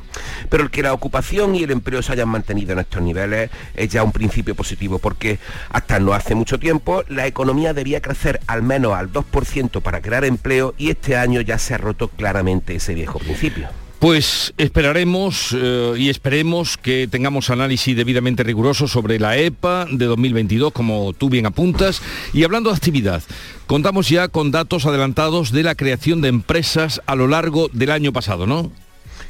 Pero 0.49 0.63
el 0.63 0.71
que 0.71 0.83
la 0.83 0.93
ocupación 0.93 1.55
y 1.55 1.63
el 1.63 1.71
empleo 1.71 2.01
se 2.01 2.13
hayan 2.13 2.29
mantenido 2.29 2.73
en 2.73 2.79
estos 2.79 3.01
niveles 3.01 3.49
es 3.75 3.89
ya 3.89 4.03
un 4.03 4.11
principio 4.11 4.55
positivo, 4.55 4.99
porque 4.99 5.39
hasta 5.69 5.99
no 5.99 6.13
hace 6.13 6.35
mucho 6.35 6.59
tiempo 6.59 7.03
la 7.09 7.27
economía 7.27 7.73
debía 7.73 8.01
crecer 8.01 8.39
al 8.47 8.63
menos 8.63 8.93
al 8.93 9.11
2% 9.11 9.81
para 9.81 10.01
crear 10.01 10.25
empleo 10.31 10.73
y 10.77 10.89
este 10.89 11.15
año 11.15 11.41
ya 11.41 11.57
se 11.57 11.73
ha 11.73 11.77
roto 11.77 12.07
claramente 12.07 12.75
ese 12.75 12.93
viejo 12.93 13.19
principio. 13.19 13.67
Pues 14.01 14.51
esperaremos 14.57 15.55
eh, 15.55 15.93
y 15.95 16.09
esperemos 16.09 16.75
que 16.75 17.07
tengamos 17.07 17.51
análisis 17.51 17.95
debidamente 17.95 18.41
riguroso 18.41 18.87
sobre 18.87 19.19
la 19.19 19.37
EPA 19.37 19.85
de 19.91 20.05
2022, 20.05 20.73
como 20.73 21.13
tú 21.13 21.29
bien 21.29 21.45
apuntas. 21.45 22.01
Y 22.33 22.43
hablando 22.43 22.71
de 22.71 22.77
actividad, 22.77 23.21
contamos 23.67 24.09
ya 24.09 24.27
con 24.27 24.49
datos 24.49 24.87
adelantados 24.87 25.51
de 25.51 25.61
la 25.61 25.75
creación 25.75 26.21
de 26.21 26.29
empresas 26.29 26.99
a 27.05 27.15
lo 27.15 27.27
largo 27.27 27.69
del 27.73 27.91
año 27.91 28.11
pasado, 28.11 28.47
¿no? 28.47 28.71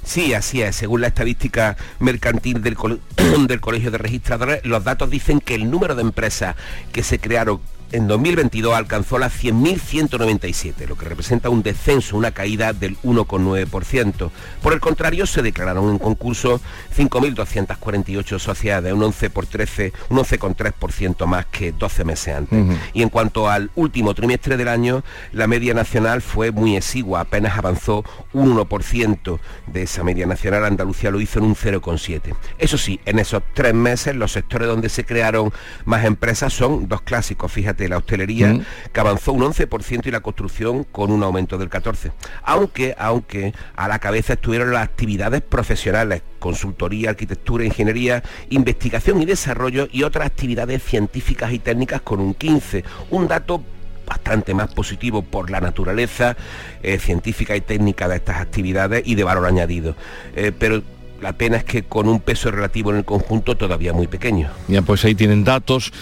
Sí, 0.06 0.34
así 0.34 0.62
es. 0.62 0.78
Según 0.78 1.02
la 1.02 1.08
estadística 1.08 1.76
mercantil 2.00 2.62
del, 2.62 2.78
del 3.48 3.60
Colegio 3.60 3.92
de 3.92 3.98
Registradores, 3.98 4.66
los 4.66 4.86
datos 4.86 5.10
dicen 5.10 5.42
que 5.42 5.56
el 5.56 5.70
número 5.70 5.96
de 5.96 6.02
empresas 6.02 6.56
que 6.94 7.04
se 7.04 7.20
crearon 7.20 7.60
en 7.92 8.08
2022 8.08 8.74
alcanzó 8.74 9.20
las 9.20 9.34
100.197, 9.42 10.88
lo 10.88 10.96
que 10.96 11.06
representa 11.06 11.50
un 11.50 11.64
descenso, 11.64 12.18
una 12.18 12.32
caída 12.32 12.74
del 12.74 12.98
1,9%. 13.02 14.32
Por 14.62 14.74
el 14.74 14.80
contrario, 14.80 15.26
se 15.26 15.42
declararon 15.42 15.90
en 15.90 16.00
concurso 16.00 16.62
5.248 16.96 18.40
sociedades, 18.40 18.94
un 18.94 19.04
11 19.04 19.30
por 19.30 19.46
13, 19.46 19.94
un 20.10 20.18
11,3% 20.18 21.26
más 21.26 21.46
que 21.48 21.72
12 21.72 22.04
meses 22.04 22.36
antes. 22.36 22.60
Y 22.94 23.02
en 23.02 23.10
cuanto 23.10 23.50
al 23.50 23.72
último 23.76 24.14
trimestre 24.14 24.58
del 24.58 24.68
año, 24.68 25.04
la 25.32 25.48
media 25.48 25.74
nacional 25.74 26.22
fue 26.22 26.52
muy 26.52 26.76
exigua, 26.76 27.22
apenas 27.22 27.58
avanzó 27.58 28.04
un 28.34 28.56
1% 28.56 29.40
de 29.68 29.84
esa 29.84 30.04
media 30.04 30.26
nacional, 30.26 30.66
Andalucía 30.66 31.12
lo 31.12 31.20
hizo 31.20 31.40
en 31.40 31.46
un 31.46 31.56
0,7. 31.56 32.36
Eso 32.58 32.78
sí, 32.78 33.00
en 33.06 33.20
esos 33.20 33.44
tres 33.54 33.74
meses 33.74 34.16
los 34.16 34.32
sectores 34.32 34.68
donde 34.68 34.90
se 34.90 35.06
crearon 35.06 35.52
más 35.86 36.06
empresas 36.06 36.54
son 36.54 36.88
dos 36.88 37.02
clásicos, 37.02 37.52
fíjate, 37.52 37.81
la 37.90 37.98
hostelería, 37.98 38.54
mm. 38.54 38.66
que 38.92 39.00
avanzó 39.00 39.34
un 39.34 39.42
11% 39.42 40.08
y 40.08 40.12
la 40.12 40.20
construcción 40.22 40.84
con 40.84 41.12
un 41.12 41.24
aumento 41.24 41.58
del 41.58 41.70
14%. 41.70 42.12
Aunque, 42.44 42.96
aunque 42.98 43.54
a 43.76 43.88
la 43.88 44.00
cabeza 44.00 44.34
estuvieron 44.34 44.72
las 44.72 44.84
actividades 44.84 45.42
profesionales, 45.42 46.22
consultoría, 46.40 47.12
arquitectura, 47.12 47.64
ingeniería, 47.64 48.24
investigación 48.50 49.22
y 49.22 49.26
desarrollo 49.26 49.88
y 49.92 50.04
otras 50.04 50.28
actividades 50.28 50.84
científicas 50.84 51.54
y 51.54 51.60
técnicas 51.60 52.02
con 52.02 52.20
un 52.20 52.36
15%. 52.36 52.84
Un 53.12 53.28
dato 53.28 53.64
bastante 54.06 54.54
más 54.54 54.74
positivo 54.74 55.22
por 55.22 55.50
la 55.50 55.62
naturaleza 55.62 56.36
eh, 56.84 56.98
científica 56.98 57.56
y 57.56 57.62
técnica 57.62 58.08
de 58.10 58.18
estas 58.18 58.42
actividades 58.42 59.04
y 59.06 59.16
de 59.16 59.24
valor 59.24 59.46
añadido. 59.46 59.96
Eh, 60.36 60.52
pero 60.58 60.82
la 61.22 61.34
pena 61.34 61.58
es 61.58 61.64
que 61.64 61.84
con 61.84 62.10
un 62.10 62.20
peso 62.20 62.52
relativo 62.52 62.92
en 62.92 62.98
el 62.98 63.06
conjunto 63.06 63.56
todavía 63.56 63.94
muy 63.94 64.08
pequeño. 64.08 64.50
Ya, 64.68 64.82
pues 64.82 65.06
ahí 65.06 65.16
tienen 65.16 65.44
datos 65.44 65.94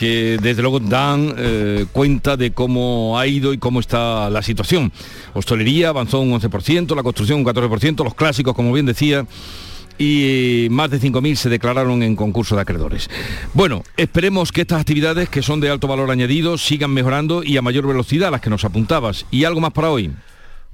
que 0.00 0.38
desde 0.40 0.62
luego 0.62 0.80
dan 0.80 1.34
eh, 1.36 1.84
cuenta 1.92 2.38
de 2.38 2.52
cómo 2.52 3.18
ha 3.18 3.26
ido 3.26 3.52
y 3.52 3.58
cómo 3.58 3.80
está 3.80 4.30
la 4.30 4.40
situación. 4.40 4.90
Hostelería 5.34 5.90
avanzó 5.90 6.20
un 6.20 6.32
11%, 6.32 6.96
la 6.96 7.02
construcción 7.02 7.40
un 7.40 7.44
14%, 7.44 8.02
los 8.02 8.14
clásicos, 8.14 8.54
como 8.54 8.72
bien 8.72 8.86
decía, 8.86 9.26
y 9.98 10.68
más 10.70 10.90
de 10.90 10.98
5.000 10.98 11.34
se 11.34 11.50
declararon 11.50 12.02
en 12.02 12.16
concurso 12.16 12.56
de 12.56 12.62
acreedores. 12.62 13.10
Bueno, 13.52 13.82
esperemos 13.98 14.52
que 14.52 14.62
estas 14.62 14.80
actividades, 14.80 15.28
que 15.28 15.42
son 15.42 15.60
de 15.60 15.68
alto 15.68 15.86
valor 15.86 16.10
añadido, 16.10 16.56
sigan 16.56 16.92
mejorando 16.94 17.42
y 17.44 17.58
a 17.58 17.62
mayor 17.62 17.86
velocidad, 17.86 18.30
las 18.30 18.40
que 18.40 18.48
nos 18.48 18.64
apuntabas. 18.64 19.26
¿Y 19.30 19.44
algo 19.44 19.60
más 19.60 19.72
para 19.72 19.90
hoy? 19.90 20.12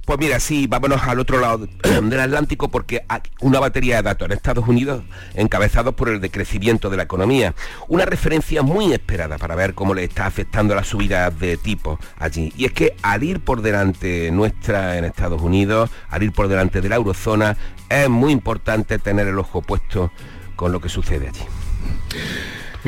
Pues 0.07 0.19
mira, 0.19 0.39
sí, 0.39 0.67
vámonos 0.67 1.03
al 1.03 1.19
otro 1.19 1.37
lado 1.37 1.67
del 1.83 2.19
Atlántico 2.21 2.69
porque 2.69 3.03
hay 3.09 3.19
una 3.41 3.59
batería 3.59 3.97
de 3.97 4.03
datos 4.03 4.27
en 4.27 4.31
Estados 4.31 4.65
Unidos 4.65 5.03
encabezados 5.33 5.95
por 5.95 6.07
el 6.07 6.21
decrecimiento 6.21 6.89
de 6.89 6.95
la 6.95 7.03
economía. 7.03 7.53
Una 7.89 8.05
referencia 8.05 8.61
muy 8.61 8.93
esperada 8.93 9.37
para 9.37 9.55
ver 9.55 9.73
cómo 9.73 9.93
le 9.93 10.05
está 10.05 10.25
afectando 10.25 10.75
la 10.75 10.85
subida 10.85 11.29
de 11.29 11.57
tipo 11.57 11.99
allí. 12.19 12.53
Y 12.55 12.63
es 12.63 12.71
que 12.71 12.95
al 13.01 13.21
ir 13.21 13.41
por 13.41 13.61
delante 13.61 14.31
nuestra 14.31 14.97
en 14.97 15.03
Estados 15.03 15.41
Unidos, 15.41 15.89
al 16.07 16.23
ir 16.23 16.31
por 16.31 16.47
delante 16.47 16.79
de 16.79 16.87
la 16.87 16.95
eurozona, 16.95 17.57
es 17.89 18.07
muy 18.07 18.31
importante 18.31 18.99
tener 18.99 19.27
el 19.27 19.37
ojo 19.37 19.61
puesto 19.61 20.13
con 20.55 20.71
lo 20.71 20.79
que 20.79 20.87
sucede 20.87 21.27
allí. 21.27 21.43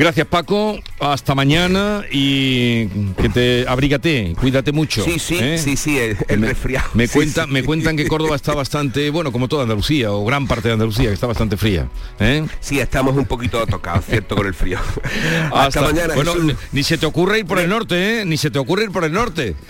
Gracias 0.00 0.26
Paco, 0.26 0.80
hasta 0.98 1.34
mañana 1.34 2.04
y 2.10 2.86
que 2.86 3.28
te 3.28 3.68
abrígate, 3.68 4.34
cuídate 4.40 4.72
mucho. 4.72 5.04
Sí, 5.04 5.18
sí, 5.18 5.36
¿eh? 5.38 5.58
sí, 5.58 5.76
sí, 5.76 5.98
el, 5.98 6.40
resfriado. 6.40 6.88
Me, 6.94 7.06
me 7.48 7.62
cuentan 7.62 7.98
que 7.98 8.08
Córdoba 8.08 8.34
está 8.34 8.54
bastante, 8.54 9.10
bueno, 9.10 9.30
como 9.30 9.46
toda 9.46 9.64
Andalucía, 9.64 10.10
o 10.10 10.24
gran 10.24 10.46
parte 10.46 10.68
de 10.68 10.72
Andalucía, 10.72 11.08
que 11.08 11.12
está 11.12 11.26
bastante 11.26 11.58
fría. 11.58 11.86
¿eh? 12.18 12.46
Sí, 12.60 12.80
estamos 12.80 13.14
un 13.14 13.26
poquito 13.26 13.66
tocados, 13.66 14.06
cierto, 14.06 14.36
con 14.36 14.46
el 14.46 14.54
frío. 14.54 14.78
hasta, 15.52 15.82
mañana. 15.82 16.14
Bueno, 16.14 16.32
ni 16.72 16.82
se 16.82 16.96
te 16.96 17.04
ocurre 17.04 17.40
ir 17.40 17.44
por 17.44 17.58
el 17.58 17.68
norte, 17.68 18.20
¿eh? 18.20 18.24
Ni 18.24 18.38
se 18.38 18.50
te 18.50 18.58
ocurre 18.58 18.84
ir 18.84 18.92
por 18.92 19.04
el 19.04 19.12
norte. 19.12 19.54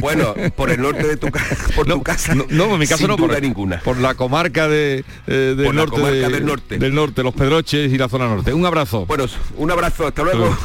Bueno, 0.00 0.34
por 0.56 0.70
el 0.70 0.82
norte 0.82 1.06
de 1.06 1.16
tu, 1.16 1.28
por 1.74 1.86
tu 1.86 2.02
casa. 2.02 2.34
No, 2.34 2.44
no, 2.50 2.74
en 2.74 2.80
mi 2.80 2.86
caso 2.86 3.06
no, 3.06 3.16
por 3.16 3.40
ninguna. 3.40 3.80
Por 3.80 3.98
la 3.98 4.14
comarca 4.14 4.68
de, 4.68 5.04
eh, 5.26 5.54
del, 5.56 5.74
norte, 5.74 6.00
del 6.00 6.44
norte. 6.44 6.78
Del 6.78 6.94
norte, 6.94 7.22
los 7.22 7.34
Pedroches 7.34 7.90
y 7.90 7.96
la 7.96 8.08
zona 8.08 8.26
norte. 8.26 8.52
Un 8.52 8.66
abrazo. 8.66 9.06
Bueno, 9.06 9.24
un 9.56 9.70
abrazo, 9.70 9.75
hasta 9.84 10.22
luego. 10.22 10.56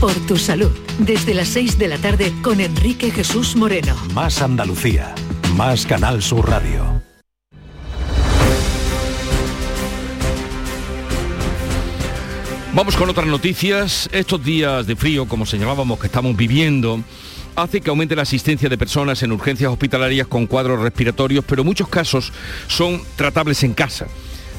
Por 0.00 0.14
tu 0.26 0.36
salud, 0.38 0.72
desde 0.98 1.34
las 1.34 1.48
6 1.48 1.78
de 1.78 1.88
la 1.88 1.98
tarde 1.98 2.32
con 2.42 2.60
Enrique 2.60 3.10
Jesús 3.10 3.54
Moreno. 3.54 3.94
Más 4.14 4.40
Andalucía, 4.40 5.14
más 5.56 5.84
Canal 5.84 6.22
Sur 6.22 6.48
Radio. 6.48 6.99
Vamos 12.72 12.96
con 12.96 13.10
otras 13.10 13.26
noticias. 13.26 14.08
Estos 14.12 14.44
días 14.44 14.86
de 14.86 14.94
frío, 14.94 15.26
como 15.26 15.44
señalábamos 15.44 15.98
que 15.98 16.06
estamos 16.06 16.36
viviendo, 16.36 17.02
hace 17.56 17.80
que 17.80 17.90
aumente 17.90 18.14
la 18.14 18.22
asistencia 18.22 18.68
de 18.68 18.78
personas 18.78 19.20
en 19.24 19.32
urgencias 19.32 19.72
hospitalarias 19.72 20.28
con 20.28 20.46
cuadros 20.46 20.80
respiratorios, 20.80 21.44
pero 21.44 21.64
muchos 21.64 21.88
casos 21.88 22.32
son 22.68 23.02
tratables 23.16 23.64
en 23.64 23.74
casa. 23.74 24.06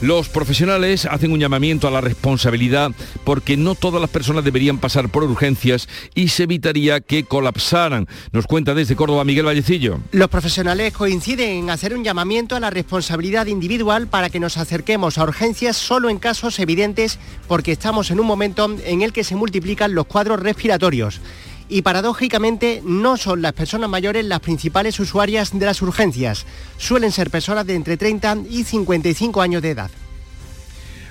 Los 0.02 0.30
profesionales 0.30 1.06
hacen 1.06 1.32
un 1.32 1.40
llamamiento 1.40 1.88
a 1.88 1.92
la 1.92 2.02
responsabilidad 2.02 2.92
porque 3.24 3.56
no 3.56 3.76
todas 3.76 4.02
las 4.02 4.10
personas 4.10 4.44
deberían 4.44 4.80
pasar 4.80 5.10
por 5.10 5.24
urgencias 5.24 5.88
y 6.16 6.30
se 6.30 6.44
evitaría 6.44 7.02
que 7.02 7.24
colapsaran. 7.24 8.08
Nos 8.32 8.48
cuenta 8.48 8.74
desde 8.74 8.96
Córdoba 8.96 9.26
Miguel 9.26 9.46
Vallecillo. 9.46 10.00
Los 10.12 10.30
profesionales 10.30 10.94
coinciden 10.94 11.52
en 11.52 11.70
hacer 11.70 11.94
un 11.94 12.04
llamamiento 12.04 12.56
a 12.56 12.60
la 12.60 12.72
responsabilidad 12.72 13.46
individual 13.46 14.08
para 14.08 14.32
que 14.32 14.40
nos 14.40 14.58
acerquemos 14.58 15.20
a 15.20 15.24
urgencias 15.24 15.78
solo 15.78 16.10
en 16.10 16.18
casos 16.18 16.58
evidentes 16.58 17.20
porque 17.48 17.72
estamos 17.72 18.10
en 18.10 18.20
un 18.20 18.26
momento 18.26 18.76
en 18.84 19.04
el 19.04 19.14
que 19.14 19.24
se 19.24 19.36
multiplican 19.36 19.94
los 19.94 20.08
cuadros 20.08 20.40
respiratorios 20.40 21.22
y 21.72 21.84
paradójicamente 21.84 22.84
no 22.86 23.16
son 23.16 23.42
las 23.42 23.54
personas 23.54 23.90
mayores 23.90 24.26
las 24.26 24.42
principales 24.42 25.00
usuarias 25.00 25.58
de 25.58 25.66
las 25.66 25.82
urgencias. 25.82 26.46
Suelen 26.78 27.14
ser 27.14 27.30
personas 27.30 27.66
de 27.66 27.76
entre 27.76 27.96
30 27.96 28.40
y 28.50 28.66
55 28.66 29.42
años 29.42 29.62
de 29.62 29.72
edad. 29.72 29.90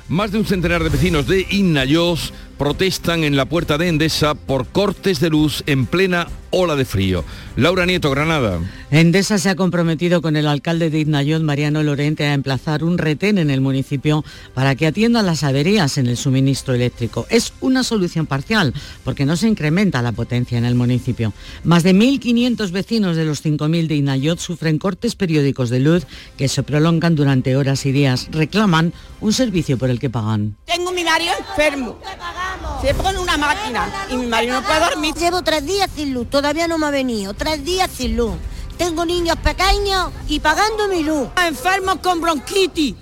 Más 0.09 0.31
de 0.33 0.39
un 0.39 0.45
centenar 0.45 0.85
de 0.85 0.91
vecinos 0.91 1.27
de 1.27 1.47
Innayoz 1.49 2.33
protestan 2.61 3.25
en 3.25 3.37
la 3.37 3.47
puerta 3.47 3.79
de 3.79 3.89
Endesa 3.89 4.35
por 4.35 4.67
cortes 4.67 5.19
de 5.19 5.31
luz 5.31 5.63
en 5.65 5.87
plena 5.87 6.29
ola 6.51 6.77
de 6.77 6.85
frío. 6.85 7.25
Laura 7.57 7.87
Nieto, 7.87 8.11
Granada. 8.11 8.61
Endesa 8.91 9.39
se 9.39 9.49
ha 9.49 9.57
comprometido 9.57 10.21
con 10.21 10.37
el 10.37 10.47
alcalde 10.47 10.91
de 10.91 10.99
Ignayot, 10.99 11.43
Mariano 11.43 11.83
Lorente, 11.83 12.27
a 12.27 12.35
emplazar 12.35 12.85
un 12.85 12.99
retén 12.99 13.39
en 13.39 13.51
el 13.51 13.61
municipio 13.61 14.25
para 14.53 14.75
que 14.75 14.87
atiendan 14.87 15.27
las 15.27 15.43
averías 15.43 15.97
en 15.97 16.07
el 16.07 16.17
suministro 16.17 16.75
eléctrico. 16.75 17.27
Es 17.31 17.55
una 17.61 17.83
solución 17.83 18.27
parcial 18.27 18.75
porque 19.05 19.25
no 19.25 19.37
se 19.37 19.49
incrementa 19.49 20.03
la 20.03 20.13
potencia 20.13 20.59
en 20.59 20.65
el 20.65 20.75
municipio. 20.75 21.33
Más 21.65 21.83
de 21.83 21.95
1.500 21.95 22.71
vecinos 22.73 23.17
de 23.17 23.25
los 23.25 23.45
5.000 23.45 23.87
de 23.87 23.95
Ignayot 23.95 24.39
sufren 24.39 24.79
cortes 24.79 25.15
periódicos 25.15 25.71
de 25.71 25.81
luz 25.81 26.07
que 26.37 26.49
se 26.49 26.63
prolongan 26.63 27.15
durante 27.15 27.57
horas 27.57 27.87
y 27.87 27.93
días. 27.93 28.29
Reclaman 28.33 28.93
un 29.21 29.33
servicio 29.33 29.79
por 29.79 29.89
el 29.89 29.99
que 29.99 30.11
pagan. 30.11 30.57
Tengo 30.67 30.93
mi 30.93 31.05
marido 31.05 31.33
enfermo 31.39 31.99
se 32.83 32.95
pone 32.95 33.19
una 33.19 33.37
máquina 33.37 34.07
y 34.11 34.17
mi 34.17 34.27
marido 34.27 34.61
no 34.61 34.67
puede 34.67 34.81
dormir. 34.81 35.15
Llevo 35.15 35.43
tres 35.43 35.65
días 35.65 35.91
sin 35.95 36.15
luz, 36.15 36.29
todavía 36.31 36.67
no 36.67 36.79
me 36.79 36.87
ha 36.87 36.91
venido, 36.91 37.35
tres 37.35 37.65
días 37.65 37.91
sin 37.95 38.17
luz. 38.17 38.35
Tengo 38.79 39.05
niños 39.05 39.37
pequeños 39.37 40.11
y 40.27 40.41
pagando 40.41 40.89
mi 40.89 41.03
luz. 41.03 41.29
Enfermos 41.47 41.97
con 41.97 42.21
bronquitis. 42.21 42.95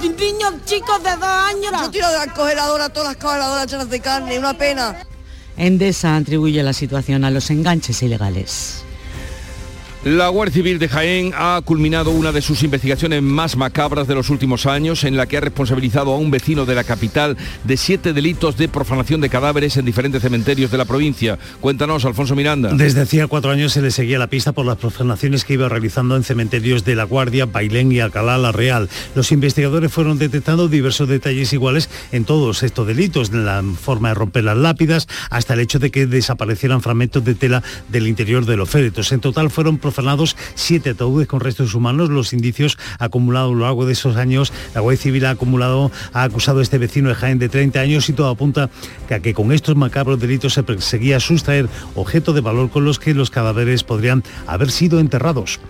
Niños 0.00 0.52
chicos 0.64 1.02
de 1.02 1.10
dos 1.10 1.24
años. 1.24 1.72
Yo 1.82 1.90
tiro 1.90 2.08
de 2.08 2.18
la 2.18 2.32
congeladora, 2.32 2.88
todas 2.88 3.08
las 3.08 3.16
congeladoras 3.16 3.70
llenas 3.70 3.90
de 3.90 4.00
carne, 4.00 4.38
una 4.38 4.56
pena. 4.56 4.96
Endesa 5.56 6.16
atribuye 6.16 6.62
la 6.62 6.72
situación 6.72 7.24
a 7.24 7.30
los 7.30 7.50
enganches 7.50 8.02
ilegales. 8.02 8.83
La 10.04 10.28
Guardia 10.28 10.56
Civil 10.56 10.78
de 10.78 10.86
Jaén 10.86 11.32
ha 11.34 11.58
culminado 11.64 12.10
una 12.10 12.30
de 12.30 12.42
sus 12.42 12.62
investigaciones 12.62 13.22
más 13.22 13.56
macabras 13.56 14.06
de 14.06 14.14
los 14.14 14.28
últimos 14.28 14.66
años, 14.66 15.02
en 15.02 15.16
la 15.16 15.24
que 15.24 15.38
ha 15.38 15.40
responsabilizado 15.40 16.12
a 16.12 16.18
un 16.18 16.30
vecino 16.30 16.66
de 16.66 16.74
la 16.74 16.84
capital 16.84 17.38
de 17.64 17.78
siete 17.78 18.12
delitos 18.12 18.58
de 18.58 18.68
profanación 18.68 19.22
de 19.22 19.30
cadáveres 19.30 19.78
en 19.78 19.86
diferentes 19.86 20.20
cementerios 20.20 20.70
de 20.70 20.76
la 20.76 20.84
provincia. 20.84 21.38
Cuéntanos, 21.62 22.04
Alfonso 22.04 22.36
Miranda. 22.36 22.74
Desde 22.74 23.00
hacía 23.00 23.28
cuatro 23.28 23.50
años 23.50 23.72
se 23.72 23.80
le 23.80 23.90
seguía 23.90 24.18
la 24.18 24.26
pista 24.26 24.52
por 24.52 24.66
las 24.66 24.76
profanaciones 24.76 25.42
que 25.42 25.54
iba 25.54 25.70
realizando 25.70 26.16
en 26.16 26.22
cementerios 26.22 26.84
de 26.84 26.96
La 26.96 27.04
Guardia, 27.04 27.46
Bailén 27.46 27.90
y 27.90 28.00
Alcalá 28.00 28.36
la 28.36 28.52
Real. 28.52 28.90
Los 29.14 29.32
investigadores 29.32 29.90
fueron 29.90 30.18
detectando 30.18 30.68
diversos 30.68 31.08
detalles 31.08 31.50
iguales 31.54 31.88
en 32.12 32.26
todos 32.26 32.62
estos 32.62 32.86
delitos, 32.86 33.30
en 33.30 33.46
la 33.46 33.62
forma 33.80 34.08
de 34.08 34.16
romper 34.16 34.44
las 34.44 34.58
lápidas, 34.58 35.08
hasta 35.30 35.54
el 35.54 35.60
hecho 35.60 35.78
de 35.78 35.90
que 35.90 36.06
desaparecieran 36.06 36.82
fragmentos 36.82 37.24
de 37.24 37.34
tela 37.34 37.62
del 37.88 38.06
interior 38.06 38.44
de 38.44 38.58
los 38.58 38.68
féretros. 38.68 39.10
En 39.10 39.20
total 39.20 39.48
fueron 39.48 39.78
siete 40.54 40.90
ataúdes 40.90 41.26
con 41.26 41.40
restos 41.40 41.74
humanos. 41.74 42.10
Los 42.10 42.32
indicios 42.32 42.78
acumulados 42.98 43.52
a 43.52 43.54
lo 43.54 43.60
largo 43.60 43.86
de 43.86 43.92
esos 43.92 44.16
años, 44.16 44.52
la 44.74 44.80
Guardia 44.80 45.02
Civil 45.02 45.26
ha 45.26 45.30
acumulado, 45.30 45.90
ha 46.12 46.22
acusado 46.22 46.60
a 46.60 46.62
este 46.62 46.78
vecino 46.78 47.08
de 47.08 47.14
Jaén 47.14 47.38
de 47.38 47.48
30 47.48 47.80
años 47.80 48.08
y 48.08 48.12
todo 48.12 48.28
apunta 48.28 48.70
a 49.10 49.18
que 49.20 49.34
con 49.34 49.52
estos 49.52 49.76
macabros 49.76 50.20
delitos 50.20 50.54
se 50.54 50.62
perseguía 50.62 51.20
sustraer 51.20 51.68
objetos 51.94 52.34
de 52.34 52.40
valor 52.40 52.70
con 52.70 52.84
los 52.84 52.98
que 52.98 53.14
los 53.14 53.30
cadáveres 53.30 53.84
podrían 53.84 54.22
haber 54.46 54.70
sido 54.70 55.00
enterrados. 55.00 55.60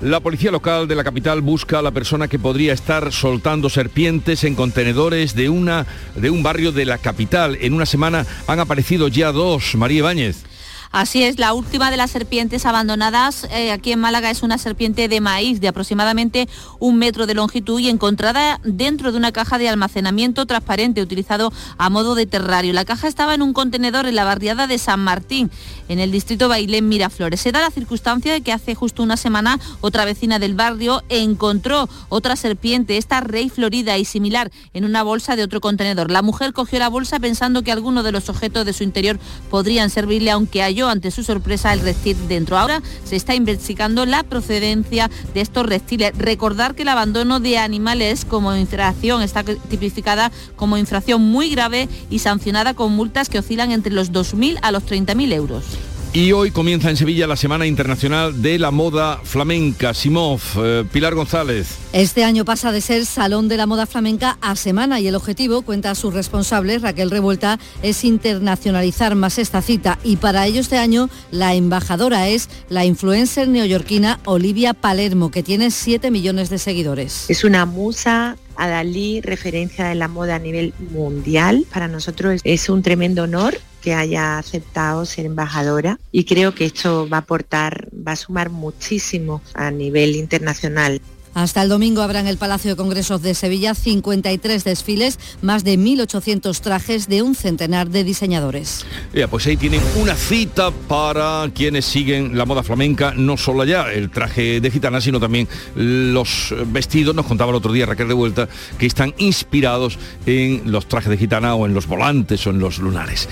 La 0.00 0.20
policía 0.20 0.50
local 0.50 0.88
de 0.88 0.94
la 0.94 1.04
capital 1.04 1.42
busca 1.42 1.78
a 1.78 1.82
la 1.82 1.90
persona 1.90 2.26
que 2.26 2.38
podría 2.38 2.72
estar 2.72 3.12
soltando 3.12 3.68
serpientes 3.68 4.44
en 4.44 4.54
contenedores 4.54 5.34
de, 5.34 5.50
una, 5.50 5.86
de 6.16 6.30
un 6.30 6.42
barrio 6.42 6.72
de 6.72 6.86
la 6.86 6.96
capital. 6.96 7.58
En 7.60 7.74
una 7.74 7.84
semana 7.84 8.24
han 8.46 8.60
aparecido 8.60 9.08
ya 9.08 9.30
dos. 9.30 9.74
María 9.74 9.98
Ibáñez. 9.98 10.49
Así 10.92 11.22
es, 11.22 11.38
la 11.38 11.54
última 11.54 11.88
de 11.92 11.96
las 11.96 12.10
serpientes 12.10 12.66
abandonadas 12.66 13.46
eh, 13.52 13.70
aquí 13.70 13.92
en 13.92 14.00
Málaga 14.00 14.28
es 14.28 14.42
una 14.42 14.58
serpiente 14.58 15.06
de 15.06 15.20
maíz 15.20 15.60
de 15.60 15.68
aproximadamente 15.68 16.48
un 16.80 16.98
metro 16.98 17.28
de 17.28 17.34
longitud 17.34 17.78
y 17.78 17.88
encontrada 17.88 18.58
dentro 18.64 19.12
de 19.12 19.18
una 19.18 19.30
caja 19.30 19.58
de 19.58 19.68
almacenamiento 19.68 20.46
transparente 20.46 21.00
utilizado 21.00 21.52
a 21.78 21.90
modo 21.90 22.16
de 22.16 22.26
terrario. 22.26 22.72
La 22.72 22.84
caja 22.84 23.06
estaba 23.06 23.34
en 23.34 23.42
un 23.42 23.52
contenedor 23.52 24.06
en 24.06 24.16
la 24.16 24.24
barriada 24.24 24.66
de 24.66 24.78
San 24.78 24.98
Martín, 24.98 25.52
en 25.88 26.00
el 26.00 26.10
distrito 26.10 26.48
Bailén 26.48 26.88
Miraflores. 26.88 27.40
Se 27.40 27.52
da 27.52 27.60
la 27.60 27.70
circunstancia 27.70 28.32
de 28.32 28.40
que 28.40 28.52
hace 28.52 28.74
justo 28.74 29.04
una 29.04 29.16
semana 29.16 29.60
otra 29.80 30.04
vecina 30.04 30.40
del 30.40 30.54
barrio 30.54 31.04
encontró 31.08 31.88
otra 32.08 32.34
serpiente, 32.34 32.96
esta 32.96 33.20
rey 33.20 33.48
florida 33.48 33.96
y 33.96 34.04
similar, 34.04 34.50
en 34.74 34.84
una 34.84 35.04
bolsa 35.04 35.36
de 35.36 35.44
otro 35.44 35.60
contenedor. 35.60 36.10
La 36.10 36.22
mujer 36.22 36.52
cogió 36.52 36.80
la 36.80 36.88
bolsa 36.88 37.20
pensando 37.20 37.62
que 37.62 37.70
alguno 37.70 38.02
de 38.02 38.10
los 38.10 38.28
objetos 38.28 38.66
de 38.66 38.72
su 38.72 38.82
interior 38.82 39.20
podrían 39.50 39.88
servirle, 39.88 40.32
aunque 40.32 40.64
ante 40.88 41.10
su 41.10 41.22
sorpresa 41.22 41.72
el 41.72 41.80
reptil 41.80 42.16
dentro. 42.28 42.58
Ahora 42.58 42.82
se 43.04 43.16
está 43.16 43.34
investigando 43.34 44.06
la 44.06 44.22
procedencia 44.22 45.10
de 45.34 45.40
estos 45.40 45.66
reptiles. 45.66 46.16
Recordar 46.16 46.74
que 46.74 46.82
el 46.82 46.88
abandono 46.88 47.40
de 47.40 47.58
animales 47.58 48.24
como 48.24 48.54
infracción 48.54 49.22
está 49.22 49.44
tipificada 49.44 50.32
como 50.56 50.76
infracción 50.76 51.22
muy 51.22 51.50
grave 51.50 51.88
y 52.10 52.20
sancionada 52.20 52.74
con 52.74 52.92
multas 52.92 53.28
que 53.28 53.38
oscilan 53.38 53.72
entre 53.72 53.92
los 53.92 54.12
2.000 54.12 54.58
a 54.62 54.72
los 54.72 54.84
30.000 54.84 55.32
euros. 55.32 55.64
Y 56.12 56.32
hoy 56.32 56.50
comienza 56.50 56.90
en 56.90 56.96
Sevilla 56.96 57.28
la 57.28 57.36
Semana 57.36 57.66
Internacional 57.66 58.42
de 58.42 58.58
la 58.58 58.72
Moda 58.72 59.20
Flamenca. 59.22 59.94
Simov, 59.94 60.40
eh, 60.56 60.84
Pilar 60.92 61.14
González. 61.14 61.76
Este 61.92 62.24
año 62.24 62.44
pasa 62.44 62.72
de 62.72 62.80
ser 62.80 63.06
Salón 63.06 63.46
de 63.46 63.56
la 63.56 63.66
Moda 63.66 63.86
Flamenca 63.86 64.36
a 64.40 64.56
Semana 64.56 64.98
y 64.98 65.06
el 65.06 65.14
objetivo, 65.14 65.62
cuenta 65.62 65.94
su 65.94 66.10
responsable 66.10 66.80
Raquel 66.80 67.12
Revuelta, 67.12 67.60
es 67.82 68.02
internacionalizar 68.02 69.14
más 69.14 69.38
esta 69.38 69.62
cita 69.62 70.00
y 70.02 70.16
para 70.16 70.48
ello 70.48 70.60
este 70.60 70.78
año 70.78 71.08
la 71.30 71.54
embajadora 71.54 72.26
es 72.26 72.48
la 72.68 72.84
influencer 72.84 73.46
neoyorquina 73.46 74.18
Olivia 74.24 74.74
Palermo, 74.74 75.30
que 75.30 75.44
tiene 75.44 75.70
7 75.70 76.10
millones 76.10 76.50
de 76.50 76.58
seguidores. 76.58 77.30
Es 77.30 77.44
una 77.44 77.66
musa 77.66 78.36
a 78.60 78.68
Dalí, 78.68 79.22
referencia 79.22 79.86
de 79.86 79.94
la 79.94 80.06
moda 80.06 80.36
a 80.36 80.38
nivel 80.38 80.74
mundial. 80.90 81.66
Para 81.72 81.88
nosotros 81.88 82.42
es 82.44 82.68
un 82.68 82.82
tremendo 82.82 83.22
honor 83.24 83.58
que 83.80 83.94
haya 83.94 84.36
aceptado 84.38 85.06
ser 85.06 85.24
embajadora 85.24 85.98
y 86.12 86.24
creo 86.24 86.54
que 86.54 86.66
esto 86.66 87.08
va 87.08 87.16
a 87.16 87.20
aportar, 87.20 87.88
va 88.06 88.12
a 88.12 88.16
sumar 88.16 88.50
muchísimo 88.50 89.40
a 89.54 89.70
nivel 89.70 90.14
internacional. 90.16 91.00
Hasta 91.34 91.62
el 91.62 91.68
domingo 91.68 92.02
habrá 92.02 92.20
en 92.20 92.26
el 92.26 92.36
Palacio 92.36 92.70
de 92.70 92.76
Congresos 92.76 93.22
de 93.22 93.34
Sevilla 93.34 93.74
53 93.74 94.64
desfiles, 94.64 95.18
más 95.42 95.64
de 95.64 95.78
1.800 95.78 96.60
trajes 96.60 97.08
de 97.08 97.22
un 97.22 97.34
centenar 97.34 97.88
de 97.88 98.04
diseñadores. 98.04 98.84
Ya, 99.14 99.28
pues 99.28 99.46
ahí 99.46 99.56
tienen 99.56 99.80
una 99.96 100.14
cita 100.14 100.70
para 100.70 101.50
quienes 101.54 101.84
siguen 101.84 102.36
la 102.36 102.44
moda 102.44 102.62
flamenca, 102.62 103.14
no 103.16 103.36
solo 103.36 103.62
allá 103.62 103.92
el 103.92 104.10
traje 104.10 104.60
de 104.60 104.70
gitana, 104.70 105.00
sino 105.00 105.20
también 105.20 105.48
los 105.74 106.54
vestidos, 106.66 107.14
nos 107.14 107.26
contaba 107.26 107.50
el 107.50 107.56
otro 107.56 107.72
día 107.72 107.86
Raquel 107.86 108.08
de 108.08 108.14
Vuelta, 108.14 108.48
que 108.78 108.86
están 108.86 109.14
inspirados 109.18 109.98
en 110.26 110.70
los 110.70 110.86
trajes 110.86 111.10
de 111.10 111.16
gitana 111.16 111.54
o 111.54 111.66
en 111.66 111.74
los 111.74 111.86
volantes 111.86 112.46
o 112.46 112.50
en 112.50 112.58
los 112.58 112.78
lunares. 112.78 113.28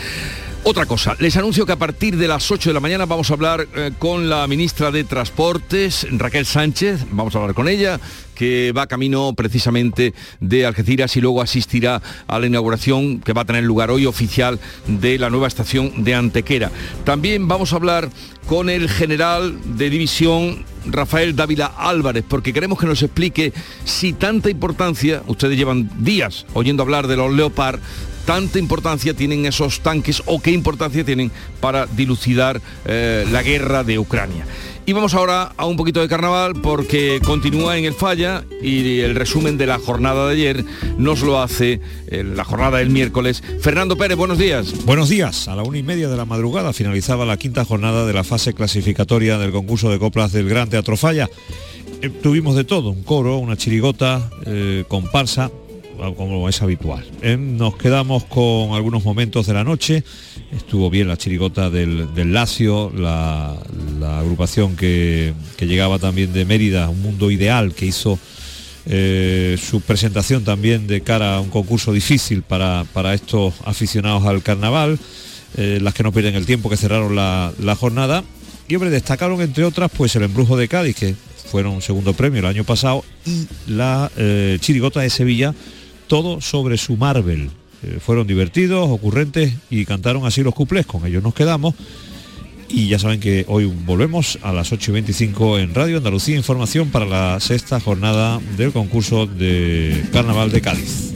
Otra 0.65 0.87
cosa, 0.87 1.17
les 1.19 1.37
anuncio 1.37 1.65
que 1.65 1.73
a 1.73 1.79
partir 1.79 2.17
de 2.17 2.29
las 2.29 2.51
8 2.51 2.71
de 2.71 2.75
la 2.75 2.81
mañana 2.81 3.07
vamos 3.07 3.31
a 3.31 3.35
hablar 3.35 3.67
eh, 3.75 3.93
con 3.99 4.29
la 4.29 4.47
ministra 4.47 4.91
de 4.91 5.05
Transportes, 5.05 6.07
Raquel 6.11 6.45
Sánchez, 6.45 7.07
vamos 7.11 7.35
a 7.35 7.39
hablar 7.39 7.55
con 7.55 7.69
ella, 7.69 7.99
que 8.35 8.73
va 8.77 8.87
camino 8.87 9.33
precisamente 9.35 10.15
de 10.41 10.67
Algeciras 10.67 11.17
y 11.17 11.21
luego 11.21 11.41
asistirá 11.41 12.03
a 12.27 12.39
la 12.39 12.47
inauguración 12.47 13.21
que 13.21 13.33
va 13.33 13.43
a 13.43 13.45
tener 13.45 13.65
lugar 13.65 13.91
hoy 13.91 14.05
oficial 14.05 14.61
de 14.87 15.19
la 15.19 15.31
nueva 15.31 15.47
estación 15.47 16.05
de 16.05 16.15
Antequera. 16.15 16.71
También 17.05 17.49
vamos 17.49 17.73
a 17.73 17.77
hablar 17.77 18.11
con 18.47 18.69
el 18.69 18.89
general 18.89 19.59
de 19.77 19.91
división 19.91 20.65
Rafael 20.87 21.37
Dávila 21.37 21.67
Álvarez, 21.67 22.25
porque 22.29 22.53
queremos 22.53 22.79
que 22.79 22.87
nos 22.87 23.03
explique 23.03 23.53
si 23.85 24.13
tanta 24.13 24.51
importancia, 24.51 25.23
ustedes 25.27 25.57
llevan 25.57 25.91
días 26.05 26.47
oyendo 26.55 26.83
hablar 26.83 27.07
de 27.07 27.17
los 27.17 27.33
Leopard, 27.33 27.81
tanta 28.29 28.59
importancia 28.59 29.15
tienen 29.15 29.47
esos 29.47 29.81
tanques 29.81 30.23
o 30.27 30.39
qué 30.39 30.51
importancia 30.51 31.03
tienen 31.03 31.31
para 31.63 31.87
dilucidar 31.87 32.61
eh, 32.85 33.25
la 33.33 33.43
guerra 33.43 33.85
de 33.85 33.99
Ucrania. 33.99 34.45
Y 34.85 34.93
vamos 34.93 35.15
ahora 35.15 35.55
a 35.57 35.65
un 35.65 35.79
poquito 35.79 36.03
de 36.03 36.09
carnaval 36.09 36.53
porque 36.61 37.23
continúa 37.25 37.79
en 37.79 37.87
el 37.87 37.95
falla 37.95 38.45
y 38.63 39.01
el 39.01 39.15
resumen 39.15 39.57
de 39.57 39.67
la 39.67 39.79
jornada 39.79 40.27
de 40.27 40.35
ayer 40.35 40.65
nos 40.99 41.23
lo 41.23 41.41
hace 41.41 41.81
eh, 42.09 42.23
la 42.23 42.45
jornada 42.45 42.77
del 42.77 42.91
miércoles. 42.91 43.43
Fernando 43.63 43.97
Pérez, 43.97 44.19
buenos 44.19 44.37
días. 44.37 44.75
Buenos 44.85 45.09
días. 45.09 45.49
A 45.49 45.57
la 45.57 45.63
una 45.63 45.79
y 45.79 45.83
media 45.83 46.11
de 46.11 46.17
la 46.19 46.27
madrugada 46.27 46.75
finalizaba 46.75 47.25
la 47.25 47.39
quinta 47.39 47.65
jornada 47.65 48.05
de 48.05 48.13
la 48.13 48.25
fase 48.25 48.53
clasificatoria 48.53 49.39
del 49.39 49.53
concurso 49.53 49.91
de 49.91 49.99
coplas 49.99 50.33
del 50.33 50.51
Gran 50.51 50.69
Teatro 50.69 50.99
Falla. 50.99 51.31
Eh, 52.03 52.11
tuvimos 52.11 52.57
de 52.57 52.65
todo, 52.65 52.91
un 52.91 53.05
coro, 53.05 53.39
una 53.39 53.57
chirigota, 53.57 54.29
comparsa, 54.87 55.51
como 56.17 56.49
es 56.49 56.63
habitual. 56.63 57.05
¿eh? 57.23 57.37
Nos 57.37 57.77
quedamos 57.77 58.25
con 58.25 58.73
algunos 58.73 59.05
momentos 59.05 59.47
de 59.47 59.55
la 59.55 59.65
noche. 59.65 60.05
Estuvo 60.53 60.91
bien 60.91 61.09
la 61.09 61.17
chirigota 61.17 61.71
del, 61.71 62.15
del 62.15 62.33
Lacio, 62.33 62.91
la, 62.95 63.57
agrupación 64.19 64.77
que, 64.77 65.35
llegaba 65.61 65.99
también 65.99 66.33
de 66.33 66.45
Mérida, 66.45 66.89
un 66.89 67.03
mundo 67.03 67.31
ideal, 67.31 67.75
que 67.75 67.87
hizo 67.87 68.19
eh, 68.87 69.59
su 69.63 69.81
presentación 69.81 70.45
también 70.45 70.87
de 70.87 71.03
cara 71.03 71.37
a 71.37 71.41
un 71.41 71.51
concurso 71.51 71.93
difícil 71.93 72.43
para, 72.43 72.85
para 72.93 73.13
estos 73.15 73.55
aficionados 73.65 74.25
al 74.25 74.43
carnaval, 74.43 74.99
eh, 75.57 75.79
las 75.83 75.95
que 75.95 76.03
no 76.03 76.13
pierden 76.13 76.35
el 76.35 76.47
tiempo, 76.47 76.71
que 76.71 76.77
cerraron 76.77 77.15
la, 77.15 77.53
la 77.61 77.77
jornada. 77.77 78.25
Y 78.69 78.75
hombre, 78.75 78.91
destacaron 78.91 79.41
entre 79.41 79.65
otras 79.65 79.91
pues 79.95 80.15
el 80.17 80.23
embrujo 80.23 80.57
de 80.57 80.69
Cádiz, 80.69 80.97
que 80.97 81.15
fueron 81.49 81.73
un 81.73 81.83
segundo 81.83 82.13
premio 82.13 82.41
el 82.41 82.47
año 82.47 82.65
pasado, 82.65 83.05
y 83.25 83.47
la 83.67 84.11
eh, 84.17 84.59
chirigota 84.61 85.01
de 85.01 85.11
Sevilla, 85.11 85.55
todo 86.09 86.41
sobre 86.41 86.77
su 86.77 86.97
Marvel. 86.97 87.51
Eh, 87.83 87.99
fueron 88.01 88.27
divertidos, 88.27 88.89
ocurrentes 88.91 89.55
y 89.71 89.85
cantaron 89.85 90.27
así 90.27 90.43
los 90.43 90.55
cuplés, 90.55 90.87
con 90.87 91.07
ellos 91.07 91.23
nos 91.23 91.35
quedamos. 91.35 91.75
Y 92.69 92.89
ya 92.89 92.99
saben 92.99 93.21
que 93.21 93.45
hoy 93.49 93.65
volvemos 93.65 94.39
a 94.43 94.53
las 94.53 94.73
8 94.73 94.91
y 94.91 94.95
25 94.95 95.59
en 95.59 95.75
Radio 95.75 95.99
Andalucía, 95.99 96.37
información 96.37 96.91
para 96.91 97.07
la 97.07 97.41
sexta 97.41 97.81
jornada 97.81 98.41
del 98.57 98.73
concurso 98.73 99.27
de 99.27 100.05
Carnaval 100.13 100.51
de 100.51 100.61
Cádiz. 100.61 101.13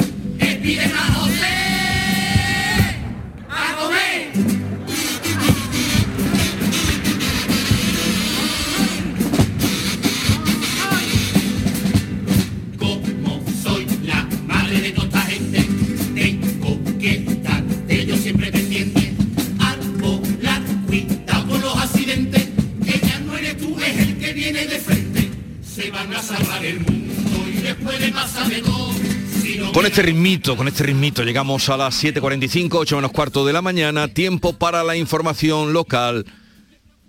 Con 29.83 29.91
este 29.91 30.03
ritmito, 30.03 30.57
con 30.57 30.69
este 30.69 30.85
ritmito 30.85 31.25
llegamos 31.25 31.69
a 31.69 31.77
las 31.77 32.05
7.45, 32.05 32.71
8 32.73 32.95
menos 32.95 33.11
cuarto 33.11 33.45
de 33.45 33.53
la 33.53 33.63
mañana, 33.63 34.07
tiempo 34.07 34.53
para 34.53 34.85
la 34.85 34.95
información 34.95 35.73
local. 35.73 36.25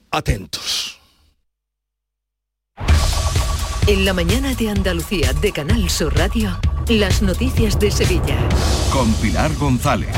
Atentos. 0.10 1.00
En 3.86 4.06
la 4.06 4.14
mañana 4.16 4.56
de 4.56 4.72
Andalucía 4.72 5.34
de 5.34 5.52
Canal 5.52 5.88
Sur 5.88 6.18
Radio, 6.18 6.60
las 6.88 7.22
noticias 7.22 7.80
de 7.80 7.92
Sevilla. 7.92 8.40
Con 8.92 9.14
Pilar 9.22 9.54
González. 9.58 10.10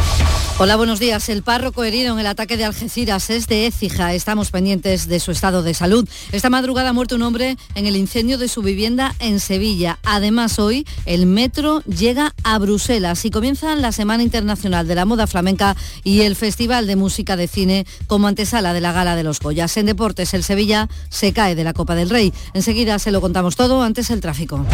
Hola, 0.57 0.77
buenos 0.77 1.01
días. 1.01 1.27
El 1.27 1.43
párroco 1.43 1.83
herido 1.83 2.13
en 2.13 2.19
el 2.19 2.27
ataque 2.27 2.55
de 2.55 2.63
Algeciras 2.63 3.29
es 3.29 3.47
de 3.47 3.67
Écija. 3.67 4.13
Estamos 4.13 4.51
pendientes 4.51 5.09
de 5.09 5.19
su 5.19 5.31
estado 5.31 5.63
de 5.63 5.73
salud. 5.73 6.07
Esta 6.31 6.49
madrugada 6.49 6.91
ha 6.91 6.93
muerto 6.93 7.17
un 7.17 7.23
hombre 7.23 7.57
en 7.75 7.85
el 7.87 7.97
incendio 7.97 8.37
de 8.37 8.47
su 8.47 8.61
vivienda 8.61 9.13
en 9.19 9.41
Sevilla. 9.41 9.99
Además, 10.05 10.57
hoy 10.57 10.87
el 11.05 11.25
metro 11.25 11.81
llega 11.81 12.33
a 12.43 12.57
Bruselas 12.57 13.25
y 13.25 13.31
comienza 13.31 13.75
la 13.75 13.91
Semana 13.91 14.23
Internacional 14.23 14.87
de 14.87 14.95
la 14.95 15.03
Moda 15.03 15.27
Flamenca 15.27 15.75
y 16.05 16.21
el 16.21 16.37
Festival 16.37 16.87
de 16.87 16.95
Música 16.95 17.35
de 17.35 17.49
Cine 17.49 17.85
como 18.07 18.29
antesala 18.29 18.71
de 18.71 18.79
la 18.79 18.93
Gala 18.93 19.17
de 19.17 19.23
los 19.23 19.41
Goyas. 19.41 19.75
En 19.75 19.87
deportes, 19.87 20.33
el 20.33 20.45
Sevilla 20.45 20.87
se 21.09 21.33
cae 21.33 21.55
de 21.55 21.65
la 21.65 21.73
Copa 21.73 21.95
del 21.95 22.09
Rey. 22.09 22.33
Enseguida 22.53 22.97
se 22.99 23.11
lo 23.11 23.19
contamos 23.19 23.57
todo, 23.57 23.83
antes 23.83 24.09
el 24.09 24.21
tráfico. 24.21 24.65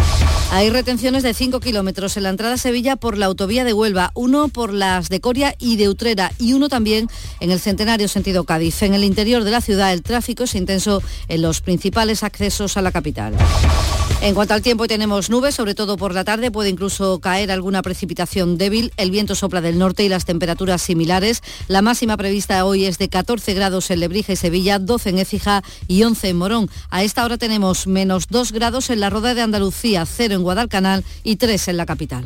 Hay 0.51 0.69
retenciones 0.69 1.23
de 1.23 1.34
5 1.34 1.59
kilómetros 1.59 2.17
en 2.17 2.23
la 2.23 2.29
entrada 2.29 2.53
a 2.53 2.57
Sevilla 2.57 2.97
por 2.97 3.17
la 3.17 3.25
autovía 3.25 3.63
de 3.63 3.73
Huelva, 3.73 4.11
uno 4.13 4.47
por 4.49 4.73
las 4.73 5.09
de 5.09 5.21
Coria 5.21 5.55
y 5.57 5.70
de 5.76 5.89
Utrera 5.89 6.32
y 6.39 6.53
uno 6.53 6.69
también 6.69 7.09
en 7.39 7.51
el 7.51 7.59
centenario 7.59 8.07
sentido 8.07 8.43
Cádiz. 8.43 8.82
En 8.84 8.93
el 8.93 9.03
interior 9.03 9.43
de 9.43 9.51
la 9.51 9.61
ciudad 9.61 9.93
el 9.93 10.03
tráfico 10.03 10.43
es 10.43 10.55
intenso 10.55 11.01
en 11.28 11.41
los 11.41 11.61
principales 11.61 12.24
accesos 12.24 12.78
a 12.78 12.82
la 12.82 12.91
capital. 12.91 13.34
En 14.22 14.36
cuanto 14.36 14.53
al 14.53 14.61
tiempo, 14.61 14.86
tenemos 14.86 15.32
nubes, 15.32 15.55
sobre 15.55 15.74
todo 15.74 15.97
por 15.97 16.13
la 16.13 16.24
tarde, 16.24 16.51
puede 16.51 16.69
incluso 16.69 17.19
caer 17.19 17.49
alguna 17.49 17.82
precipitación 17.82 18.55
débil. 18.55 18.93
El 18.97 19.09
viento 19.09 19.34
sopla 19.34 19.61
del 19.61 19.80
norte 19.80 20.03
y 20.03 20.09
las 20.09 20.26
temperaturas 20.26 20.84
similares. 20.84 21.41
La 21.67 21.82
máxima 21.82 22.17
prevista 22.17 22.63
hoy 22.65 22.86
es 22.86 22.99
de 22.99 23.09
14 23.09 23.55
grados 23.55 23.89
en 23.89 23.99
Lebrija 23.99 24.34
y 24.34 24.36
Sevilla, 24.36 24.78
12 24.78 25.09
en 25.09 25.17
Écija 25.17 25.63
y 25.88 26.03
11 26.03 26.30
en 26.30 26.38
Morón. 26.38 26.69
A 26.91 27.01
esta 27.01 27.26
hora 27.26 27.39
tenemos 27.39 27.88
menos 27.88 28.28
2 28.30 28.51
grados 28.51 28.91
en 28.91 28.99
la 28.99 29.09
Roda 29.09 29.34
de 29.34 29.41
Andalucía, 29.41 30.05
0 30.05 30.36
en 30.36 30.43
Guadalcanal 30.43 31.03
y 31.24 31.38
3 31.38 31.69
en 31.69 31.78
la 31.78 31.88
capital. 31.88 32.26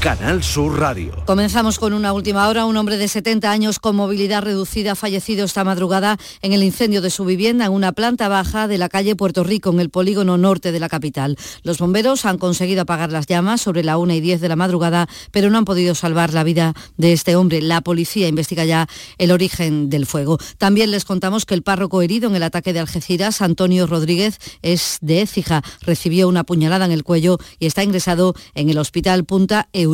Canal 0.00 0.42
Sur 0.42 0.80
Radio. 0.80 1.12
Comenzamos 1.26 1.78
con 1.78 1.92
una 1.92 2.14
última 2.14 2.48
hora. 2.48 2.64
Un 2.64 2.78
hombre 2.78 2.96
de 2.96 3.06
70 3.06 3.50
años 3.50 3.78
con 3.78 3.96
movilidad 3.96 4.42
reducida 4.42 4.92
ha 4.92 4.94
fallecido 4.94 5.44
esta 5.44 5.62
madrugada 5.62 6.16
en 6.40 6.54
el 6.54 6.62
incendio 6.62 7.02
de 7.02 7.10
su 7.10 7.26
vivienda 7.26 7.66
en 7.66 7.72
una 7.72 7.92
planta 7.92 8.26
baja 8.28 8.66
de 8.66 8.78
la 8.78 8.88
calle 8.88 9.14
Puerto 9.14 9.44
Rico, 9.44 9.68
en 9.68 9.78
el 9.78 9.90
polígono 9.90 10.38
norte 10.38 10.72
de 10.72 10.80
la 10.80 10.88
capital. 10.88 11.36
Los 11.64 11.76
bomberos 11.76 12.24
han 12.24 12.38
conseguido 12.38 12.80
apagar 12.80 13.12
las 13.12 13.26
llamas 13.26 13.60
sobre 13.60 13.84
la 13.84 13.98
1 13.98 14.14
y 14.14 14.20
10 14.20 14.40
de 14.40 14.48
la 14.48 14.56
madrugada, 14.56 15.06
pero 15.32 15.50
no 15.50 15.58
han 15.58 15.66
podido 15.66 15.94
salvar 15.94 16.32
la 16.32 16.44
vida 16.44 16.72
de 16.96 17.12
este 17.12 17.36
hombre. 17.36 17.60
La 17.60 17.82
policía 17.82 18.26
investiga 18.26 18.64
ya 18.64 18.88
el 19.18 19.32
origen 19.32 19.90
del 19.90 20.06
fuego. 20.06 20.38
También 20.56 20.92
les 20.92 21.04
contamos 21.04 21.44
que 21.44 21.52
el 21.52 21.62
párroco 21.62 22.00
herido 22.00 22.30
en 22.30 22.36
el 22.36 22.42
ataque 22.42 22.72
de 22.72 22.80
Algeciras, 22.80 23.42
Antonio 23.42 23.86
Rodríguez, 23.86 24.38
es 24.62 24.96
de 25.02 25.20
Écija. 25.20 25.62
Recibió 25.82 26.26
una 26.26 26.44
puñalada 26.44 26.86
en 26.86 26.92
el 26.92 27.04
cuello 27.04 27.36
y 27.58 27.66
está 27.66 27.84
ingresado 27.84 28.34
en 28.54 28.70
el 28.70 28.78
hospital 28.78 29.26
Punta 29.26 29.68
Europa. 29.74 29.89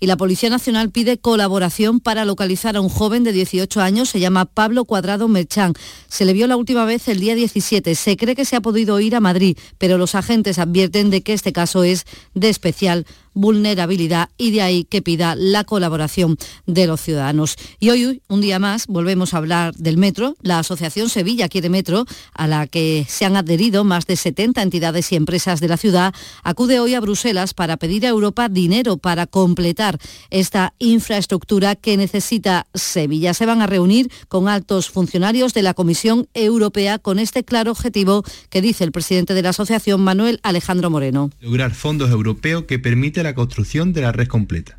Y 0.00 0.06
la 0.06 0.16
Policía 0.16 0.50
Nacional 0.50 0.90
pide 0.90 1.18
colaboración 1.18 2.00
para 2.00 2.24
localizar 2.24 2.76
a 2.76 2.80
un 2.80 2.88
joven 2.88 3.24
de 3.24 3.32
18 3.32 3.80
años, 3.80 4.08
se 4.08 4.20
llama 4.20 4.44
Pablo 4.44 4.84
Cuadrado 4.84 5.28
Merchán. 5.28 5.74
Se 6.08 6.24
le 6.24 6.32
vio 6.32 6.46
la 6.46 6.56
última 6.56 6.84
vez 6.84 7.08
el 7.08 7.20
día 7.20 7.34
17. 7.34 7.94
Se 7.94 8.16
cree 8.16 8.34
que 8.34 8.44
se 8.44 8.56
ha 8.56 8.60
podido 8.60 9.00
ir 9.00 9.14
a 9.14 9.20
Madrid, 9.20 9.56
pero 9.78 9.98
los 9.98 10.14
agentes 10.14 10.58
advierten 10.58 11.10
de 11.10 11.22
que 11.22 11.32
este 11.32 11.52
caso 11.52 11.84
es 11.84 12.04
de 12.34 12.48
especial 12.48 13.06
vulnerabilidad 13.34 14.28
y 14.38 14.50
de 14.50 14.62
ahí 14.62 14.84
que 14.84 15.02
pida 15.02 15.34
la 15.34 15.64
colaboración 15.64 16.36
de 16.66 16.86
los 16.86 17.00
ciudadanos. 17.00 17.56
Y 17.80 17.90
hoy, 17.90 18.22
un 18.28 18.40
día 18.40 18.58
más, 18.58 18.86
volvemos 18.86 19.34
a 19.34 19.38
hablar 19.38 19.74
del 19.74 19.96
metro. 19.96 20.36
La 20.42 20.58
Asociación 20.58 21.08
Sevilla 21.08 21.48
Quiere 21.48 21.68
Metro, 21.68 22.04
a 22.34 22.46
la 22.46 22.66
que 22.66 23.06
se 23.08 23.24
han 23.24 23.36
adherido 23.36 23.84
más 23.84 24.06
de 24.06 24.16
70 24.16 24.62
entidades 24.62 25.12
y 25.12 25.16
empresas 25.16 25.60
de 25.60 25.68
la 25.68 25.76
ciudad, 25.76 26.14
acude 26.42 26.80
hoy 26.80 26.94
a 26.94 27.00
Bruselas 27.00 27.54
para 27.54 27.76
pedir 27.76 28.06
a 28.06 28.10
Europa 28.10 28.48
dinero 28.48 28.96
para 28.96 29.26
completar 29.26 29.98
esta 30.30 30.74
infraestructura 30.78 31.76
que 31.76 31.96
necesita 31.96 32.66
Sevilla. 32.74 33.34
Se 33.34 33.46
van 33.46 33.62
a 33.62 33.66
reunir 33.66 34.10
con 34.28 34.48
altos 34.48 34.90
funcionarios 34.90 35.54
de 35.54 35.62
la 35.62 35.74
Comisión 35.74 36.28
Europea 36.34 36.98
con 36.98 37.18
este 37.18 37.44
claro 37.44 37.72
objetivo 37.72 38.24
que 38.50 38.62
dice 38.62 38.84
el 38.84 38.92
presidente 38.92 39.34
de 39.34 39.42
la 39.42 39.50
asociación, 39.50 40.00
Manuel 40.02 40.40
Alejandro 40.42 40.90
Moreno. 40.90 41.30
Lograr 41.40 41.74
fondos 41.74 42.10
europeos 42.10 42.64
que 42.64 42.78
la 43.22 43.34
construcción 43.34 43.92
de 43.92 44.02
la 44.02 44.12
red 44.12 44.28
completa. 44.28 44.78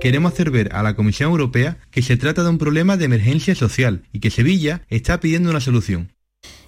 Queremos 0.00 0.32
hacer 0.32 0.50
ver 0.50 0.74
a 0.74 0.82
la 0.82 0.96
Comisión 0.96 1.30
Europea 1.30 1.78
que 1.90 2.02
se 2.02 2.16
trata 2.16 2.42
de 2.42 2.50
un 2.50 2.58
problema 2.58 2.96
de 2.96 3.06
emergencia 3.06 3.54
social 3.54 4.02
y 4.12 4.20
que 4.20 4.30
Sevilla 4.30 4.82
está 4.88 5.20
pidiendo 5.20 5.50
una 5.50 5.60
solución. 5.60 6.13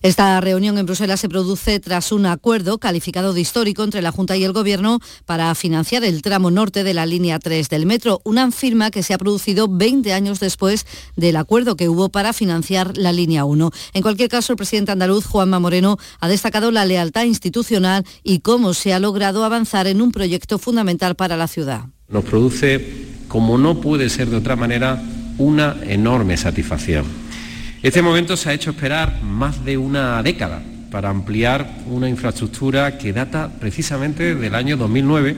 Esta 0.02 0.40
reunión 0.40 0.76
en 0.78 0.86
Bruselas 0.86 1.20
se 1.20 1.28
produce 1.28 1.80
tras 1.80 2.12
un 2.12 2.26
acuerdo 2.26 2.78
calificado 2.78 3.32
de 3.32 3.40
histórico 3.40 3.82
entre 3.82 4.02
la 4.02 4.12
Junta 4.12 4.36
y 4.36 4.44
el 4.44 4.52
Gobierno 4.52 5.00
para 5.24 5.54
financiar 5.54 6.04
el 6.04 6.22
tramo 6.22 6.50
norte 6.50 6.84
de 6.84 6.94
la 6.94 7.06
línea 7.06 7.38
3 7.38 7.68
del 7.70 7.86
metro, 7.86 8.20
una 8.24 8.50
firma 8.50 8.90
que 8.90 9.02
se 9.02 9.14
ha 9.14 9.18
producido 9.18 9.68
20 9.68 10.12
años 10.12 10.38
después 10.38 10.86
del 11.16 11.36
acuerdo 11.36 11.76
que 11.76 11.88
hubo 11.88 12.10
para 12.10 12.32
financiar 12.32 12.96
la 12.96 13.12
línea 13.12 13.44
1. 13.44 13.70
En 13.94 14.02
cualquier 14.02 14.28
caso, 14.28 14.52
el 14.52 14.58
presidente 14.58 14.92
andaluz, 14.92 15.26
Juanma 15.26 15.58
Moreno, 15.60 15.96
ha 16.20 16.28
destacado 16.28 16.70
la 16.70 16.84
lealtad 16.84 17.24
institucional 17.24 18.04
y 18.22 18.40
cómo 18.40 18.74
se 18.74 18.92
ha 18.92 19.00
logrado 19.00 19.44
avanzar 19.44 19.86
en 19.86 20.02
un 20.02 20.12
proyecto 20.12 20.58
fundamental 20.58 21.14
para 21.14 21.36
la 21.36 21.48
ciudad. 21.48 21.86
Nos 22.08 22.24
produce, 22.24 23.06
como 23.28 23.58
no 23.58 23.80
puede 23.80 24.10
ser 24.10 24.28
de 24.28 24.36
otra 24.36 24.56
manera, 24.56 25.02
una 25.38 25.76
enorme 25.84 26.36
satisfacción 26.36 27.25
este 27.86 28.02
momento 28.02 28.36
se 28.36 28.50
ha 28.50 28.52
hecho 28.52 28.70
esperar 28.70 29.22
más 29.22 29.64
de 29.64 29.78
una 29.78 30.20
década 30.20 30.60
para 30.90 31.08
ampliar 31.08 31.84
una 31.86 32.08
infraestructura 32.08 32.98
que 32.98 33.12
data 33.12 33.48
precisamente 33.60 34.34
del 34.34 34.56
año 34.56 34.76
2009, 34.76 35.36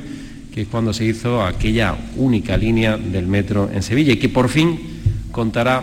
que 0.55 0.63
es 0.63 0.69
cuando 0.69 0.95
se 0.95 1.05
hizo 1.05 1.43
aquella 1.43 1.95
única 2.17 2.57
línea 2.57 2.97
del 2.97 3.27
metro 3.27 3.69
en 3.71 3.83
Sevilla 3.83 4.15
y 4.15 4.19
que 4.19 4.31
por 4.31 4.49
fin 4.49 4.81
contará 5.31 5.83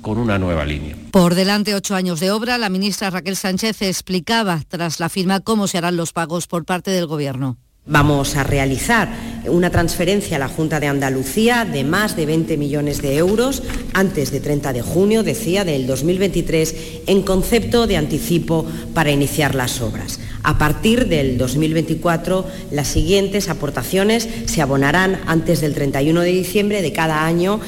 con 0.00 0.18
una 0.18 0.38
nueva 0.38 0.64
línea. 0.64 0.94
Por 1.10 1.34
delante 1.34 1.74
ocho 1.74 1.96
años 1.96 2.20
de 2.20 2.30
obra, 2.30 2.56
la 2.56 2.68
ministra 2.68 3.10
Raquel 3.10 3.34
Sánchez 3.34 3.82
explicaba 3.82 4.62
tras 4.68 5.00
la 5.00 5.08
firma 5.08 5.40
cómo 5.40 5.66
se 5.66 5.78
harán 5.78 5.96
los 5.96 6.12
pagos 6.12 6.46
por 6.46 6.64
parte 6.64 6.92
del 6.92 7.06
Gobierno. 7.06 7.56
Vamos 7.84 8.36
a 8.36 8.44
realizar 8.44 9.08
una 9.48 9.70
transferencia 9.70 10.36
a 10.36 10.40
la 10.40 10.48
Junta 10.48 10.80
de 10.80 10.86
Andalucía 10.86 11.64
de 11.64 11.84
más 11.84 12.16
de 12.16 12.26
20 12.26 12.56
millones 12.56 13.02
de 13.02 13.16
euros 13.16 13.62
antes 13.92 14.30
de 14.30 14.40
30 14.40 14.72
de 14.72 14.82
junio, 14.82 15.22
decía, 15.22 15.64
del 15.64 15.86
2023, 15.86 16.74
en 17.06 17.22
concepto 17.22 17.86
de 17.86 17.96
anticipo 17.96 18.66
para 18.94 19.10
iniciar 19.10 19.54
las 19.54 19.80
obras. 19.80 20.20
A 20.42 20.58
partir 20.58 21.08
del 21.08 21.38
2024, 21.38 22.46
las 22.70 22.88
siguientes 22.88 23.48
aportaciones 23.48 24.28
se 24.46 24.62
abonarán 24.62 25.20
antes 25.26 25.60
del 25.60 25.74
31 25.74 26.20
de 26.20 26.32
diciembre 26.32 26.82
de 26.82 26.92
cada 26.92 27.24
año. 27.26 27.60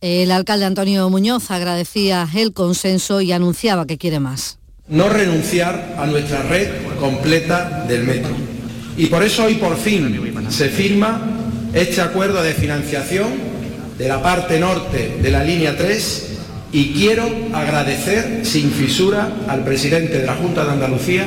El 0.00 0.30
alcalde 0.30 0.64
Antonio 0.64 1.10
Muñoz 1.10 1.50
agradecía 1.50 2.28
el 2.34 2.52
consenso 2.52 3.20
y 3.20 3.32
anunciaba 3.32 3.86
que 3.86 3.98
quiere 3.98 4.20
más. 4.20 4.58
No 4.88 5.08
renunciar 5.08 5.96
a 5.98 6.06
nuestra 6.06 6.42
red 6.42 6.68
completa 6.98 7.84
del 7.88 8.04
metro 8.04 8.34
y 8.96 9.06
por 9.06 9.22
eso 9.22 9.44
hoy 9.44 9.54
por 9.54 9.76
fin 9.76 10.12
se 10.50 10.68
firma 10.68 11.20
este 11.72 12.00
acuerdo 12.00 12.42
de 12.42 12.52
financiación 12.52 13.28
de 13.96 14.08
la 14.08 14.22
parte 14.22 14.58
norte 14.58 15.18
de 15.22 15.30
la 15.30 15.44
línea 15.44 15.76
3 15.76 16.26
y 16.72 16.92
quiero 16.92 17.28
agradecer 17.52 18.40
sin 18.44 18.70
fisura 18.70 19.28
al 19.48 19.64
presidente 19.64 20.18
de 20.18 20.26
la 20.26 20.34
Junta 20.34 20.64
de 20.64 20.72
Andalucía, 20.72 21.26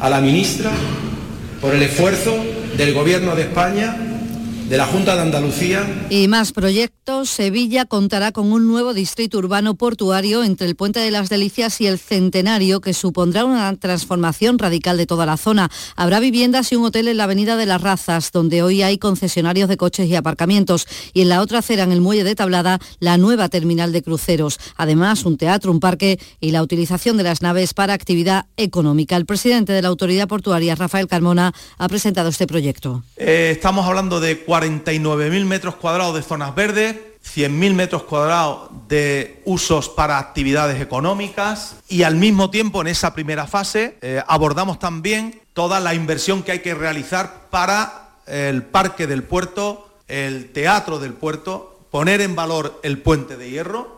a 0.00 0.10
la 0.10 0.20
ministra, 0.20 0.70
por 1.60 1.74
el 1.74 1.82
esfuerzo 1.82 2.36
del 2.76 2.92
Gobierno 2.92 3.34
de 3.34 3.42
España 3.42 3.96
de 4.68 4.76
la 4.78 4.86
Junta 4.86 5.14
de 5.14 5.22
Andalucía. 5.22 6.06
Y 6.10 6.28
más 6.28 6.52
proyectos. 6.52 7.28
Sevilla 7.28 7.84
contará 7.84 8.32
con 8.32 8.50
un 8.50 8.66
nuevo 8.66 8.94
distrito 8.94 9.38
urbano 9.38 9.74
portuario 9.74 10.42
entre 10.42 10.66
el 10.66 10.74
Puente 10.74 11.00
de 11.00 11.10
las 11.10 11.28
Delicias 11.28 11.80
y 11.80 11.86
el 11.86 11.98
Centenario 11.98 12.80
que 12.80 12.94
supondrá 12.94 13.44
una 13.44 13.76
transformación 13.76 14.58
radical 14.58 14.96
de 14.96 15.06
toda 15.06 15.26
la 15.26 15.36
zona. 15.36 15.70
Habrá 15.96 16.18
viviendas 16.20 16.72
y 16.72 16.76
un 16.76 16.84
hotel 16.86 17.08
en 17.08 17.18
la 17.18 17.24
Avenida 17.24 17.56
de 17.56 17.66
las 17.66 17.82
Razas, 17.82 18.32
donde 18.32 18.62
hoy 18.62 18.82
hay 18.82 18.96
concesionarios 18.96 19.68
de 19.68 19.76
coches 19.76 20.08
y 20.08 20.16
aparcamientos. 20.16 20.86
Y 21.12 21.20
en 21.20 21.28
la 21.28 21.42
otra 21.42 21.58
acera, 21.58 21.82
en 21.82 21.92
el 21.92 22.00
muelle 22.00 22.24
de 22.24 22.34
Tablada, 22.34 22.78
la 23.00 23.18
nueva 23.18 23.50
terminal 23.50 23.92
de 23.92 24.02
cruceros. 24.02 24.58
Además, 24.76 25.24
un 25.26 25.36
teatro, 25.36 25.72
un 25.72 25.80
parque 25.80 26.18
y 26.40 26.52
la 26.52 26.62
utilización 26.62 27.18
de 27.18 27.24
las 27.24 27.42
naves 27.42 27.74
para 27.74 27.92
actividad 27.92 28.46
económica. 28.56 29.16
El 29.16 29.26
presidente 29.26 29.72
de 29.72 29.82
la 29.82 29.88
Autoridad 29.88 30.26
Portuaria, 30.26 30.74
Rafael 30.74 31.06
Carmona, 31.06 31.52
ha 31.76 31.88
presentado 31.88 32.30
este 32.30 32.46
proyecto. 32.46 33.02
Eh, 33.16 33.50
estamos 33.52 33.86
hablando 33.86 34.20
de 34.20 34.36
49.000 34.54 35.44
metros 35.46 35.74
cuadrados 35.74 36.14
de 36.14 36.22
zonas 36.22 36.54
verdes, 36.54 36.94
100.000 37.24 37.74
metros 37.74 38.04
cuadrados 38.04 38.70
de 38.86 39.42
usos 39.44 39.88
para 39.88 40.18
actividades 40.18 40.80
económicas 40.80 41.76
y 41.88 42.04
al 42.04 42.14
mismo 42.14 42.50
tiempo 42.50 42.80
en 42.80 42.86
esa 42.86 43.14
primera 43.14 43.48
fase 43.48 43.98
eh, 44.00 44.22
abordamos 44.28 44.78
también 44.78 45.40
toda 45.54 45.80
la 45.80 45.94
inversión 45.94 46.44
que 46.44 46.52
hay 46.52 46.58
que 46.60 46.74
realizar 46.74 47.48
para 47.50 48.10
el 48.26 48.62
parque 48.62 49.08
del 49.08 49.24
puerto, 49.24 49.88
el 50.06 50.52
teatro 50.52 51.00
del 51.00 51.14
puerto, 51.14 51.80
poner 51.90 52.20
en 52.20 52.36
valor 52.36 52.78
el 52.84 52.98
puente 52.98 53.36
de 53.36 53.50
hierro 53.50 53.93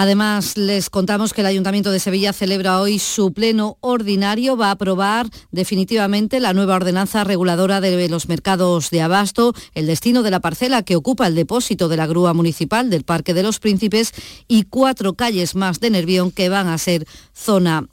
Además, 0.00 0.56
les 0.56 0.90
contamos 0.90 1.32
que 1.34 1.40
el 1.40 1.48
Ayuntamiento 1.48 1.90
de 1.90 1.98
Sevilla 1.98 2.32
celebra 2.32 2.80
hoy 2.80 3.00
su 3.00 3.32
pleno 3.32 3.78
ordinario. 3.80 4.56
Va 4.56 4.68
a 4.68 4.70
aprobar 4.70 5.26
definitivamente 5.50 6.38
la 6.38 6.52
nueva 6.52 6.76
ordenanza 6.76 7.24
reguladora 7.24 7.80
de 7.80 8.08
los 8.08 8.28
mercados 8.28 8.90
de 8.90 9.02
abasto, 9.02 9.54
el 9.74 9.88
destino 9.88 10.22
de 10.22 10.30
la 10.30 10.38
parcela 10.38 10.84
que 10.84 10.94
ocupa 10.94 11.26
el 11.26 11.34
depósito 11.34 11.88
de 11.88 11.96
la 11.96 12.06
grúa 12.06 12.32
municipal 12.32 12.90
del 12.90 13.02
Parque 13.02 13.34
de 13.34 13.42
los 13.42 13.58
Príncipes 13.58 14.12
y 14.46 14.62
cuatro 14.62 15.14
calles 15.14 15.56
más 15.56 15.80
de 15.80 15.90
Nervión 15.90 16.30
que 16.30 16.48
van 16.48 16.68
a 16.68 16.78
ser 16.78 17.04
zona 17.34 17.88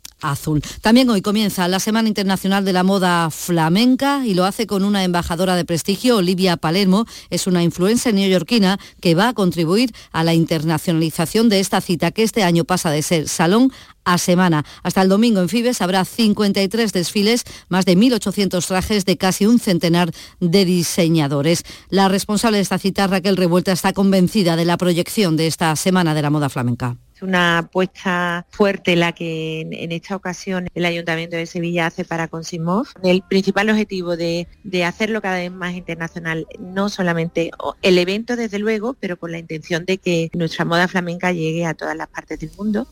También 0.82 1.10
hoy 1.12 1.22
comienza 1.22 1.68
la 1.68 1.80
Semana 1.80 2.08
Internacional 2.08 2.66
de 2.66 2.74
la 2.74 2.84
Moda 2.84 3.30
Flamenca 3.30 4.26
y 4.26 4.34
lo 4.34 4.46
hace 4.46 4.66
con 4.66 4.84
una 4.84 5.04
embajadora 5.04 5.56
de 5.56 5.66
prestigio, 5.66 6.18
Olivia 6.18 6.58
Palermo. 6.58 7.06
Es 7.30 7.46
una 7.46 7.62
influencia 7.62 8.12
neoyorquina 8.12 8.80
que 9.02 9.14
va 9.14 9.30
a 9.30 9.34
contribuir 9.34 9.92
a 10.12 10.24
la 10.24 10.34
internacionalización 10.34 11.48
de 11.48 11.60
esta 11.60 11.80
cita 11.80 12.10
que 12.10 12.24
este 12.24 12.42
año 12.42 12.64
pasa 12.64 12.90
de 12.90 13.04
ser 13.04 13.30
salón 13.30 13.72
a 14.04 14.18
semana. 14.18 14.66
Hasta 14.82 15.04
el 15.04 15.10
domingo 15.10 15.42
en 15.42 15.50
Fibes 15.50 15.82
habrá 15.82 16.06
53 16.06 16.92
desfiles, 16.92 17.44
más 17.70 17.86
de 17.86 17.96
1.800 17.96 18.66
trajes 18.66 19.06
de 19.06 19.18
casi 19.18 19.46
un 19.46 19.60
centenar 19.60 20.12
de 20.40 20.66
diseñadores. 20.66 21.64
La 21.90 22.08
responsable 22.08 22.58
de 22.58 22.64
esta 22.64 22.80
cita, 22.80 23.06
Raquel 23.06 23.38
Revuelta, 23.38 23.72
está 23.72 23.94
convencida 23.94 24.56
de 24.56 24.66
la 24.66 24.78
proyección 24.78 25.38
de 25.38 25.46
esta 25.46 25.76
Semana 25.76 26.16
de 26.16 26.22
la 26.24 26.32
Moda 26.32 26.50
Flamenca. 26.50 26.98
Es 27.16 27.22
una 27.22 27.60
apuesta 27.60 28.46
fuerte 28.50 28.98
la 28.98 29.14
que 29.14 29.62
en, 29.62 29.92
esta 29.94 30.18
ocasión 30.18 30.68
el 30.76 30.86
Ayuntamiento 30.86 31.38
de 31.38 31.46
Sevilla 31.46 31.86
hace 31.86 32.04
para 32.04 32.28
Consimov. 32.28 32.88
El 33.04 33.22
principal 33.22 33.70
objetivo 33.70 34.18
de, 34.18 34.50
de, 34.66 34.84
hacerlo 34.84 35.22
cada 35.22 35.38
vez 35.38 35.52
más 35.52 35.76
internacional, 35.76 36.46
no 36.60 36.90
solamente 36.90 37.52
el 37.82 37.98
evento 37.98 38.36
desde 38.36 38.60
luego, 38.60 38.96
pero 39.00 39.18
con 39.18 39.32
la 39.32 39.38
intención 39.38 39.86
de 39.86 39.98
que 39.98 40.30
nuestra 40.34 40.66
moda 40.66 40.90
flamenca 40.90 41.32
llegue 41.32 41.66
a 41.66 41.74
todas 41.74 41.96
las 41.96 42.10
partes 42.10 42.40
del 42.40 42.52
mundo. 42.58 42.86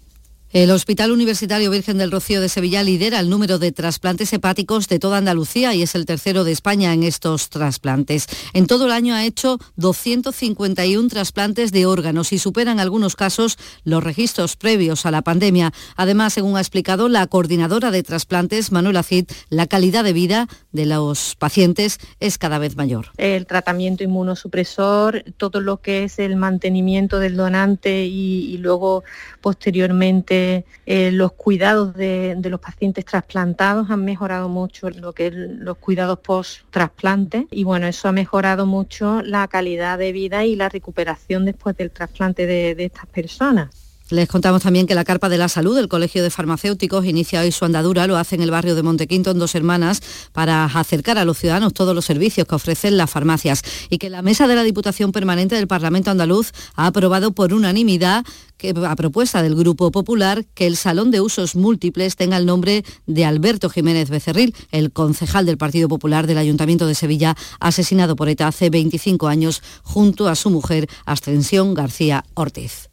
El 0.53 0.69
Hospital 0.69 1.11
Universitario 1.11 1.71
Virgen 1.71 1.97
del 1.97 2.11
Rocío 2.11 2.39
de 2.39 2.47
Sevilla 2.47 2.83
lidera 2.83 3.19
el 3.19 3.27
número 3.27 3.57
de 3.57 3.71
trasplantes 3.71 4.31
hepáticos 4.33 4.87
de 4.87 4.99
toda 4.99 5.17
Andalucía 5.17 5.73
y 5.73 5.81
es 5.81 5.95
el 5.95 6.05
tercero 6.05 6.43
de 6.43 6.51
España 6.51 6.93
en 6.93 7.01
estos 7.01 7.49
trasplantes. 7.49 8.27
En 8.53 8.67
todo 8.67 8.85
el 8.85 8.91
año 8.91 9.15
ha 9.15 9.25
hecho 9.25 9.57
251 9.77 11.09
trasplantes 11.09 11.71
de 11.71 11.87
órganos 11.87 12.31
y 12.33 12.37
superan 12.37 12.79
algunos 12.79 13.15
casos 13.15 13.57
los 13.83 14.03
registros 14.03 14.55
previos 14.55 15.07
a 15.07 15.11
la 15.11 15.23
pandemia. 15.23 15.73
Además, 15.95 16.33
según 16.33 16.55
ha 16.55 16.59
explicado 16.59 17.09
la 17.09 17.25
coordinadora 17.25 17.89
de 17.89 18.03
trasplantes, 18.03 18.71
Manuela 18.71 19.01
Cid, 19.01 19.25
la 19.49 19.65
calidad 19.65 20.03
de 20.03 20.13
vida 20.13 20.47
de 20.71 20.85
los 20.85 21.35
pacientes 21.35 21.97
es 22.19 22.37
cada 22.37 22.59
vez 22.59 22.75
mayor. 22.75 23.07
El 23.17 23.47
tratamiento 23.47 24.03
inmunosupresor, 24.03 25.23
todo 25.35 25.61
lo 25.61 25.77
que 25.77 26.03
es 26.03 26.19
el 26.19 26.35
mantenimiento 26.35 27.17
del 27.17 27.37
donante 27.37 28.05
y 28.05 28.55
luego 28.59 29.03
posteriormente 29.41 30.42
eh, 30.85 31.11
los 31.11 31.33
cuidados 31.33 31.93
de, 31.93 32.37
los 32.43 32.59
pacientes 32.59 33.05
trasplantados 33.05 33.89
han 33.89 34.03
mejorado 34.03 34.49
mucho 34.49 34.89
lo 34.89 35.13
que 35.13 35.27
es 35.27 35.33
los 35.33 35.77
cuidados 35.77 36.19
post-trasplante 36.19 37.47
y 37.51 37.63
bueno, 37.63 37.87
eso 37.87 38.07
ha 38.07 38.11
mejorado 38.11 38.65
mucho 38.65 39.21
la 39.21 39.47
calidad 39.47 39.97
de 39.97 40.11
vida 40.11 40.45
y 40.45 40.55
la 40.55 40.69
recuperación 40.69 41.45
después 41.45 41.75
del 41.77 41.91
trasplante 41.91 42.45
de 42.45 42.83
estas 42.83 43.05
personas. 43.07 43.82
Les 44.09 44.27
contamos 44.27 44.61
también 44.61 44.85
que 44.85 44.95
la 44.95 45.05
Carpa 45.05 45.29
de 45.29 45.37
la 45.37 45.47
Salud 45.47 45.75
del 45.75 45.87
Colegio 45.87 46.21
de 46.23 46.29
Farmacéuticos 46.29 47.05
inicia 47.05 47.39
hoy 47.39 47.53
su 47.53 47.63
andadura, 47.63 48.05
lo 48.05 48.17
hace 48.17 48.35
en 48.35 48.41
el 48.41 48.51
barrio 48.51 48.75
de 48.75 48.83
Montequinto 48.83 49.31
en 49.31 49.39
dos 49.39 49.55
hermanas 49.55 50.01
para 50.33 50.65
acercar 50.65 51.17
a 51.17 51.23
los 51.23 51.37
ciudadanos 51.37 51.73
todos 51.73 51.95
los 51.95 52.03
servicios 52.03 52.45
que 52.45 52.53
ofrecen 52.53 52.97
las 52.97 53.09
farmacias 53.09 53.63
y 53.89 53.99
que 53.99 54.09
la 54.09 54.21
Mesa 54.21 54.47
de 54.47 54.55
la 54.55 54.63
Diputación 54.63 55.13
Permanente 55.13 55.55
del 55.55 55.67
Parlamento 55.67 56.11
Andaluz 56.11 56.51
ha 56.75 56.87
aprobado 56.87 57.31
por 57.31 57.53
unanimidad 57.53 58.25
que, 58.57 58.73
a 58.85 58.95
propuesta 58.97 59.41
del 59.41 59.55
Grupo 59.55 59.89
Popular 59.89 60.43
que 60.53 60.67
el 60.67 60.75
Salón 60.75 61.09
de 61.09 61.21
Usos 61.21 61.55
Múltiples 61.55 62.17
tenga 62.17 62.35
el 62.35 62.45
nombre 62.45 62.83
de 63.07 63.23
Alberto 63.23 63.69
Jiménez 63.69 64.09
Becerril, 64.09 64.53
el 64.71 64.91
concejal 64.91 65.45
del 65.45 65.57
Partido 65.57 65.87
Popular 65.87 66.27
del 66.27 66.39
Ayuntamiento 66.39 66.87
de 66.87 66.95
Sevilla, 66.95 67.37
asesinado 67.61 68.17
por 68.17 68.27
ETA 68.27 68.47
hace 68.49 68.69
25 68.69 69.29
años 69.29 69.63
junto 69.81 70.27
a 70.27 70.35
su 70.35 70.49
mujer 70.49 70.89
Ascensión 71.05 71.73
García 71.73 72.25
Ortiz. 72.33 72.92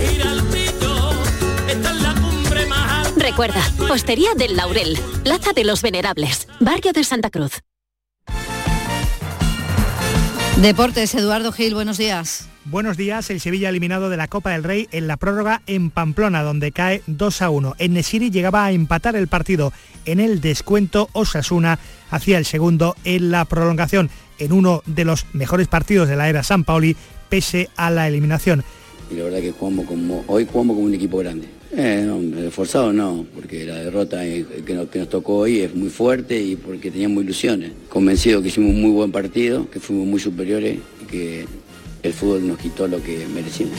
Recuerda, 3.21 3.61
Hostería 3.91 4.33
del 4.35 4.55
Laurel, 4.55 4.97
Plaza 5.23 5.53
de 5.53 5.63
los 5.63 5.83
Venerables, 5.83 6.47
Barrio 6.59 6.91
de 6.91 7.03
Santa 7.03 7.29
Cruz. 7.29 7.61
Deportes, 10.59 11.13
Eduardo 11.13 11.51
Gil, 11.51 11.75
buenos 11.75 11.99
días. 11.99 12.49
Buenos 12.65 12.97
días, 12.97 13.29
el 13.29 13.39
Sevilla 13.39 13.69
eliminado 13.69 14.09
de 14.09 14.17
la 14.17 14.27
Copa 14.27 14.51
del 14.51 14.63
Rey 14.63 14.87
en 14.91 15.07
la 15.07 15.17
prórroga 15.17 15.61
en 15.67 15.91
Pamplona, 15.91 16.41
donde 16.41 16.71
cae 16.71 17.03
2 17.05 17.41
a 17.43 17.51
1. 17.51 17.75
En 17.77 17.93
Nesiri 17.93 18.31
llegaba 18.31 18.65
a 18.65 18.71
empatar 18.71 19.15
el 19.15 19.27
partido. 19.27 19.71
En 20.05 20.19
el 20.19 20.41
descuento, 20.41 21.07
Osasuna 21.13 21.77
hacía 22.09 22.39
el 22.39 22.45
segundo 22.45 22.95
en 23.03 23.29
la 23.29 23.45
prolongación, 23.45 24.09
en 24.39 24.51
uno 24.51 24.81
de 24.87 25.05
los 25.05 25.27
mejores 25.33 25.67
partidos 25.67 26.09
de 26.09 26.15
la 26.15 26.27
era 26.27 26.41
San 26.41 26.63
Paoli, 26.63 26.97
pese 27.29 27.69
a 27.75 27.91
la 27.91 28.07
eliminación. 28.07 28.63
Y 29.11 29.15
la 29.15 29.25
verdad 29.25 29.41
que 29.41 29.51
jugamos 29.51 29.85
como, 29.85 30.23
hoy 30.27 30.47
jugamos 30.51 30.75
como 30.75 30.87
un 30.87 30.93
equipo 30.95 31.19
grande. 31.19 31.60
Eh, 31.73 32.03
no, 32.05 32.37
esforzado 32.39 32.91
no, 32.91 33.25
porque 33.33 33.65
la 33.65 33.75
derrota 33.75 34.21
que 34.23 34.73
nos, 34.73 34.89
que 34.89 34.99
nos 34.99 35.09
tocó 35.09 35.37
hoy 35.37 35.61
es 35.61 35.73
muy 35.73 35.89
fuerte 35.89 36.41
y 36.41 36.57
porque 36.57 36.91
teníamos 36.91 37.23
ilusiones. 37.23 37.71
Convencido 37.87 38.41
que 38.41 38.49
hicimos 38.49 38.71
un 38.71 38.81
muy 38.81 38.91
buen 38.91 39.11
partido, 39.11 39.69
que 39.69 39.79
fuimos 39.79 40.05
muy 40.05 40.19
superiores 40.19 40.79
y 41.01 41.05
que 41.05 41.45
el 42.03 42.13
fútbol 42.13 42.47
nos 42.47 42.57
quitó 42.57 42.87
lo 42.87 43.01
que 43.01 43.25
merecimos. 43.33 43.77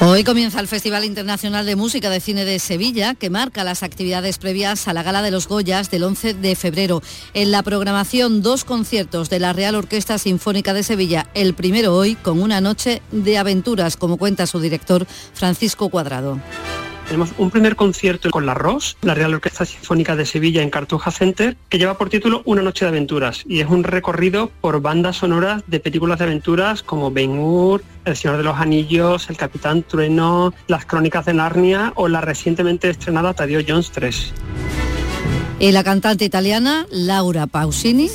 Hoy 0.00 0.22
comienza 0.22 0.60
el 0.60 0.68
Festival 0.68 1.04
Internacional 1.04 1.66
de 1.66 1.74
Música 1.74 2.08
de 2.08 2.20
Cine 2.20 2.44
de 2.44 2.60
Sevilla, 2.60 3.16
que 3.16 3.30
marca 3.30 3.64
las 3.64 3.82
actividades 3.82 4.38
previas 4.38 4.86
a 4.86 4.92
la 4.92 5.02
Gala 5.02 5.22
de 5.22 5.32
los 5.32 5.48
Goyas 5.48 5.90
del 5.90 6.04
11 6.04 6.34
de 6.34 6.54
febrero. 6.54 7.02
En 7.34 7.50
la 7.50 7.64
programación, 7.64 8.40
dos 8.40 8.64
conciertos 8.64 9.28
de 9.28 9.40
la 9.40 9.52
Real 9.52 9.74
Orquesta 9.74 10.16
Sinfónica 10.18 10.72
de 10.72 10.84
Sevilla, 10.84 11.26
el 11.34 11.52
primero 11.52 11.96
hoy 11.96 12.14
con 12.14 12.40
una 12.40 12.60
noche 12.60 13.02
de 13.10 13.38
aventuras, 13.38 13.96
como 13.96 14.18
cuenta 14.18 14.46
su 14.46 14.60
director 14.60 15.04
Francisco 15.34 15.88
Cuadrado. 15.88 16.38
Tenemos 17.08 17.30
un 17.38 17.50
primer 17.50 17.74
concierto 17.74 18.30
con 18.30 18.44
la 18.44 18.52
ROS, 18.52 18.98
la 19.00 19.14
Real 19.14 19.32
Orquesta 19.32 19.64
Sinfónica 19.64 20.14
de 20.14 20.26
Sevilla 20.26 20.60
en 20.60 20.68
Cartuja 20.68 21.10
Center, 21.10 21.56
que 21.70 21.78
lleva 21.78 21.96
por 21.96 22.10
título 22.10 22.42
Una 22.44 22.60
noche 22.60 22.84
de 22.84 22.90
aventuras 22.90 23.44
y 23.48 23.60
es 23.60 23.68
un 23.70 23.82
recorrido 23.82 24.50
por 24.60 24.82
bandas 24.82 25.16
sonoras 25.16 25.62
de 25.66 25.80
películas 25.80 26.18
de 26.18 26.26
aventuras 26.26 26.82
como 26.82 27.10
Ben 27.10 27.38
Hur, 27.38 27.82
El 28.04 28.14
Señor 28.14 28.36
de 28.36 28.42
los 28.42 28.58
Anillos, 28.58 29.30
El 29.30 29.38
Capitán 29.38 29.84
Trueno, 29.84 30.52
Las 30.66 30.84
Crónicas 30.84 31.24
de 31.24 31.32
Narnia 31.32 31.94
o 31.96 32.08
la 32.08 32.20
recientemente 32.20 32.90
estrenada 32.90 33.32
Tadeo 33.32 33.62
Jones 33.66 33.90
3. 33.90 34.34
Y 35.60 35.72
la 35.72 35.82
cantante 35.82 36.26
italiana 36.26 36.86
Laura 36.90 37.46
Pausini 37.46 38.10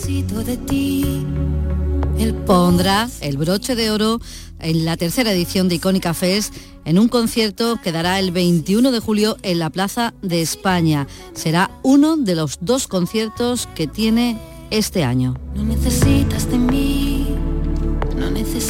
pondrá 2.46 3.10
el 3.22 3.38
broche 3.38 3.76
de 3.76 3.90
oro 3.90 4.20
en 4.64 4.86
la 4.86 4.98
tercera 4.98 5.32
edición 5.32 5.70
de 5.70 5.76
Icónica 5.76 6.14
Fest 6.14 6.56
en 6.86 6.98
un 6.98 7.08
concierto 7.08 7.80
que 7.84 7.92
dará 7.92 8.20
el 8.20 8.32
21 8.32 8.92
de 8.92 9.00
julio 9.00 9.38
en 9.44 9.60
la 9.60 9.70
Plaza 9.70 10.14
de 10.22 10.42
España. 10.42 11.08
Será 11.34 11.70
uno 11.84 12.18
de 12.18 12.36
los 12.36 12.58
dos 12.62 12.88
conciertos 12.88 13.68
que 13.76 13.88
tiene 13.88 14.40
este 14.72 15.04
año. 15.04 15.36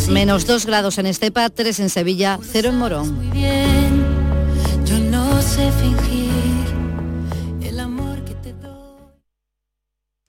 Menos 0.09 0.45
dos 0.45 0.65
grados 0.65 0.97
en 0.97 1.05
Estepa, 1.05 1.49
tres 1.49 1.79
en 1.79 1.89
Sevilla, 1.89 2.39
cero 2.41 2.69
en 2.69 2.77
Morón. 2.77 3.31
Yo 4.85 4.99
no 4.99 5.41
sé 5.41 5.71
fingir 5.71 6.29
el 7.61 7.79
amor 7.79 8.23
que 8.25 8.33
te 8.35 8.53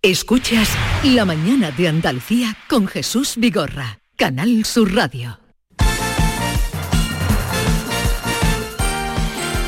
Escuchas 0.03 0.69
La 1.03 1.25
mañana 1.25 1.71
de 1.71 1.89
Andalucía 1.89 2.57
con 2.69 2.87
Jesús 2.87 3.35
Vigorra, 3.37 4.01
Canal 4.17 4.65
Sur 4.65 4.95
Radio. 4.95 5.44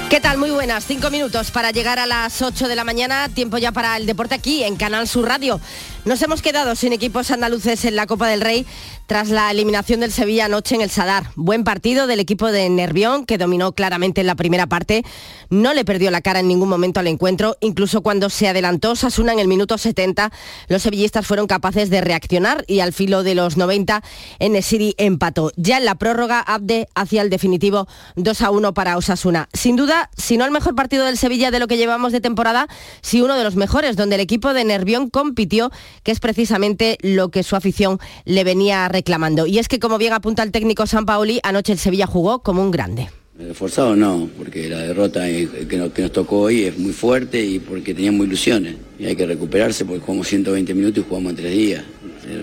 ¿Qué 0.08 0.20
tal? 0.20 0.38
Muy 0.38 0.50
buenas. 0.50 0.84
Cinco 0.86 1.10
minutos 1.10 1.50
para 1.50 1.72
llegar 1.72 1.98
a 1.98 2.06
las 2.06 2.40
8 2.40 2.68
de 2.68 2.76
la 2.76 2.84
mañana. 2.84 3.28
Tiempo 3.28 3.58
ya 3.58 3.72
para 3.72 3.96
el 3.96 4.06
deporte 4.06 4.36
aquí 4.36 4.62
en 4.62 4.76
Canal 4.76 5.08
Sur 5.08 5.26
Radio. 5.26 5.60
Nos 6.06 6.22
hemos 6.22 6.40
quedado 6.40 6.76
sin 6.76 6.92
equipos 6.92 7.32
andaluces 7.32 7.84
en 7.84 7.96
la 7.96 8.06
Copa 8.06 8.28
del 8.28 8.40
Rey 8.40 8.64
tras 9.08 9.28
la 9.28 9.50
eliminación 9.50 9.98
del 9.98 10.12
Sevilla 10.12 10.44
anoche 10.44 10.76
en 10.76 10.80
el 10.80 10.88
Sadar. 10.88 11.32
Buen 11.34 11.64
partido 11.64 12.06
del 12.06 12.20
equipo 12.20 12.52
de 12.52 12.68
Nervión, 12.70 13.26
que 13.26 13.38
dominó 13.38 13.72
claramente 13.72 14.20
en 14.20 14.28
la 14.28 14.36
primera 14.36 14.68
parte. 14.68 15.04
No 15.50 15.74
le 15.74 15.84
perdió 15.84 16.12
la 16.12 16.20
cara 16.20 16.38
en 16.38 16.46
ningún 16.46 16.68
momento 16.68 17.00
al 17.00 17.08
encuentro. 17.08 17.56
Incluso 17.60 18.02
cuando 18.02 18.30
se 18.30 18.46
adelantó 18.46 18.94
Sasuna 18.94 19.32
en 19.32 19.40
el 19.40 19.48
minuto 19.48 19.78
70, 19.78 20.30
los 20.68 20.82
sevillistas 20.82 21.26
fueron 21.26 21.48
capaces 21.48 21.90
de 21.90 22.00
reaccionar 22.00 22.64
y 22.68 22.78
al 22.78 22.92
filo 22.92 23.24
de 23.24 23.34
los 23.34 23.56
90, 23.56 24.04
Enesiri 24.38 24.94
empató. 24.98 25.50
Ya 25.56 25.78
en 25.78 25.86
la 25.86 25.96
prórroga, 25.96 26.38
Abde 26.38 26.88
hacía 26.94 27.22
el 27.22 27.30
definitivo 27.30 27.88
2 28.14 28.42
a 28.42 28.50
1 28.50 28.74
para 28.74 28.96
Osasuna. 28.96 29.48
Sin 29.52 29.74
duda, 29.74 30.08
si 30.16 30.36
no 30.36 30.44
el 30.44 30.52
mejor 30.52 30.76
partido 30.76 31.04
del 31.04 31.18
Sevilla 31.18 31.50
de 31.50 31.58
lo 31.58 31.66
que 31.66 31.76
llevamos 31.76 32.12
de 32.12 32.20
temporada, 32.20 32.68
sí 33.02 33.22
uno 33.22 33.34
de 33.34 33.42
los 33.42 33.56
mejores, 33.56 33.96
donde 33.96 34.14
el 34.14 34.20
equipo 34.20 34.54
de 34.54 34.64
Nervión 34.64 35.10
compitió 35.10 35.72
que 36.02 36.12
es 36.12 36.20
precisamente 36.20 36.98
lo 37.02 37.30
que 37.30 37.42
su 37.42 37.56
afición 37.56 37.98
le 38.24 38.44
venía 38.44 38.88
reclamando. 38.88 39.46
Y 39.46 39.58
es 39.58 39.68
que, 39.68 39.78
como 39.78 39.98
bien 39.98 40.12
apunta 40.12 40.42
el 40.42 40.52
técnico 40.52 40.86
San 40.86 41.06
Paoli, 41.06 41.40
anoche 41.42 41.72
el 41.72 41.78
Sevilla 41.78 42.06
jugó 42.06 42.40
como 42.40 42.62
un 42.62 42.70
grande. 42.70 43.08
Esforzado 43.38 43.94
no, 43.94 44.30
porque 44.38 44.66
la 44.70 44.78
derrota 44.78 45.26
que 45.26 45.76
nos, 45.76 46.10
tocó 46.10 46.40
hoy 46.42 46.64
es 46.64 46.78
muy 46.78 46.92
fuerte 46.92 47.44
y 47.44 47.58
porque 47.58 47.92
teníamos 47.92 48.26
ilusiones. 48.26 48.76
Y 48.98 49.04
hay 49.04 49.14
que 49.14 49.26
recuperarse 49.26 49.84
porque 49.84 50.00
jugamos 50.00 50.26
120 50.28 50.72
minutos 50.72 51.04
y 51.04 51.08
jugamos 51.08 51.30
en 51.30 51.36
tres 51.36 51.52
días. 51.52 51.84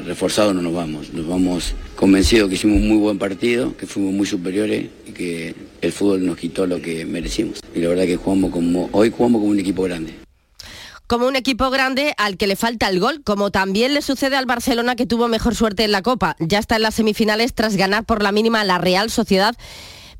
Reforzado 0.06 0.54
no 0.54 0.62
nos 0.62 0.74
vamos, 0.74 1.12
nos 1.12 1.28
vamos 1.28 1.74
convencidos 1.95 2.47
que 2.47 2.56
hicimos 2.56 2.80
un 2.80 2.88
muy 2.88 2.97
buen 2.97 3.18
partido, 3.18 3.76
que 3.76 3.88
fuimos 3.88 4.14
muy 4.14 4.28
superiores 4.28 4.86
y 5.08 5.12
que 5.12 5.56
el 5.82 5.91
fútbol 5.91 6.26
nos 6.26 6.38
quitó 6.38 6.68
lo 6.68 6.80
que 6.80 7.06
merecimos. 7.06 7.60
Y 7.74 7.80
la 7.80 7.89
verdad 7.89 8.06
que 8.06 8.16
jugamos 8.16 8.51
como, 8.51 8.89
hoy 8.91 9.10
jugamos 9.10 9.41
como 9.41 9.51
un 9.51 9.60
equipo 9.60 9.84
grande 9.84 10.14
como 11.08 11.28
un 11.28 11.36
equipo 11.36 11.70
grande 11.70 12.14
al 12.18 12.38
que 12.38 12.47
le 12.47 12.56
falta 12.56 12.89
el 12.89 12.99
gol, 12.99 13.22
como 13.24 13.51
también 13.51 13.93
le 13.93 14.01
sucede 14.01 14.36
al 14.36 14.45
Barcelona 14.45 14.95
que 14.95 15.06
tuvo 15.06 15.28
mejor 15.28 15.56
suerte 15.56 15.84
en 15.84 15.91
la 15.91 16.01
Copa. 16.01 16.36
Ya 16.39 16.60
está 16.60 16.76
en 16.78 16.84
las 16.84 16.95
semifinales 16.95 17.54
tras 17.54 17.76
ganar 17.76 18.06
por 18.06 18.24
la 18.24 18.32
mínima 18.32 18.64
la 18.64 18.78
Real 18.78 19.10
Sociedad 19.10 19.56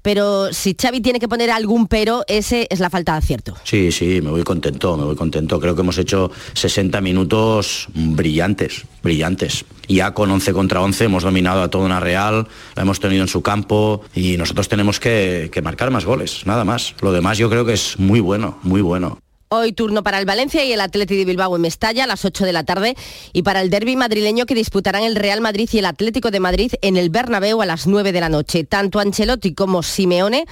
pero 0.04 0.52
si 0.52 0.76
Xavi 0.80 1.02
tiene 1.02 1.20
que 1.20 1.28
poner 1.28 1.50
algún 1.50 1.88
pero, 1.88 2.24
ese 2.28 2.68
es 2.70 2.80
la 2.80 2.90
falta 2.90 3.14
de 3.14 3.20
acierto. 3.20 3.56
Sí, 3.64 3.92
sí, 3.92 4.20
me 4.22 4.30
voy 4.30 4.44
contento, 4.44 4.96
me 4.98 5.06
voy 5.06 5.16
contento. 5.16 5.60
Creo 5.60 5.76
que 5.76 5.82
hemos 5.82 5.98
hecho 5.98 6.30
60 6.54 7.00
minutos 7.02 7.88
brillantes, 7.94 8.86
brillantes. 9.02 9.66
Ya 9.88 10.14
con 10.14 10.30
11 10.30 10.54
contra 10.54 10.82
11 10.82 11.06
hemos 11.06 11.24
dominado 11.24 11.64
a 11.64 11.70
toda 11.70 11.86
una 11.86 12.02
Real, 12.02 12.48
la 12.76 12.82
hemos 12.82 13.00
tenido 13.00 13.22
en 13.22 13.30
su 13.30 13.42
campo 13.42 14.02
y 14.14 14.36
nosotros 14.36 14.68
tenemos 14.68 15.00
que 15.00 15.50
marcar 15.64 15.90
más 15.90 16.04
goles, 16.04 16.46
nada 16.46 16.66
más. 16.66 16.96
Lo 17.02 17.14
demás 17.14 17.38
yo 17.38 17.50
creo 17.50 17.66
que 17.66 17.74
es 17.74 17.98
muy 17.98 18.20
bueno, 18.20 18.60
muy 18.62 18.82
bueno. 18.82 19.23
Hoy 19.56 19.72
turno 19.72 20.02
para 20.02 20.18
el 20.18 20.26
Valencia 20.26 20.66
y 20.66 20.74
el 20.74 20.82
Atleti 20.82 21.16
de 21.16 21.26
Bilbao 21.26 21.56
en 21.56 21.62
Mestalla 21.62 22.06
a 22.06 22.08
las 22.08 22.26
8 22.26 22.44
de 22.44 22.54
la 22.54 22.64
tarde 22.64 22.96
y 23.34 23.44
para 23.44 23.62
el 23.62 23.70
derby 23.70 23.96
madrileño 23.96 24.48
que 24.48 24.56
disputarán 24.56 25.04
el 25.04 25.16
Real 25.16 25.42
Madrid 25.42 25.70
y 25.72 25.78
el 25.78 25.86
Atlético 25.86 26.32
de 26.32 26.40
Madrid 26.40 26.72
en 26.82 26.98
el 26.98 27.12
Bernabéu 27.12 27.62
a 27.62 27.68
las 27.68 27.86
9 27.86 28.12
de 28.12 28.20
la 28.20 28.30
noche. 28.30 28.64
Tanto 28.64 29.00
Ancelotti 29.00 29.54
como 29.54 29.84
Simeone 29.84 30.48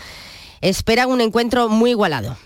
esperan 0.61 1.09
un 1.09 1.19
encuentro 1.19 1.67
muy 1.67 1.89
igualado. 1.89 2.37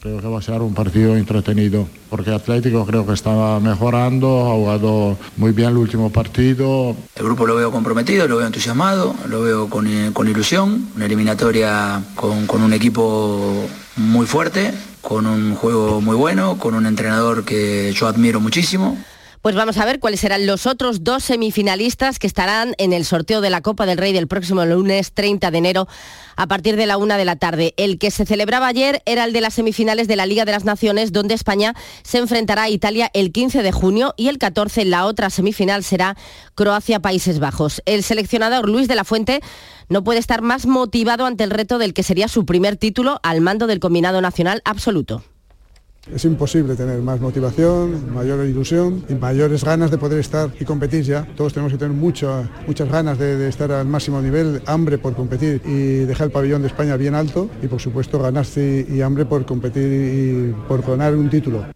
Creo 0.00 0.22
que 0.22 0.26
va 0.26 0.38
a 0.38 0.42
ser 0.42 0.62
un 0.62 0.72
partido 0.72 1.14
entretenido, 1.18 1.86
porque 2.08 2.30
Atlético 2.30 2.86
creo 2.86 3.06
que 3.06 3.12
está 3.12 3.60
mejorando, 3.60 4.50
ha 4.50 4.54
jugado 4.54 5.18
muy 5.36 5.52
bien 5.52 5.68
el 5.68 5.76
último 5.76 6.08
partido. 6.08 6.96
El 7.14 7.24
grupo 7.26 7.46
lo 7.46 7.56
veo 7.56 7.70
comprometido, 7.70 8.26
lo 8.26 8.38
veo 8.38 8.46
entusiasmado, 8.46 9.14
lo 9.28 9.42
veo 9.42 9.68
con, 9.68 9.86
ilusión, 9.86 10.88
una 10.96 11.04
eliminatoria 11.04 12.02
con, 12.14 12.46
con 12.46 12.62
un 12.62 12.72
equipo 12.72 13.66
muy 13.96 14.24
fuerte, 14.24 14.72
con 15.00 15.26
un 15.26 15.54
juego 15.54 16.00
muy 16.00 16.16
bueno, 16.16 16.58
con 16.58 16.74
un 16.74 16.86
entrenador 16.86 17.44
que 17.44 17.92
yo 17.92 18.06
admiro 18.06 18.40
muchísimo. 18.40 18.96
Pues 19.42 19.54
vamos 19.54 19.78
a 19.78 19.86
ver 19.86 20.00
cuáles 20.00 20.20
serán 20.20 20.46
los 20.46 20.66
otros 20.66 21.02
dos 21.02 21.24
semifinalistas 21.24 22.18
que 22.18 22.26
estarán 22.26 22.74
en 22.76 22.92
el 22.92 23.06
sorteo 23.06 23.40
de 23.40 23.48
la 23.48 23.62
Copa 23.62 23.86
del 23.86 23.96
Rey 23.96 24.12
del 24.12 24.28
próximo 24.28 24.66
lunes 24.66 25.14
30 25.14 25.50
de 25.50 25.56
enero 25.56 25.88
a 26.36 26.46
partir 26.46 26.76
de 26.76 26.84
la 26.84 26.98
una 26.98 27.16
de 27.16 27.24
la 27.24 27.36
tarde. 27.36 27.72
El 27.78 27.98
que 27.98 28.10
se 28.10 28.26
celebraba 28.26 28.66
ayer 28.66 29.00
era 29.06 29.24
el 29.24 29.32
de 29.32 29.40
las 29.40 29.54
semifinales 29.54 30.08
de 30.08 30.16
la 30.16 30.26
Liga 30.26 30.44
de 30.44 30.52
las 30.52 30.66
Naciones, 30.66 31.10
donde 31.12 31.32
España 31.32 31.74
se 32.02 32.18
enfrentará 32.18 32.64
a 32.64 32.68
Italia 32.68 33.10
el 33.14 33.32
15 33.32 33.62
de 33.62 33.72
junio 33.72 34.12
y 34.18 34.28
el 34.28 34.36
14 34.36 34.84
la 34.84 35.06
otra 35.06 35.30
semifinal 35.30 35.84
será 35.84 36.18
Croacia-Países 36.54 37.38
Bajos. 37.38 37.80
El 37.86 38.02
seleccionador 38.02 38.68
Luis 38.68 38.88
de 38.88 38.94
la 38.94 39.04
Fuente 39.04 39.40
no 39.88 40.04
puede 40.04 40.18
estar 40.18 40.42
más 40.42 40.66
motivado 40.66 41.24
ante 41.24 41.44
el 41.44 41.50
reto 41.50 41.78
del 41.78 41.94
que 41.94 42.02
sería 42.02 42.28
su 42.28 42.44
primer 42.44 42.76
título 42.76 43.20
al 43.22 43.40
mando 43.40 43.66
del 43.66 43.80
combinado 43.80 44.20
nacional 44.20 44.60
absoluto. 44.66 45.24
Es 46.08 46.24
imposible 46.24 46.76
tener 46.76 47.02
más 47.02 47.20
motivación, 47.20 48.14
mayor 48.14 48.46
ilusión 48.46 49.04
y 49.08 49.14
mayores 49.14 49.62
ganas 49.64 49.90
de 49.90 49.98
poder 49.98 50.18
estar 50.18 50.50
y 50.58 50.64
competir 50.64 51.02
ya. 51.02 51.26
Todos 51.36 51.52
tenemos 51.52 51.72
que 51.72 51.78
tener 51.78 51.94
muchas 51.94 52.48
ganas 52.90 53.18
de, 53.18 53.48
estar 53.48 53.70
al 53.70 53.86
máximo 53.86 54.22
nivel, 54.22 54.62
hambre 54.66 54.96
por 54.96 55.14
competir 55.14 55.60
y 55.64 56.06
dejar 56.06 56.28
el 56.28 56.32
pabellón 56.32 56.62
de 56.62 56.68
España 56.68 56.96
bien 56.96 57.14
alto 57.14 57.50
y 57.62 57.66
por 57.66 57.80
supuesto 57.80 58.18
ganarse 58.18 58.86
y 58.88 59.02
hambre 59.02 59.26
por 59.26 59.44
competir 59.44 59.92
y 59.92 60.54
por 60.66 60.80
ganar 60.82 61.14
un 61.14 61.28
título. 61.28 61.66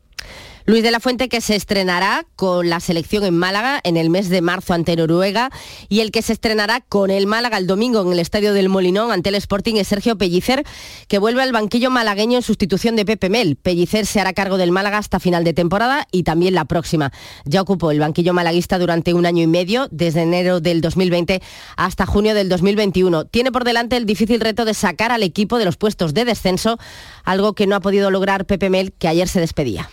Luis 0.66 0.82
de 0.82 0.90
la 0.90 0.98
Fuente 0.98 1.28
que 1.28 1.42
se 1.42 1.56
estrenará 1.56 2.26
con 2.36 2.70
la 2.70 2.80
selección 2.80 3.22
en 3.24 3.36
Málaga 3.36 3.80
en 3.84 3.98
el 3.98 4.08
mes 4.08 4.30
de 4.30 4.40
marzo 4.40 4.72
ante 4.72 4.96
Noruega 4.96 5.50
y 5.90 6.00
el 6.00 6.10
que 6.10 6.22
se 6.22 6.32
estrenará 6.32 6.80
con 6.80 7.10
el 7.10 7.26
Málaga 7.26 7.58
el 7.58 7.66
domingo 7.66 8.00
en 8.00 8.10
el 8.10 8.18
Estadio 8.18 8.54
del 8.54 8.70
Molinón 8.70 9.12
ante 9.12 9.28
el 9.28 9.34
Sporting 9.34 9.74
es 9.74 9.88
Sergio 9.88 10.16
Pellicer 10.16 10.64
que 11.06 11.18
vuelve 11.18 11.42
al 11.42 11.52
banquillo 11.52 11.90
malagueño 11.90 12.38
en 12.38 12.42
sustitución 12.42 12.96
de 12.96 13.04
Pepe 13.04 13.28
Mel. 13.28 13.56
Pellicer 13.56 14.06
se 14.06 14.20
hará 14.20 14.32
cargo 14.32 14.56
del 14.56 14.72
Málaga 14.72 14.96
hasta 14.96 15.20
final 15.20 15.44
de 15.44 15.52
temporada 15.52 16.08
y 16.10 16.22
también 16.22 16.54
la 16.54 16.64
próxima. 16.64 17.12
Ya 17.44 17.60
ocupó 17.60 17.90
el 17.90 18.00
banquillo 18.00 18.32
malaguista 18.32 18.78
durante 18.78 19.12
un 19.12 19.26
año 19.26 19.42
y 19.42 19.46
medio, 19.46 19.88
desde 19.90 20.22
enero 20.22 20.60
del 20.60 20.80
2020 20.80 21.42
hasta 21.76 22.06
junio 22.06 22.34
del 22.34 22.48
2021. 22.48 23.26
Tiene 23.26 23.52
por 23.52 23.64
delante 23.64 23.98
el 23.98 24.06
difícil 24.06 24.40
reto 24.40 24.64
de 24.64 24.72
sacar 24.72 25.12
al 25.12 25.24
equipo 25.24 25.58
de 25.58 25.66
los 25.66 25.76
puestos 25.76 26.14
de 26.14 26.24
descenso, 26.24 26.78
algo 27.22 27.52
que 27.52 27.66
no 27.66 27.76
ha 27.76 27.80
podido 27.80 28.10
lograr 28.10 28.46
Pepe 28.46 28.70
Mel 28.70 28.94
que 28.94 29.08
ayer 29.08 29.28
se 29.28 29.40
despedía. 29.40 29.90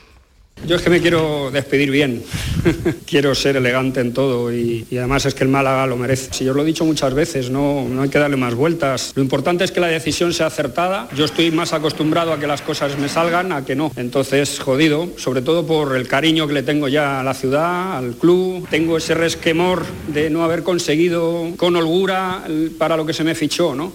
Yo 0.68 0.76
es 0.76 0.84
que 0.84 0.91
me 0.91 1.02
quiero 1.02 1.49
despedir 1.49 1.89
bien, 1.89 2.24
quiero 3.08 3.34
ser 3.34 3.56
elegante 3.56 3.99
en 3.99 4.14
todo 4.14 4.54
y, 4.54 4.86
además 4.91 5.26
es 5.26 5.34
que 5.34 5.43
el 5.43 5.49
Málaga 5.49 5.88
lo 5.88 5.97
merece. 5.97 6.32
Si 6.34 6.45
yo 6.45 6.54
lo 6.54 6.62
he 6.62 6.66
dicho 6.66 6.86
muchas 6.86 7.16
veces, 7.16 7.49
no, 7.49 7.88
no 7.89 8.04
hay 8.04 8.10
que 8.10 8.20
darle 8.20 8.38
más 8.38 8.54
vueltas. 8.54 9.14
Lo 9.16 9.24
importante 9.24 9.64
es 9.64 9.72
que 9.72 9.80
la 9.80 9.88
decisión 9.88 10.34
sea 10.34 10.47
acertada. 10.47 11.10
Yo 11.16 11.26
estoy 11.26 11.49
más 11.49 11.74
acostumbrado 11.74 12.32
a 12.32 12.39
que 12.39 12.45
las 12.45 12.62
cosas 12.62 12.97
me 12.99 13.10
salgan 13.10 13.52
a 13.52 13.66
que 13.66 13.76
no. 13.76 13.91
Entonces, 13.95 14.60
jodido, 14.60 15.10
sobre 15.18 15.41
todo 15.41 15.66
por 15.66 15.95
el 15.95 16.08
cariño 16.08 16.47
que 16.47 16.54
le 16.54 16.64
tengo 16.64 16.88
ya 16.88 17.20
a 17.20 17.24
la 17.24 17.34
ciudad, 17.34 17.97
al 17.97 18.14
club. 18.14 18.68
Tengo 18.70 18.97
ese 18.97 19.16
resquemor 19.16 19.84
de 20.10 20.30
no 20.30 20.43
haber 20.43 20.62
conseguido 20.62 21.49
con 21.58 21.76
holgura 21.76 22.45
para 22.78 22.97
lo 22.97 23.06
que 23.08 23.14
se 23.14 23.24
me 23.24 23.34
fichó, 23.34 23.74
¿no? 23.74 23.93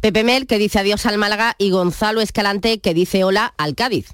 Pepe 0.00 0.22
Mel, 0.22 0.46
que 0.46 0.58
dice 0.58 0.78
adiós 0.78 1.04
al 1.06 1.18
Málaga, 1.18 1.56
y 1.58 1.70
Gonzalo 1.70 2.20
Escalante, 2.20 2.78
que 2.78 2.94
dice 2.94 3.24
hola 3.24 3.52
al 3.56 3.74
Cádiz. 3.74 4.06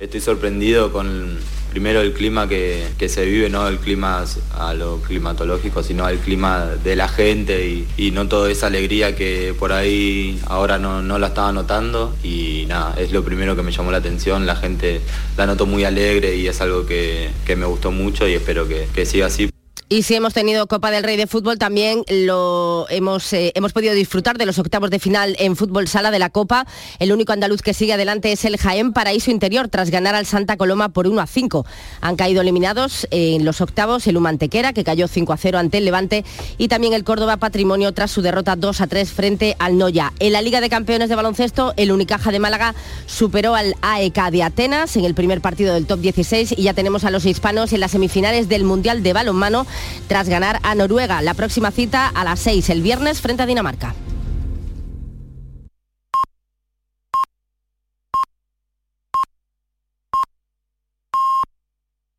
Estoy 0.00 0.22
sorprendido 0.22 0.92
con 0.92 1.36
primero 1.70 2.00
el 2.00 2.14
clima 2.14 2.48
que, 2.48 2.88
que, 2.96 3.10
se 3.10 3.26
vive, 3.26 3.50
no 3.50 3.68
el 3.68 3.76
clima 3.76 4.24
a 4.54 4.72
lo 4.72 5.02
climatológico, 5.02 5.82
sino 5.82 6.08
el 6.08 6.18
clima 6.18 6.68
de 6.82 6.96
la 6.96 7.06
gente 7.06 7.68
y, 7.68 7.86
y 7.98 8.10
no 8.10 8.26
toda 8.26 8.50
esa 8.50 8.68
alegría 8.68 9.14
que 9.14 9.54
por 9.58 9.72
ahí 9.72 10.40
ahora 10.46 10.78
no, 10.78 11.02
no, 11.02 11.18
la 11.18 11.26
estaba 11.26 11.52
notando 11.52 12.16
y 12.24 12.64
nada, 12.66 12.94
es 12.98 13.12
lo 13.12 13.22
primero 13.22 13.56
que 13.56 13.62
me 13.62 13.72
llamó 13.72 13.90
la 13.90 13.98
atención, 13.98 14.46
la 14.46 14.56
gente 14.56 15.02
la 15.36 15.44
noto 15.44 15.66
muy 15.66 15.84
alegre 15.84 16.34
y 16.34 16.48
es 16.48 16.62
algo 16.62 16.86
que, 16.86 17.28
que 17.44 17.54
me 17.54 17.66
gustó 17.66 17.92
mucho 17.92 18.26
y 18.26 18.32
espero 18.32 18.66
que, 18.66 18.88
que 18.94 19.04
siga 19.04 19.26
así. 19.26 19.50
Y 19.92 20.04
si 20.04 20.14
hemos 20.14 20.34
tenido 20.34 20.68
Copa 20.68 20.92
del 20.92 21.02
Rey 21.02 21.16
de 21.16 21.26
Fútbol, 21.26 21.58
también 21.58 22.04
lo 22.08 22.86
hemos, 22.90 23.32
eh, 23.32 23.50
hemos 23.56 23.72
podido 23.72 23.92
disfrutar 23.92 24.38
de 24.38 24.46
los 24.46 24.56
octavos 24.60 24.88
de 24.88 25.00
final 25.00 25.34
en 25.40 25.56
fútbol 25.56 25.88
sala 25.88 26.12
de 26.12 26.20
la 26.20 26.30
Copa. 26.30 26.64
El 27.00 27.10
único 27.10 27.32
andaluz 27.32 27.60
que 27.60 27.74
sigue 27.74 27.94
adelante 27.94 28.30
es 28.30 28.44
el 28.44 28.56
Jaén 28.56 28.92
Paraíso 28.92 29.32
Interior, 29.32 29.66
tras 29.66 29.90
ganar 29.90 30.14
al 30.14 30.26
Santa 30.26 30.56
Coloma 30.56 30.90
por 30.90 31.08
1 31.08 31.20
a 31.20 31.26
5. 31.26 31.66
Han 32.02 32.14
caído 32.14 32.40
eliminados 32.40 33.08
en 33.10 33.44
los 33.44 33.60
octavos 33.60 34.06
el 34.06 34.16
Humantequera, 34.16 34.72
que 34.72 34.84
cayó 34.84 35.08
5 35.08 35.32
a 35.32 35.36
0 35.36 35.58
ante 35.58 35.78
el 35.78 35.86
Levante, 35.86 36.24
y 36.56 36.68
también 36.68 36.92
el 36.92 37.02
Córdoba 37.02 37.38
Patrimonio 37.38 37.90
tras 37.90 38.12
su 38.12 38.22
derrota 38.22 38.54
2 38.54 38.82
a 38.82 38.86
3 38.86 39.10
frente 39.10 39.56
al 39.58 39.76
Noya. 39.76 40.12
En 40.20 40.34
la 40.34 40.40
Liga 40.40 40.60
de 40.60 40.70
Campeones 40.70 41.08
de 41.08 41.16
Baloncesto, 41.16 41.74
el 41.76 41.90
Unicaja 41.90 42.30
de 42.30 42.38
Málaga 42.38 42.76
superó 43.06 43.56
al 43.56 43.74
AEK 43.82 44.30
de 44.30 44.44
Atenas 44.44 44.94
en 44.94 45.04
el 45.04 45.14
primer 45.14 45.40
partido 45.40 45.74
del 45.74 45.86
top 45.86 45.98
16 45.98 46.54
y 46.56 46.62
ya 46.62 46.74
tenemos 46.74 47.02
a 47.02 47.10
los 47.10 47.26
hispanos 47.26 47.72
en 47.72 47.80
las 47.80 47.90
semifinales 47.90 48.48
del 48.48 48.62
Mundial 48.62 49.02
de 49.02 49.14
Balonmano 49.14 49.66
tras 50.06 50.28
ganar 50.28 50.60
a 50.62 50.74
Noruega. 50.74 51.22
La 51.22 51.34
próxima 51.34 51.70
cita 51.70 52.06
a 52.08 52.24
las 52.24 52.40
6 52.40 52.70
el 52.70 52.82
viernes 52.82 53.20
frente 53.20 53.42
a 53.42 53.46
Dinamarca. 53.46 53.94